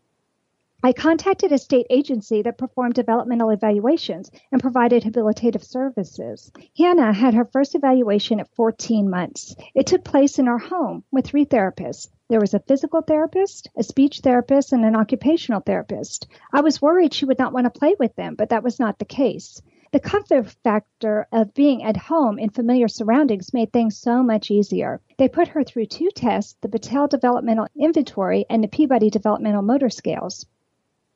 I 0.83 0.93
contacted 0.93 1.53
a 1.53 1.59
state 1.59 1.87
agency 1.91 2.41
that 2.41 2.57
performed 2.57 2.95
developmental 2.95 3.51
evaluations 3.51 4.31
and 4.51 4.63
provided 4.63 5.03
habilitative 5.03 5.63
services. 5.63 6.51
Hannah 6.79 7.13
had 7.13 7.35
her 7.35 7.45
first 7.45 7.75
evaluation 7.75 8.41
at 8.41 8.55
14 8.55 9.11
months. 9.11 9.55
It 9.75 9.87
took 9.87 10.03
place 10.03 10.39
in 10.39 10.49
our 10.49 10.57
home 10.57 11.05
with 11.11 11.27
three 11.27 11.45
therapists. 11.45 12.09
There 12.29 12.41
was 12.41 12.55
a 12.55 12.61
physical 12.61 13.03
therapist, 13.03 13.69
a 13.77 13.83
speech 13.83 14.21
therapist, 14.21 14.73
and 14.73 14.85
an 14.85 14.97
occupational 14.97 15.61
therapist. 15.61 16.27
I 16.53 16.63
was 16.63 16.81
worried 16.81 17.13
she 17.13 17.27
would 17.27 17.39
not 17.39 17.53
want 17.53 17.65
to 17.65 17.79
play 17.79 17.97
with 17.99 18.15
them, 18.17 18.35
but 18.35 18.49
that 18.49 18.63
was 18.63 18.79
not 18.81 18.99
the 18.99 19.05
case. 19.05 19.61
The 19.91 20.01
comfort 20.01 20.51
factor 20.63 21.27
of 21.33 21.55
being 21.55 21.83
at 21.83 21.97
home 21.97 22.39
in 22.39 22.51
familiar 22.51 22.89
surroundings 22.89 23.55
made 23.55 23.73
things 23.73 23.97
so 23.97 24.23
much 24.23 24.51
easier. 24.51 25.01
They 25.17 25.29
put 25.29 25.49
her 25.49 25.65
through 25.65 25.87
two 25.87 26.11
tests 26.11 26.57
the 26.61 26.69
Battelle 26.69 27.09
Developmental 27.09 27.69
Inventory 27.75 28.45
and 28.51 28.63
the 28.63 28.69
Peabody 28.69 29.09
Developmental 29.09 29.63
Motor 29.63 29.89
Scales. 29.89 30.45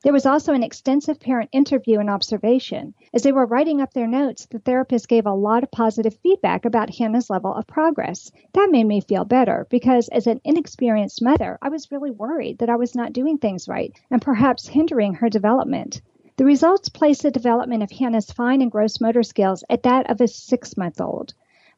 There 0.01 0.11
was 0.11 0.25
also 0.25 0.53
an 0.53 0.63
extensive 0.63 1.19
parent 1.19 1.51
interview 1.51 1.99
and 1.99 2.09
observation. 2.09 2.95
As 3.13 3.21
they 3.21 3.31
were 3.31 3.45
writing 3.45 3.79
up 3.79 3.93
their 3.93 4.07
notes, 4.07 4.47
the 4.47 4.57
therapist 4.57 5.07
gave 5.07 5.27
a 5.27 5.33
lot 5.33 5.61
of 5.61 5.69
positive 5.69 6.15
feedback 6.15 6.65
about 6.65 6.95
Hannah's 6.95 7.29
level 7.29 7.53
of 7.53 7.67
progress. 7.67 8.31
That 8.53 8.71
made 8.71 8.85
me 8.85 9.01
feel 9.01 9.23
better 9.23 9.67
because, 9.69 10.09
as 10.09 10.25
an 10.25 10.41
inexperienced 10.43 11.21
mother, 11.21 11.59
I 11.61 11.69
was 11.69 11.91
really 11.91 12.09
worried 12.09 12.57
that 12.57 12.71
I 12.71 12.75
was 12.77 12.95
not 12.95 13.13
doing 13.13 13.37
things 13.37 13.67
right 13.67 13.93
and 14.09 14.19
perhaps 14.19 14.67
hindering 14.67 15.13
her 15.13 15.29
development. 15.29 16.01
The 16.35 16.45
results 16.45 16.89
placed 16.89 17.21
the 17.21 17.31
development 17.31 17.83
of 17.83 17.91
Hannah's 17.91 18.31
fine 18.31 18.61
and 18.61 18.71
gross 18.71 18.99
motor 18.99 19.23
skills 19.23 19.63
at 19.69 19.83
that 19.83 20.09
of 20.09 20.19
a 20.19 20.27
six 20.27 20.75
month 20.75 20.99
old 20.99 21.33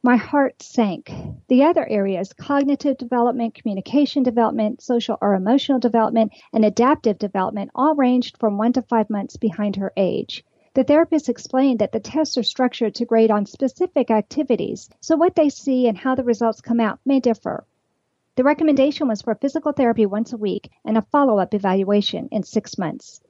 my 0.05 0.17
heart 0.17 0.61
sank. 0.61 1.11
The 1.47 1.63
other 1.63 1.83
areas, 1.89 2.31
cognitive 2.31 2.95
development, 2.99 3.55
communication 3.55 4.21
development, 4.21 4.83
social 4.83 5.17
or 5.19 5.33
emotional 5.33 5.79
development, 5.79 6.31
and 6.53 6.63
adaptive 6.63 7.17
development, 7.17 7.71
all 7.73 7.95
ranged 7.95 8.37
from 8.37 8.59
one 8.59 8.71
to 8.73 8.83
five 8.83 9.09
months 9.09 9.35
behind 9.35 9.77
her 9.77 9.91
age. 9.97 10.45
The 10.75 10.83
therapist 10.83 11.27
explained 11.27 11.79
that 11.79 11.91
the 11.91 11.99
tests 11.99 12.37
are 12.37 12.43
structured 12.43 12.93
to 12.95 13.05
grade 13.05 13.31
on 13.31 13.47
specific 13.47 14.11
activities, 14.11 14.91
so 15.01 15.15
what 15.15 15.33
they 15.33 15.49
see 15.49 15.87
and 15.87 15.97
how 15.97 16.13
the 16.13 16.23
results 16.23 16.61
come 16.61 16.79
out 16.79 16.99
may 17.03 17.19
differ. 17.19 17.65
The 18.35 18.43
recommendation 18.43 19.07
was 19.07 19.23
for 19.23 19.33
physical 19.33 19.71
therapy 19.71 20.05
once 20.05 20.33
a 20.33 20.37
week 20.37 20.69
and 20.85 20.99
a 20.99 21.01
follow 21.01 21.39
up 21.39 21.55
evaluation 21.55 22.29
in 22.31 22.43
six 22.43 22.77
months. 22.77 23.21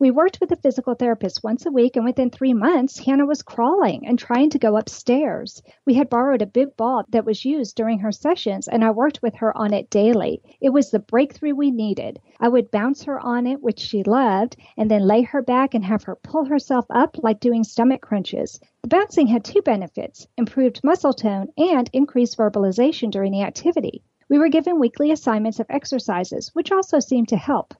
We 0.00 0.10
worked 0.10 0.40
with 0.40 0.50
a 0.50 0.56
physical 0.56 0.94
therapist 0.94 1.44
once 1.44 1.66
a 1.66 1.70
week, 1.70 1.94
and 1.94 2.04
within 2.04 2.28
three 2.28 2.52
months, 2.52 2.98
Hannah 2.98 3.26
was 3.26 3.42
crawling 3.42 4.08
and 4.08 4.18
trying 4.18 4.50
to 4.50 4.58
go 4.58 4.76
upstairs. 4.76 5.62
We 5.86 5.94
had 5.94 6.10
borrowed 6.10 6.42
a 6.42 6.46
big 6.46 6.76
ball 6.76 7.04
that 7.10 7.24
was 7.24 7.44
used 7.44 7.76
during 7.76 8.00
her 8.00 8.10
sessions, 8.10 8.66
and 8.66 8.84
I 8.84 8.90
worked 8.90 9.22
with 9.22 9.36
her 9.36 9.56
on 9.56 9.72
it 9.72 9.90
daily. 9.90 10.42
It 10.60 10.70
was 10.70 10.90
the 10.90 10.98
breakthrough 10.98 11.54
we 11.54 11.70
needed. 11.70 12.20
I 12.40 12.48
would 12.48 12.72
bounce 12.72 13.04
her 13.04 13.20
on 13.20 13.46
it, 13.46 13.62
which 13.62 13.78
she 13.78 14.02
loved, 14.02 14.56
and 14.76 14.90
then 14.90 15.06
lay 15.06 15.22
her 15.22 15.42
back 15.42 15.74
and 15.74 15.84
have 15.84 16.02
her 16.02 16.16
pull 16.16 16.44
herself 16.44 16.86
up 16.90 17.16
like 17.22 17.38
doing 17.38 17.62
stomach 17.62 18.00
crunches. 18.00 18.58
The 18.82 18.88
bouncing 18.88 19.28
had 19.28 19.44
two 19.44 19.62
benefits 19.62 20.26
improved 20.36 20.82
muscle 20.82 21.12
tone 21.12 21.52
and 21.56 21.88
increased 21.92 22.36
verbalization 22.36 23.12
during 23.12 23.30
the 23.30 23.42
activity. 23.42 24.02
We 24.28 24.38
were 24.38 24.48
given 24.48 24.80
weekly 24.80 25.12
assignments 25.12 25.60
of 25.60 25.66
exercises, 25.70 26.50
which 26.52 26.72
also 26.72 26.98
seemed 26.98 27.28
to 27.28 27.36
help. 27.36 27.74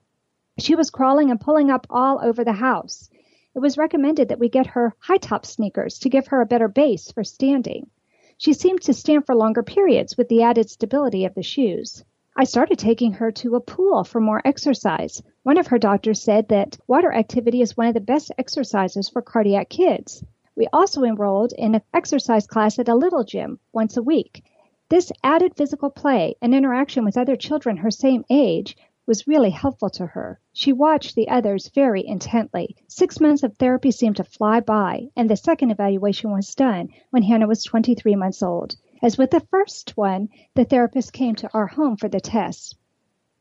She 0.57 0.75
was 0.75 0.89
crawling 0.89 1.31
and 1.31 1.39
pulling 1.39 1.69
up 1.69 1.85
all 1.89 2.19
over 2.23 2.45
the 2.45 2.53
house. 2.53 3.09
It 3.53 3.59
was 3.59 3.77
recommended 3.77 4.29
that 4.29 4.39
we 4.39 4.47
get 4.47 4.67
her 4.67 4.95
high 4.99 5.17
top 5.17 5.45
sneakers 5.45 5.99
to 5.99 6.09
give 6.09 6.27
her 6.27 6.39
a 6.39 6.45
better 6.45 6.69
base 6.69 7.11
for 7.11 7.25
standing. 7.25 7.89
She 8.37 8.53
seemed 8.53 8.81
to 8.83 8.93
stand 8.93 9.25
for 9.25 9.35
longer 9.35 9.63
periods 9.63 10.17
with 10.17 10.29
the 10.29 10.43
added 10.43 10.69
stability 10.69 11.25
of 11.25 11.35
the 11.35 11.43
shoes. 11.43 12.05
I 12.37 12.45
started 12.45 12.79
taking 12.79 13.11
her 13.13 13.31
to 13.33 13.55
a 13.55 13.59
pool 13.59 14.05
for 14.05 14.21
more 14.21 14.41
exercise. 14.45 15.21
One 15.43 15.57
of 15.57 15.67
her 15.67 15.77
doctors 15.77 16.21
said 16.21 16.47
that 16.47 16.77
water 16.87 17.11
activity 17.11 17.61
is 17.61 17.75
one 17.75 17.87
of 17.87 17.93
the 17.93 17.99
best 17.99 18.31
exercises 18.37 19.09
for 19.09 19.21
cardiac 19.21 19.67
kids. 19.67 20.23
We 20.55 20.67
also 20.71 21.03
enrolled 21.03 21.51
in 21.51 21.75
an 21.75 21.81
exercise 21.93 22.47
class 22.47 22.79
at 22.79 22.87
a 22.87 22.95
little 22.95 23.25
gym 23.25 23.59
once 23.73 23.97
a 23.97 24.03
week. 24.03 24.45
This 24.87 25.11
added 25.21 25.57
physical 25.57 25.89
play 25.89 26.35
and 26.41 26.55
interaction 26.55 27.03
with 27.03 27.17
other 27.17 27.35
children 27.35 27.75
her 27.77 27.91
same 27.91 28.23
age 28.29 28.77
was 29.05 29.27
really 29.27 29.49
helpful 29.49 29.89
to 29.89 30.05
her. 30.05 30.39
She 30.53 30.73
watched 30.73 31.15
the 31.15 31.29
others 31.29 31.69
very 31.69 32.05
intently. 32.05 32.75
Six 32.87 33.19
months 33.19 33.43
of 33.43 33.55
therapy 33.55 33.91
seemed 33.91 34.17
to 34.17 34.23
fly 34.23 34.59
by, 34.59 35.09
and 35.15 35.29
the 35.29 35.35
second 35.35 35.71
evaluation 35.71 36.31
was 36.31 36.55
done 36.55 36.89
when 37.11 37.23
Hannah 37.23 37.47
was 37.47 37.63
23 37.63 38.15
months 38.15 38.41
old. 38.41 38.75
As 39.01 39.17
with 39.17 39.31
the 39.31 39.39
first 39.51 39.95
one, 39.95 40.29
the 40.53 40.65
therapist 40.65 41.13
came 41.13 41.35
to 41.35 41.49
our 41.53 41.67
home 41.67 41.97
for 41.97 42.09
the 42.09 42.19
tests. 42.19 42.73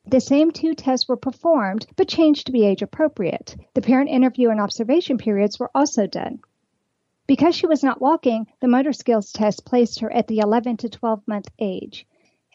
The 0.07 0.21
same 0.21 0.51
two 0.51 0.75
tests 0.75 1.09
were 1.09 1.17
performed, 1.17 1.87
but 1.97 2.09
changed 2.09 2.47
to 2.47 2.53
be 2.53 2.67
age 2.67 2.83
appropriate. 2.83 3.57
The 3.73 3.81
parent 3.81 4.11
interview 4.11 4.51
and 4.51 4.61
observation 4.61 5.17
periods 5.17 5.59
were 5.59 5.71
also 5.75 6.07
done. 6.07 6.41
Because 7.27 7.55
she 7.55 7.67
was 7.67 7.83
not 7.83 8.03
walking, 8.03 8.49
the 8.61 8.69
motor 8.69 8.93
skills 8.93 9.33
test 9.33 9.65
placed 9.65 10.01
her 10.01 10.13
at 10.13 10.27
the 10.27 10.41
11 10.41 10.77
to 10.77 10.91
12 10.91 11.27
month 11.27 11.49
age. 11.59 12.07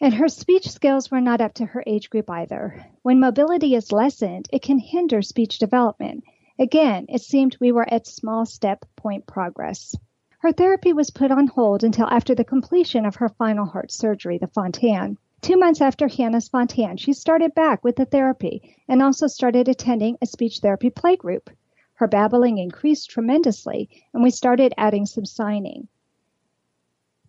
And 0.02 0.14
her 0.14 0.28
speech 0.28 0.70
skills 0.70 1.10
were 1.10 1.20
not 1.20 1.42
up 1.42 1.52
to 1.54 1.66
her 1.66 1.84
age 1.86 2.08
group 2.08 2.30
either. 2.30 2.86
When 3.02 3.20
mobility 3.20 3.74
is 3.74 3.92
lessened, 3.92 4.48
it 4.50 4.62
can 4.62 4.78
hinder 4.78 5.20
speech 5.20 5.58
development. 5.58 6.24
Again, 6.58 7.04
it 7.10 7.20
seemed 7.20 7.58
we 7.60 7.70
were 7.70 7.86
at 7.92 8.06
small 8.06 8.46
step 8.46 8.86
point 8.96 9.26
progress. 9.26 9.94
Her 10.38 10.52
therapy 10.52 10.94
was 10.94 11.10
put 11.10 11.30
on 11.30 11.48
hold 11.48 11.84
until 11.84 12.06
after 12.06 12.34
the 12.34 12.44
completion 12.44 13.04
of 13.04 13.16
her 13.16 13.28
final 13.28 13.66
heart 13.66 13.92
surgery, 13.92 14.38
the 14.38 14.46
Fontan. 14.46 15.18
Two 15.42 15.58
months 15.58 15.82
after 15.82 16.08
Hannah's 16.08 16.48
Fontan, 16.48 16.96
she 16.96 17.12
started 17.12 17.54
back 17.54 17.84
with 17.84 17.96
the 17.96 18.06
therapy 18.06 18.74
and 18.88 19.02
also 19.02 19.26
started 19.26 19.68
attending 19.68 20.16
a 20.22 20.26
speech 20.26 20.60
therapy 20.60 20.88
playgroup. 20.88 21.48
Her 21.92 22.08
babbling 22.08 22.56
increased 22.56 23.10
tremendously, 23.10 23.90
and 24.14 24.22
we 24.22 24.30
started 24.30 24.72
adding 24.78 25.04
some 25.04 25.26
signing. 25.26 25.88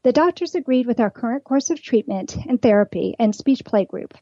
The 0.03 0.11
doctors 0.11 0.55
agreed 0.55 0.87
with 0.87 0.99
our 0.99 1.11
current 1.11 1.43
course 1.43 1.69
of 1.69 1.79
treatment 1.79 2.35
and 2.47 2.59
therapy 2.59 3.15
and 3.19 3.35
speech 3.35 3.63
play 3.63 3.85
group. 3.85 4.15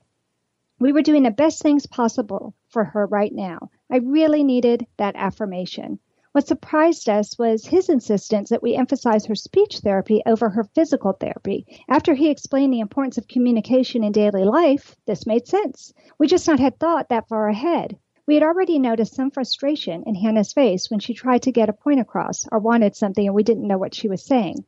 We 0.78 0.92
were 0.92 1.02
doing 1.02 1.24
the 1.24 1.32
best 1.32 1.62
things 1.62 1.86
possible 1.86 2.54
for 2.68 2.84
her 2.84 3.06
right 3.06 3.34
now. 3.34 3.70
I 3.90 4.00
really 4.00 4.44
needed 4.44 4.88
that 4.98 5.16
affirmation. 5.16 6.00
What 6.34 6.48
surprised 6.48 7.08
us 7.08 7.40
was 7.40 7.66
his 7.66 7.88
insistence 7.88 8.50
that 8.50 8.62
we 8.62 8.76
emphasize 8.76 9.26
her 9.26 9.36
speech 9.36 9.80
therapy 9.80 10.22
over 10.26 10.50
her 10.50 10.66
physical 10.66 11.14
therapy. 11.14 11.66
After 11.88 12.14
he 12.14 12.30
explained 12.30 12.74
the 12.74 12.82
importance 12.82 13.18
of 13.18 13.30
communication 13.30 14.04
in 14.04 14.12
daily 14.12 14.44
life, 14.44 14.98
this 15.06 15.26
made 15.26 15.48
sense. 15.48 15.94
We 16.18 16.28
just 16.28 16.46
not 16.46 16.60
had 16.60 16.78
thought 16.78 17.08
that 17.08 17.30
far 17.30 17.48
ahead. 17.48 17.98
We 18.28 18.34
had 18.34 18.44
already 18.44 18.80
noticed 18.80 19.16
some 19.16 19.32
frustration 19.32 20.04
in 20.06 20.16
Hannah's 20.16 20.52
face 20.52 20.92
when 20.92 21.00
she 21.00 21.14
tried 21.14 21.44
to 21.44 21.54
get 21.54 21.70
a 21.70 21.74
point 21.74 22.02
across 22.02 22.46
or 22.52 22.60
wanted 22.60 22.98
something 22.98 23.26
and 23.26 23.34
we 23.34 23.44
didn't 23.44 23.68
know 23.68 23.78
what 23.78 23.96
she 23.96 24.10
was 24.10 24.22
saying. 24.22 24.66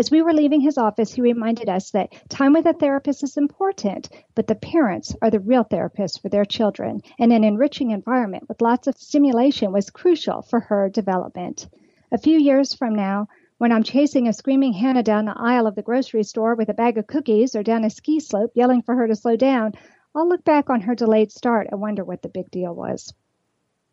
As 0.00 0.10
we 0.10 0.22
were 0.22 0.32
leaving 0.32 0.62
his 0.62 0.78
office, 0.78 1.12
he 1.12 1.20
reminded 1.20 1.68
us 1.68 1.90
that 1.90 2.10
time 2.30 2.54
with 2.54 2.64
a 2.64 2.72
therapist 2.72 3.22
is 3.22 3.36
important, 3.36 4.08
but 4.34 4.46
the 4.46 4.54
parents 4.54 5.14
are 5.20 5.30
the 5.30 5.40
real 5.40 5.62
therapists 5.62 6.18
for 6.18 6.30
their 6.30 6.46
children, 6.46 7.02
and 7.18 7.34
an 7.34 7.44
enriching 7.44 7.90
environment 7.90 8.48
with 8.48 8.62
lots 8.62 8.86
of 8.86 8.96
stimulation 8.96 9.72
was 9.72 9.90
crucial 9.90 10.40
for 10.40 10.58
her 10.58 10.88
development. 10.88 11.68
A 12.12 12.16
few 12.16 12.38
years 12.38 12.72
from 12.72 12.94
now, 12.94 13.28
when 13.58 13.72
I'm 13.72 13.82
chasing 13.82 14.26
a 14.26 14.32
screaming 14.32 14.72
Hannah 14.72 15.02
down 15.02 15.26
the 15.26 15.36
aisle 15.36 15.66
of 15.66 15.74
the 15.74 15.82
grocery 15.82 16.22
store 16.22 16.54
with 16.54 16.70
a 16.70 16.80
bag 16.82 16.96
of 16.96 17.06
cookies 17.06 17.54
or 17.54 17.62
down 17.62 17.84
a 17.84 17.90
ski 17.90 18.20
slope 18.20 18.52
yelling 18.54 18.80
for 18.80 18.94
her 18.94 19.06
to 19.06 19.14
slow 19.14 19.36
down, 19.36 19.74
I'll 20.14 20.26
look 20.26 20.44
back 20.44 20.70
on 20.70 20.80
her 20.80 20.94
delayed 20.94 21.30
start 21.30 21.68
and 21.70 21.78
wonder 21.78 22.04
what 22.04 22.22
the 22.22 22.30
big 22.30 22.50
deal 22.50 22.74
was. 22.74 23.12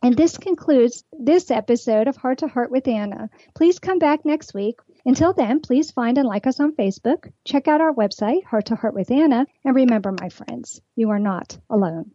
And 0.02 0.16
this 0.16 0.38
concludes 0.38 1.04
this 1.12 1.52
episode 1.52 2.08
of 2.08 2.16
Heart 2.16 2.38
to 2.38 2.48
Heart 2.48 2.72
with 2.72 2.88
Anna. 2.88 3.30
Please 3.56 3.80
come 3.80 4.00
back 4.00 4.24
next 4.24 4.54
week 4.54 4.80
until 5.08 5.34
then, 5.34 5.62
please 5.62 5.92
find 5.92 6.18
and 6.18 6.28
like 6.28 6.46
us 6.46 6.60
on 6.60 6.76
Facebook, 6.76 7.32
check 7.46 7.68
out 7.68 7.82
our 7.82 7.94
website, 7.94 8.44
Heart 8.44 8.68
to 8.68 8.76
Heart 8.76 8.94
with 8.94 9.10
Anna, 9.10 9.48
and 9.64 9.76
remember, 9.76 10.12
my 10.12 10.30
friends, 10.30 10.82
you 10.96 11.10
are 11.10 11.20
not 11.20 11.58
alone. 11.70 12.12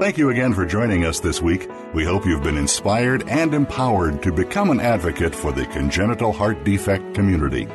Thank 0.00 0.18
you 0.18 0.30
again 0.30 0.54
for 0.54 0.66
joining 0.66 1.04
us 1.04 1.20
this 1.20 1.40
week. 1.40 1.68
We 1.94 2.04
hope 2.04 2.26
you've 2.26 2.42
been 2.42 2.56
inspired 2.56 3.28
and 3.28 3.54
empowered 3.54 4.22
to 4.24 4.32
become 4.32 4.70
an 4.70 4.80
advocate 4.80 5.34
for 5.34 5.52
the 5.52 5.66
congenital 5.66 6.32
heart 6.32 6.64
defect 6.64 7.14
community. 7.14 7.68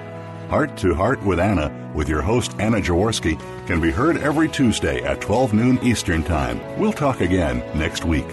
Heart 0.50 0.76
to 0.78 0.94
Heart 0.94 1.24
with 1.24 1.40
Anna, 1.40 1.92
with 1.96 2.10
your 2.10 2.22
host 2.22 2.56
Anna 2.60 2.82
Jaworski, 2.82 3.40
can 3.68 3.80
be 3.80 3.92
heard 3.92 4.18
every 4.18 4.50
Tuesday 4.50 5.02
at 5.04 5.22
12 5.22 5.54
noon 5.54 5.80
Eastern 5.82 6.24
Time. 6.24 6.60
We'll 6.78 6.94
talk 6.94 7.22
again 7.22 7.60
next 7.78 8.04
week. 8.04 8.26